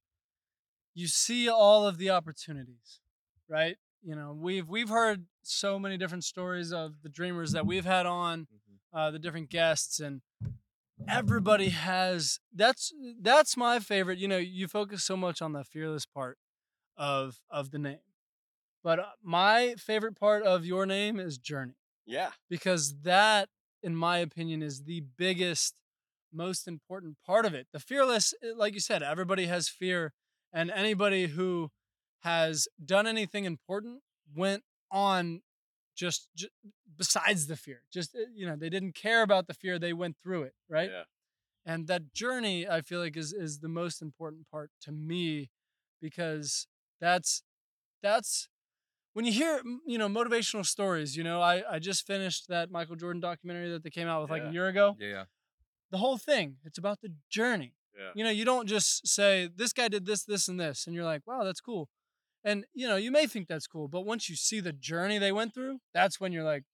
you 0.94 1.06
see 1.06 1.48
all 1.48 1.86
of 1.86 1.98
the 1.98 2.10
opportunities, 2.10 3.00
right? 3.48 3.76
You 4.02 4.14
know, 4.14 4.32
we've 4.32 4.68
we've 4.68 4.88
heard 4.88 5.26
so 5.42 5.78
many 5.78 5.96
different 5.96 6.24
stories 6.24 6.72
of 6.72 7.02
the 7.02 7.08
dreamers 7.08 7.52
that 7.52 7.66
we've 7.66 7.84
had 7.84 8.06
on, 8.06 8.40
Mhm. 8.42 8.78
uh, 8.92 9.10
the 9.10 9.18
different 9.18 9.50
guests, 9.50 10.00
and 10.00 10.22
everybody 11.08 11.70
has. 11.70 12.40
That's 12.52 12.92
that's 13.20 13.56
my 13.56 13.78
favorite. 13.78 14.18
You 14.18 14.28
know, 14.28 14.38
you 14.38 14.68
focus 14.68 15.04
so 15.04 15.16
much 15.16 15.42
on 15.42 15.52
the 15.52 15.64
fearless 15.64 16.06
part 16.06 16.38
of 16.96 17.40
of 17.50 17.70
the 17.70 17.78
name, 17.78 18.00
but 18.82 18.98
uh, 18.98 19.10
my 19.22 19.74
favorite 19.76 20.16
part 20.18 20.42
of 20.42 20.64
your 20.64 20.86
name 20.86 21.18
is 21.20 21.38
journey 21.38 21.74
yeah 22.06 22.32
because 22.48 23.00
that 23.02 23.48
in 23.82 23.94
my 23.96 24.18
opinion 24.18 24.62
is 24.62 24.84
the 24.84 25.00
biggest 25.16 25.74
most 26.32 26.68
important 26.68 27.16
part 27.26 27.44
of 27.46 27.54
it. 27.54 27.66
The 27.72 27.80
fearless 27.80 28.34
eh, 28.42 28.52
like 28.56 28.74
you 28.74 28.80
said 28.80 29.02
everybody 29.02 29.46
has 29.46 29.68
fear 29.68 30.12
and 30.52 30.70
anybody 30.70 31.28
who 31.28 31.70
has 32.20 32.68
done 32.84 33.06
anything 33.06 33.44
important 33.44 34.02
went 34.34 34.62
on 34.90 35.42
just, 35.96 36.28
ju- 36.36 36.48
besides 36.96 37.46
the 37.46 37.56
fear 37.56 37.82
just 37.92 38.14
eh, 38.14 38.24
you 38.34 38.46
know 38.46 38.56
they 38.56 38.68
didn't 38.68 38.94
care 38.94 39.22
about 39.22 39.46
the 39.46 39.54
fear 39.54 39.78
they 39.78 39.92
went 39.92 40.16
through 40.22 40.42
it 40.42 40.54
right? 40.68 40.90
Yeah. 40.90 41.02
And 41.66 41.86
that 41.88 42.12
journey 42.14 42.66
i 42.68 42.80
feel 42.80 43.00
like 43.00 43.16
is 43.16 43.32
is 43.32 43.60
the 43.60 43.68
most 43.68 44.00
important 44.02 44.48
part 44.50 44.70
to 44.82 44.92
me 44.92 45.50
because 46.00 46.66
that's 47.00 47.42
that's 48.02 48.48
when 49.12 49.24
you 49.24 49.32
hear 49.32 49.60
you 49.86 49.98
know 49.98 50.08
motivational 50.08 50.64
stories 50.64 51.16
you 51.16 51.24
know 51.24 51.40
i 51.40 51.62
i 51.70 51.78
just 51.78 52.06
finished 52.06 52.48
that 52.48 52.70
michael 52.70 52.96
jordan 52.96 53.20
documentary 53.20 53.70
that 53.70 53.82
they 53.82 53.90
came 53.90 54.08
out 54.08 54.22
with 54.22 54.30
like 54.30 54.42
a 54.44 54.52
year 54.52 54.68
ago. 54.68 54.96
Yeah, 54.98 55.08
yeah. 55.08 55.24
The 55.90 55.98
whole 55.98 56.18
thing 56.18 56.57
it's 56.64 56.79
about 56.79 57.00
the 57.00 57.12
journey 57.29 57.74
yeah 57.96 58.11
you 58.14 58.24
know 58.24 58.31
you 58.31 58.44
don't 58.44 58.66
just 58.66 59.07
say 59.07 59.48
this 59.55 59.72
guy 59.72 59.88
did 59.88 60.07
this 60.07 60.24
this 60.24 60.48
and 60.48 60.59
this 60.59 60.87
and 60.87 60.94
you're 60.94 61.05
like 61.05 61.22
wow 61.26 61.42
that's 61.44 61.61
cool 61.61 61.88
and 62.44 62.64
you 62.74 62.88
know 62.88 62.96
you 62.96 63.11
may 63.11 63.26
think 63.26 63.48
that's 63.48 63.66
cool 63.66 63.88
but 63.88 64.03
once 64.03 64.29
you 64.29 64.37
see 64.37 64.61
the 64.61 64.72
journey 64.72 65.18
they 65.18 65.33
went 65.33 65.55
through 65.55 65.79
that's 65.92 66.20
when 66.20 66.33
you're 66.33 66.44
like 66.44 66.64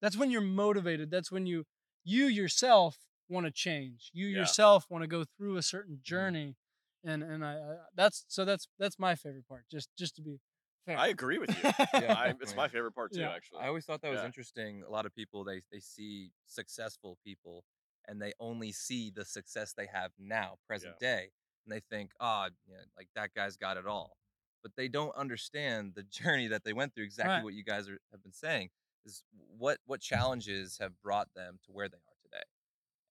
that's 0.00 0.16
when 0.16 0.30
you're 0.30 0.40
motivated 0.40 1.10
that's 1.10 1.32
when 1.32 1.46
you 1.46 1.64
you 2.04 2.26
yourself 2.26 2.98
want 3.28 3.46
to 3.46 3.52
change 3.52 4.10
you 4.12 4.26
Yeah. 4.26 4.40
yourself 4.40 4.86
want 4.90 5.02
to 5.02 5.08
go 5.08 5.24
through 5.36 5.56
a 5.56 5.62
certain 5.62 5.94
mm-hmm. 5.94 6.02
journey 6.02 6.56
and 7.04 7.22
and 7.22 7.44
I, 7.44 7.52
I 7.54 7.76
that's 7.94 8.24
so 8.28 8.44
that's 8.44 8.68
that's 8.78 8.98
my 8.98 9.14
favorite 9.14 9.48
part 9.48 9.64
just 9.70 9.88
just 9.98 10.16
to 10.16 10.22
be 10.22 10.40
fair 10.84 10.98
i 10.98 11.08
agree 11.08 11.38
with 11.38 11.50
you 11.50 11.70
Yeah, 12.00 12.14
I, 12.14 12.34
it's 12.40 12.56
my 12.56 12.68
favorite 12.68 12.92
part 12.92 13.12
too 13.12 13.20
Yeah. 13.20 13.30
actually 13.30 13.60
I 13.62 13.68
always 13.68 13.84
thought 13.86 14.02
that 14.02 14.10
was 14.10 14.20
Yeah. 14.20 14.26
interesting. 14.26 14.82
A 14.86 14.90
lot 14.90 15.06
of 15.06 15.14
people 15.14 15.44
they 15.44 15.62
they 15.72 15.80
see 15.80 16.32
successful 16.46 17.16
people 17.24 17.64
and 18.08 18.20
they 18.20 18.32
only 18.40 18.72
see 18.72 19.10
the 19.10 19.24
success 19.24 19.72
they 19.72 19.86
have 19.92 20.12
now, 20.18 20.56
present 20.66 20.98
day. 20.98 21.30
and 21.64 21.74
they 21.74 21.80
think, 21.90 22.10
oh, 22.20 22.48
yeah, 22.68 22.76
like 22.96 23.08
that 23.14 23.32
guy's 23.34 23.56
got 23.56 23.76
it 23.76 23.86
all. 23.86 24.16
But 24.62 24.72
they 24.76 24.88
don't 24.88 25.14
understand 25.16 25.92
the 25.94 26.02
journey 26.10 26.48
that 26.48 26.64
they 26.64 26.72
went 26.72 26.94
through. 26.94 27.04
Exactly 27.04 27.34
Right. 27.36 27.44
what 27.44 27.54
you 27.54 27.64
guys 27.64 27.88
are, 27.88 27.98
have 28.12 28.22
been 28.22 28.32
saying 28.32 28.70
is 29.06 29.22
what 29.58 29.78
what 29.86 30.00
challenges 30.00 30.78
have 30.80 30.92
brought 31.02 31.28
them 31.34 31.58
to 31.66 31.72
where 31.72 31.88
they 31.88 31.96
are 31.96 32.16
today. 32.22 32.44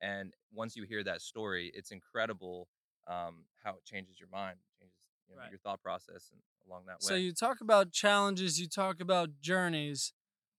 And 0.01 0.33
once 0.51 0.75
you 0.75 0.83
hear 0.83 1.03
that 1.03 1.21
story, 1.21 1.71
it's 1.73 1.91
incredible 1.91 2.67
um, 3.07 3.45
how 3.63 3.71
it 3.71 3.85
changes 3.85 4.19
your 4.19 4.29
mind, 4.29 4.57
changes 4.79 4.95
you 5.29 5.35
know, 5.35 5.41
Right. 5.41 5.51
your 5.51 5.59
thought 5.59 5.81
process, 5.81 6.29
and 6.31 6.41
along 6.67 6.85
that 6.87 6.95
way. 6.95 7.07
So 7.09 7.15
you 7.15 7.33
talk 7.33 7.61
about 7.61 7.91
challenges, 7.91 8.59
you 8.59 8.67
talk 8.67 8.99
about 8.99 9.39
journeys. 9.41 10.13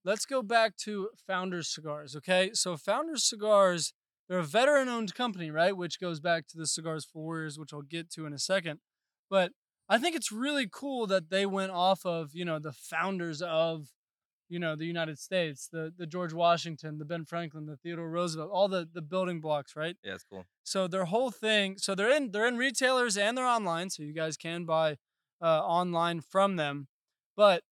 Let's 0.05 0.27
go 0.27 0.43
back 0.43 0.77
to 0.79 1.11
Founders 1.27 1.69
Cigars, 1.69 2.15
okay? 2.17 2.51
So 2.53 2.77
Founders 2.77 3.25
Cigars, 3.25 3.93
they're 4.29 4.39
a 4.39 4.45
veteran-owned 4.45 5.15
company, 5.15 5.51
right? 5.51 5.77
Which 5.77 6.01
goes 6.01 6.21
back 6.21 6.47
to 6.49 6.57
the 6.57 6.67
Cigars 6.67 7.05
for 7.05 7.23
Warriors, 7.23 7.59
which 7.59 7.73
I'll 7.73 7.83
get 7.83 8.11
to 8.13 8.27
in 8.27 8.33
a 8.33 8.39
second. 8.39 8.81
But 9.29 9.53
I 9.89 9.99
think 9.99 10.17
it's 10.17 10.33
really 10.33 10.69
cool 10.71 11.07
that 11.09 11.31
they 11.31 11.45
went 11.47 11.73
off 11.73 12.07
of, 12.07 12.31
you 12.35 12.45
know, 12.45 12.59
the 12.59 12.73
founders 12.73 13.43
of, 13.43 13.89
you 14.49 14.59
know, 14.59 14.77
the 14.77 14.87
United 14.87 15.19
States, 15.19 15.69
the 15.71 15.93
the 15.97 16.07
George 16.07 16.33
Washington, 16.33 16.99
the 16.99 17.05
Ben 17.05 17.25
Franklin, 17.25 17.67
the 17.67 17.77
Theodore 17.77 18.09
Roosevelt, 18.09 18.51
all 18.53 18.69
the 18.69 18.89
the 18.91 19.03
building 19.03 19.41
blocks, 19.41 19.75
right? 19.77 19.97
yeah, 20.03 20.15
it's 20.15 20.25
cool. 20.25 20.45
So 20.63 20.87
their 20.87 21.07
whole 21.07 21.31
thing, 21.31 21.77
so 21.79 21.95
they're 21.95 22.15
in 22.15 22.31
they're 22.31 22.47
in 22.47 22.57
retailers 22.57 23.17
and 23.17 23.37
they're 23.37 23.47
online, 23.47 23.91
so 23.91 24.03
you 24.03 24.15
guys 24.15 24.37
can 24.37 24.65
buy 24.65 24.97
uh, 25.43 25.61
online 25.61 26.21
from 26.21 26.57
them. 26.57 26.89
But 27.37 27.63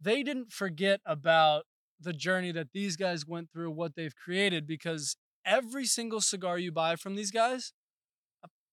they 0.00 0.22
didn't 0.22 0.52
forget 0.52 1.00
about 1.06 1.64
the 2.00 2.12
journey 2.12 2.52
that 2.52 2.72
these 2.72 2.96
guys 2.96 3.26
went 3.26 3.50
through, 3.50 3.70
what 3.70 3.94
they've 3.94 4.14
created, 4.14 4.66
because 4.66 5.16
every 5.48 5.86
single 5.86 6.20
cigar 6.20 6.58
you 6.58 6.70
buy 6.72 6.96
from 6.96 7.16
these 7.16 7.30
guys, 7.32 7.72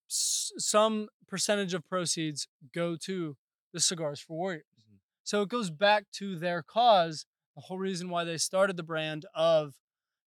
some 0.08 1.08
percentage 1.28 1.74
of 1.74 1.88
proceeds 1.88 2.48
go 2.74 2.96
to 2.96 3.36
the 3.74 3.80
cigars 3.80 4.20
for 4.20 4.38
warriors. 4.38 4.66
Mhm. 4.80 5.00
So 5.24 5.42
it 5.42 5.50
goes 5.50 5.70
back 5.72 6.12
to 6.14 6.38
their 6.38 6.62
cause, 6.64 7.26
the 7.56 7.62
whole 7.62 7.80
reason 7.80 8.10
why 8.10 8.24
they 8.24 8.38
started 8.38 8.78
the 8.78 8.84
brand 8.84 9.26
of, 9.34 9.76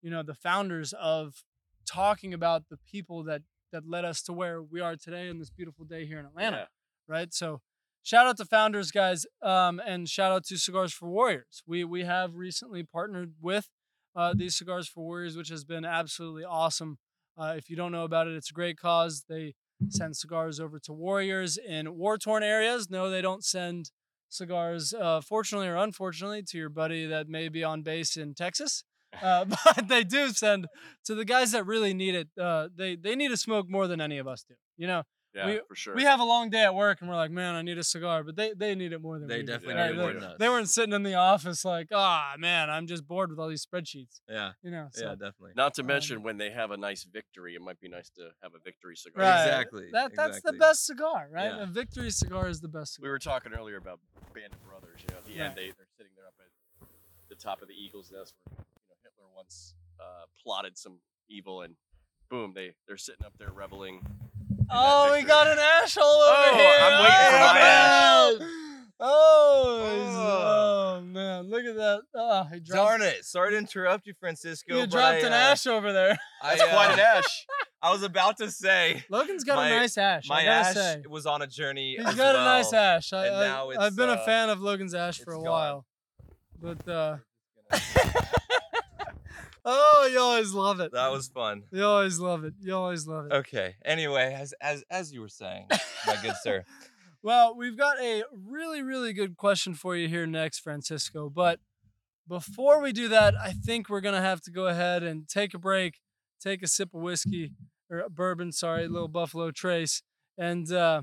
you 0.01 0.09
know, 0.09 0.23
the 0.23 0.33
founders 0.35 0.93
of 0.93 1.43
talking 1.85 2.33
about 2.33 2.69
the 2.69 2.77
people 2.77 3.23
that 3.23 3.43
that 3.71 3.85
led 3.85 4.05
us 4.05 4.21
to 4.23 4.31
where 4.33 4.63
we 4.63 4.79
are 4.79 4.95
today 4.95 5.29
on 5.29 5.39
this 5.39 5.49
beautiful 5.49 5.83
day 5.85 6.05
here 6.05 6.19
in 6.19 6.25
Atlanta 6.25 6.57
Yeah. 6.57 6.67
right? 7.15 7.33
So 7.33 7.61
shout 8.01 8.25
out 8.25 8.37
to 8.37 8.45
founders 8.45 8.91
guys 8.91 9.25
um, 9.41 9.79
and 9.85 10.09
shout 10.09 10.31
out 10.31 10.45
to 10.45 10.57
cigars 10.57 10.93
for 10.93 11.09
warriors 11.09 11.63
we 11.65 11.83
we 11.83 12.03
have 12.05 12.35
recently 12.35 12.83
partnered 12.83 13.35
with 13.41 13.69
uh, 14.17 14.33
these 14.35 14.55
cigars 14.57 14.87
for 14.89 15.03
warriors 15.03 15.37
which 15.37 15.49
has 15.49 15.63
been 15.63 15.85
absolutely 15.85 16.43
awesome. 16.43 16.97
Uh, 17.37 17.53
if 17.55 17.69
you 17.69 17.75
don't 17.75 17.91
know 17.91 18.03
about 18.03 18.27
it 18.27 18.35
it's 18.35 18.49
a 18.49 18.53
great 18.53 18.77
cause. 18.77 19.23
They 19.29 19.53
send 19.89 20.17
cigars 20.17 20.59
over 20.59 20.79
to 20.79 20.91
warriors 20.91 21.57
in 21.57 21.95
war-torn 21.95 22.43
areas. 22.43 22.89
No 22.89 23.09
they 23.09 23.21
don't 23.21 23.45
send 23.45 23.91
cigars 24.29 24.93
uh, 24.93 25.21
fortunately 25.21 25.67
or 25.67 25.77
unfortunately 25.77 26.43
to 26.43 26.57
your 26.57 26.69
buddy 26.69 27.05
that 27.05 27.29
may 27.29 27.47
be 27.47 27.63
on 27.63 27.81
base 27.81 28.17
in 28.17 28.33
texas 28.33 28.83
uh, 29.21 29.45
but 29.65 29.87
they 29.87 30.03
do 30.03 30.29
send 30.29 30.67
to 31.05 31.15
the 31.15 31.25
guys 31.25 31.51
that 31.51 31.65
really 31.65 31.93
need 31.93 32.15
it. 32.15 32.27
Uh, 32.39 32.67
they 32.75 32.95
they 32.95 33.15
need 33.15 33.29
to 33.29 33.37
smoke 33.37 33.69
more 33.69 33.87
than 33.87 34.01
any 34.01 34.17
of 34.17 34.27
us 34.27 34.43
do 34.47 34.55
you 34.77 34.87
know 34.87 35.03
Yeah, 35.37 35.45
We- 35.45 35.61
for 35.67 35.75
sure. 35.75 35.95
we 35.95 36.03
have 36.03 36.19
a 36.19 36.23
long 36.23 36.49
day 36.49 36.63
at 36.63 36.73
work 36.73 36.99
and 37.01 37.09
we're 37.09 37.15
like, 37.15 37.29
man, 37.31 37.53
I 37.55 37.61
need 37.61 37.77
a 37.77 37.83
cigar, 37.83 38.23
but 38.23 38.35
they, 38.35 38.53
they 38.53 38.73
need 38.75 38.91
it 38.91 39.01
more 39.01 39.19
than 39.19 39.27
They 39.27 39.37
we 39.37 39.43
do. 39.43 39.51
definitely 39.53 39.75
Yeah, 39.75 39.83
need 39.85 39.91
it 39.91 39.95
they 39.97 40.01
more 40.01 40.13
do. 40.13 40.19
than 40.19 40.29
us. 40.31 40.35
They 40.39 40.49
weren't 40.49 40.69
sitting 40.69 40.93
in 40.93 41.03
the 41.03 41.13
office 41.13 41.63
like, 41.63 41.87
ah, 41.93 42.33
man, 42.39 42.69
I'm 42.71 42.87
just 42.87 43.07
bored 43.07 43.29
with 43.29 43.39
all 43.39 43.47
these 43.47 43.65
spreadsheets. 43.65 44.21
yeah, 44.27 44.53
You 44.63 44.71
know, 44.71 44.87
so 44.91 45.03
yeah, 45.05 45.11
definitely. 45.11 45.51
Not 45.55 45.75
to 45.75 45.81
Um, 45.81 45.87
mention 45.87 46.23
when 46.23 46.37
they 46.37 46.49
have 46.49 46.71
a 46.71 46.77
nice 46.77 47.03
victory, 47.03 47.53
it 47.55 47.61
might 47.61 47.79
be 47.79 47.87
nice 47.87 48.09
to 48.11 48.31
have 48.41 48.55
a 48.55 48.59
victory 48.59 48.95
cigar. 48.95 49.21
right. 49.23 49.45
Exactly, 49.45 49.89
That 49.91 50.15
that's 50.15 50.41
the 50.41 50.53
best 50.53 50.85
cigar, 50.85 51.29
right? 51.31 51.53
Yeah. 51.55 51.63
A 51.63 51.65
victory 51.67 52.09
cigar 52.09 52.49
is 52.49 52.59
the 52.61 52.67
best 52.67 52.97
We 52.99 53.09
were 53.09 53.19
talking 53.19 53.53
earlier 53.53 53.77
about 53.77 53.99
Band 54.33 54.53
of 54.53 54.65
Brothers. 54.67 55.01
You 55.03 55.07
know, 55.13 55.17
at 55.19 55.25
the 55.25 55.31
Right. 55.39 55.45
end 55.47 55.55
they 55.55 55.67
they're 55.77 55.87
sitting 55.97 56.11
there 56.15 56.25
up 56.25 56.33
at 56.39 56.87
the 57.29 57.35
top 57.35 57.61
of 57.61 57.67
the 57.67 57.73
Eagle's 57.75 58.09
Nest 58.11 58.33
where 58.45 58.55
you 58.57 58.89
know 58.89 58.95
Hitler 59.03 59.27
once 59.35 59.75
uh, 59.99 60.25
plotted 60.43 60.77
some 60.77 60.99
evil, 61.29 61.61
and 61.61 61.75
boom, 62.29 62.53
they 62.53 62.73
they're 62.87 62.97
sitting 62.97 63.25
up 63.25 63.33
there 63.37 63.51
reveling. 63.51 64.05
In 64.69 64.75
that 64.75 64.79
Oh, 64.79 65.13
we 65.13 65.23
got 65.23 65.47
an 65.47 65.57
ash 65.59 65.95
hole 65.99 66.21
over 66.21 66.49
Oh, 66.51 66.55
here. 66.55 66.77
I'm 66.81 67.03
waiting 67.03 67.31
for 67.31 67.39
my 67.39 67.59
ash. 67.59 68.33
Oh, 68.99 69.63
Oh. 69.79 70.97
oh, 70.97 71.01
man, 71.01 71.43
look 71.49 71.63
at 71.65 71.75
that. 71.75 72.01
Oh, 72.15 72.43
he 72.51 72.59
dropped, 72.59 72.89
Darn 72.89 73.01
it! 73.03 73.23
Sorry 73.25 73.51
to 73.51 73.57
interrupt 73.57 74.07
you, 74.07 74.13
Francisco. 74.19 74.73
you 74.75 74.81
but 74.81 74.89
dropped 74.89 75.23
I, 75.23 75.27
an 75.27 75.33
uh, 75.33 75.35
ash 75.35 75.67
over 75.67 75.93
there. 75.93 76.17
I, 76.41 76.55
That's 76.55 76.69
quite 76.71 76.93
an 76.93 76.99
uh, 76.99 77.03
ash. 77.19 77.45
I 77.83 77.91
was 77.91 78.01
about 78.01 78.37
to 78.37 78.49
say 78.49 79.03
Logan's 79.11 79.43
got 79.43 79.57
my- 79.57 79.67
a 79.69 79.75
nice 79.81 79.97
ash. 79.99 80.27
my 80.27 80.41
I 80.41 80.45
ash 80.45 80.73
say. 80.73 81.03
was 81.07 81.27
on 81.27 81.43
a 81.43 81.47
journey. 81.47 81.95
He's 81.97 82.07
as 82.07 82.15
got 82.15 82.33
well. 82.33 82.41
a 82.41 82.45
nice 82.45 82.73
ash. 82.73 83.13
I, 83.13 83.27
and 83.27 83.35
I, 83.35 83.39
now 83.47 83.69
I've 83.79 83.95
been 83.95 84.09
a 84.09 84.13
uh, 84.13 84.25
fan 84.25 84.49
of 84.49 84.61
Logan's 84.61 84.95
ash 84.95 85.19
for 85.19 85.33
a 85.33 85.37
gone. 85.37 85.45
while. 85.45 85.85
But 86.59 86.87
uh 86.89 87.17
Oh, 89.69 90.09
you 90.09 90.17
always 90.17 90.53
love 90.53 90.79
it. 90.79 90.93
That 90.93 91.11
was 91.11 91.27
fun. 91.27 91.63
You 91.73 91.83
always 91.83 92.19
love 92.19 92.45
it. 92.45 92.53
You 92.61 92.73
always 92.73 93.05
love 93.05 93.25
it. 93.25 93.33
Okay. 93.33 93.75
Anyway, 93.83 94.33
as 94.33 94.53
as 94.61 94.85
as 94.89 95.11
you 95.11 95.19
were 95.19 95.27
saying, 95.27 95.67
my 96.07 96.15
good 96.21 96.35
sir. 96.41 96.63
Well, 97.21 97.53
we've 97.53 97.77
got 97.77 97.99
a 97.99 98.23
really, 98.31 98.81
really 98.81 99.11
good 99.11 99.35
question 99.35 99.73
for 99.73 99.97
you 99.97 100.07
here 100.07 100.25
next, 100.25 100.59
Francisco. 100.59 101.29
But 101.29 101.59
before 102.29 102.81
we 102.81 102.93
do 102.93 103.09
that, 103.09 103.33
I 103.35 103.51
think 103.51 103.89
we're 103.89 103.99
gonna 103.99 104.21
have 104.21 104.39
to 104.43 104.51
go 104.51 104.67
ahead 104.67 105.03
and 105.03 105.27
take 105.27 105.53
a 105.53 105.59
break, 105.59 105.99
take 106.41 106.63
a 106.63 106.67
sip 106.67 106.93
of 106.93 107.01
whiskey 107.01 107.51
or 107.89 108.07
bourbon, 108.09 108.53
sorry, 108.53 108.85
a 108.85 108.89
little 108.89 109.09
Buffalo 109.09 109.51
Trace, 109.51 110.01
and 110.37 110.71
uh, 110.71 111.01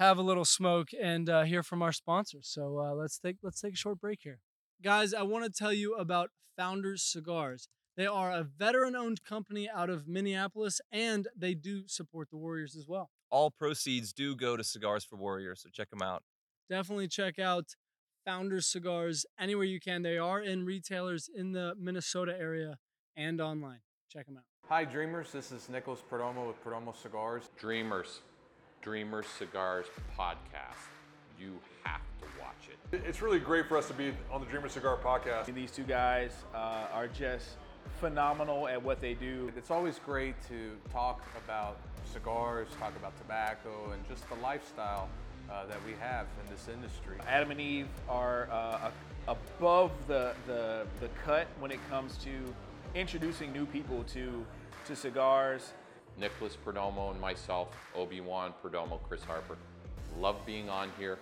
have 0.00 0.18
a 0.18 0.22
little 0.22 0.44
smoke 0.44 0.88
and 1.00 1.30
uh, 1.30 1.44
hear 1.44 1.62
from 1.62 1.80
our 1.80 1.92
sponsors. 1.92 2.48
So 2.48 2.80
uh, 2.80 2.94
let's 2.94 3.20
take 3.20 3.36
let's 3.44 3.60
take 3.60 3.74
a 3.74 3.76
short 3.76 4.00
break 4.00 4.18
here, 4.24 4.40
guys. 4.82 5.14
I 5.14 5.22
want 5.22 5.44
to 5.44 5.50
tell 5.50 5.72
you 5.72 5.94
about 5.94 6.30
Founders 6.56 7.04
Cigars. 7.04 7.68
They 7.96 8.06
are 8.06 8.32
a 8.32 8.42
veteran-owned 8.42 9.22
company 9.22 9.68
out 9.68 9.88
of 9.88 10.08
Minneapolis, 10.08 10.80
and 10.90 11.28
they 11.36 11.54
do 11.54 11.86
support 11.86 12.28
the 12.30 12.36
Warriors 12.36 12.74
as 12.76 12.88
well. 12.88 13.10
All 13.30 13.50
proceeds 13.50 14.12
do 14.12 14.34
go 14.34 14.56
to 14.56 14.64
Cigars 14.64 15.04
for 15.04 15.16
Warriors, 15.16 15.60
so 15.62 15.68
check 15.72 15.90
them 15.90 16.02
out. 16.02 16.22
definitely 16.68 17.06
check 17.08 17.38
out 17.38 17.76
Founders 18.24 18.66
Cigars 18.66 19.26
anywhere 19.38 19.64
you 19.64 19.78
can. 19.78 20.02
They 20.02 20.18
are 20.18 20.40
in 20.40 20.64
retailers 20.64 21.28
in 21.32 21.52
the 21.52 21.74
Minnesota 21.78 22.34
area 22.38 22.78
and 23.16 23.40
online. 23.40 23.80
Check 24.10 24.26
them 24.26 24.38
out. 24.38 24.44
Hi, 24.68 24.84
Dreamers. 24.84 25.30
This 25.30 25.52
is 25.52 25.68
Nicholas 25.68 26.00
Perdomo 26.10 26.46
with 26.46 26.62
Perdomo 26.64 26.96
Cigars. 26.96 27.50
Dreamers, 27.58 28.20
Dreamers 28.82 29.26
Cigars 29.38 29.86
podcast. 30.18 30.88
You 31.38 31.58
have 31.84 32.00
to 32.20 32.26
watch 32.40 32.68
it. 32.70 33.02
It's 33.06 33.20
really 33.20 33.40
great 33.40 33.66
for 33.68 33.76
us 33.76 33.86
to 33.88 33.94
be 33.94 34.12
on 34.32 34.40
the 34.40 34.46
Dreamer 34.46 34.68
Cigar 34.68 34.98
podcast. 35.04 35.52
These 35.52 35.72
two 35.72 35.82
guys 35.82 36.32
uh, 36.54 36.86
are 36.92 37.08
just 37.08 37.56
phenomenal 38.00 38.68
at 38.68 38.82
what 38.82 39.00
they 39.00 39.14
do. 39.14 39.50
It's 39.56 39.70
always 39.70 39.98
great 39.98 40.34
to 40.48 40.72
talk 40.92 41.22
about 41.44 41.78
cigars, 42.12 42.68
talk 42.78 42.94
about 42.96 43.16
tobacco, 43.18 43.92
and 43.92 44.06
just 44.08 44.28
the 44.28 44.36
lifestyle 44.36 45.08
uh, 45.50 45.66
that 45.66 45.78
we 45.86 45.92
have 46.00 46.26
in 46.44 46.50
this 46.52 46.68
industry. 46.68 47.16
Adam 47.26 47.50
and 47.50 47.60
Eve 47.60 47.88
are 48.08 48.48
uh, 48.50 48.90
above 49.28 49.90
the, 50.06 50.34
the 50.46 50.86
the 51.00 51.08
cut 51.24 51.46
when 51.58 51.70
it 51.70 51.80
comes 51.88 52.16
to 52.18 52.30
introducing 52.94 53.52
new 53.52 53.66
people 53.66 54.04
to 54.04 54.44
to 54.86 54.94
cigars. 54.94 55.72
Nicholas 56.16 56.56
Perdomo 56.64 57.10
and 57.10 57.20
myself, 57.20 57.68
Obi-Wan 57.96 58.54
Perdomo, 58.62 59.00
Chris 59.08 59.24
Harper. 59.24 59.56
Love 60.16 60.36
being 60.46 60.68
on 60.68 60.92
here. 60.96 61.18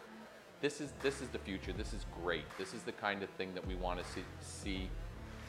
This 0.60 0.80
is 0.80 0.92
this 1.02 1.20
is 1.22 1.28
the 1.28 1.38
future. 1.38 1.72
This 1.72 1.92
is 1.92 2.04
great. 2.22 2.44
This 2.58 2.74
is 2.74 2.82
the 2.82 2.92
kind 2.92 3.22
of 3.22 3.30
thing 3.30 3.54
that 3.54 3.66
we 3.66 3.74
want 3.74 3.98
to 3.98 4.12
see, 4.12 4.22
see 4.40 4.90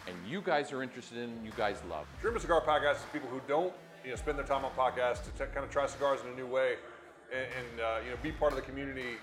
and 0.07 0.15
you 0.27 0.41
guys 0.41 0.71
are 0.71 0.83
interested 0.83 1.17
in, 1.17 1.43
you 1.43 1.51
guys 1.57 1.81
love. 1.89 2.05
Dreamer 2.21 2.39
Cigar 2.39 2.61
podcast 2.61 2.95
is 2.95 3.05
people 3.11 3.29
who 3.29 3.41
don't, 3.47 3.73
you 4.03 4.11
know, 4.11 4.15
spend 4.15 4.37
their 4.37 4.45
time 4.45 4.65
on 4.65 4.71
podcasts 4.71 5.23
to 5.23 5.31
t- 5.31 5.51
kind 5.53 5.65
of 5.65 5.69
try 5.69 5.85
cigars 5.85 6.19
in 6.25 6.31
a 6.31 6.35
new 6.35 6.47
way, 6.47 6.75
and, 7.31 7.45
and 7.45 7.81
uh, 7.81 7.99
you 8.03 8.11
know, 8.11 8.17
be 8.21 8.31
part 8.31 8.51
of 8.51 8.57
the 8.57 8.63
community 8.63 9.17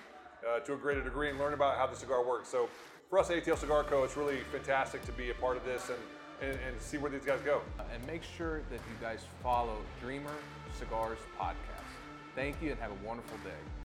uh, 0.49 0.61
to 0.61 0.75
a 0.75 0.77
greater 0.77 1.03
degree 1.03 1.31
and 1.31 1.39
learn 1.39 1.55
about 1.55 1.77
how 1.77 1.87
the 1.87 1.97
cigar 1.97 2.27
works. 2.27 2.49
So 2.49 2.69
for 3.09 3.19
us, 3.19 3.31
at 3.31 3.45
ATL 3.45 3.59
Cigar 3.59 3.85
Co., 3.85 4.05
it's 4.05 4.17
really 4.17 4.41
fantastic 4.53 5.05
to 5.05 5.13
be 5.13 5.31
a 5.31 5.35
part 5.35 5.57
of 5.57 5.65
this 5.65 5.89
and 5.89 5.99
and, 6.41 6.59
and 6.67 6.81
see 6.81 6.99
where 6.99 7.11
these 7.11 7.25
guys 7.25 7.41
go. 7.45 7.63
And 7.93 8.07
make 8.07 8.23
sure 8.23 8.63
that 8.71 8.81
you 8.89 8.97
guys 9.01 9.25
follow 9.43 9.77
Dreamer 10.01 10.35
Cigars 10.79 11.19
podcast. 11.39 11.57
Thank 12.35 12.63
you 12.63 12.71
and 12.71 12.81
have 12.81 12.91
a 12.91 13.07
wonderful 13.07 13.37
day. 13.45 13.80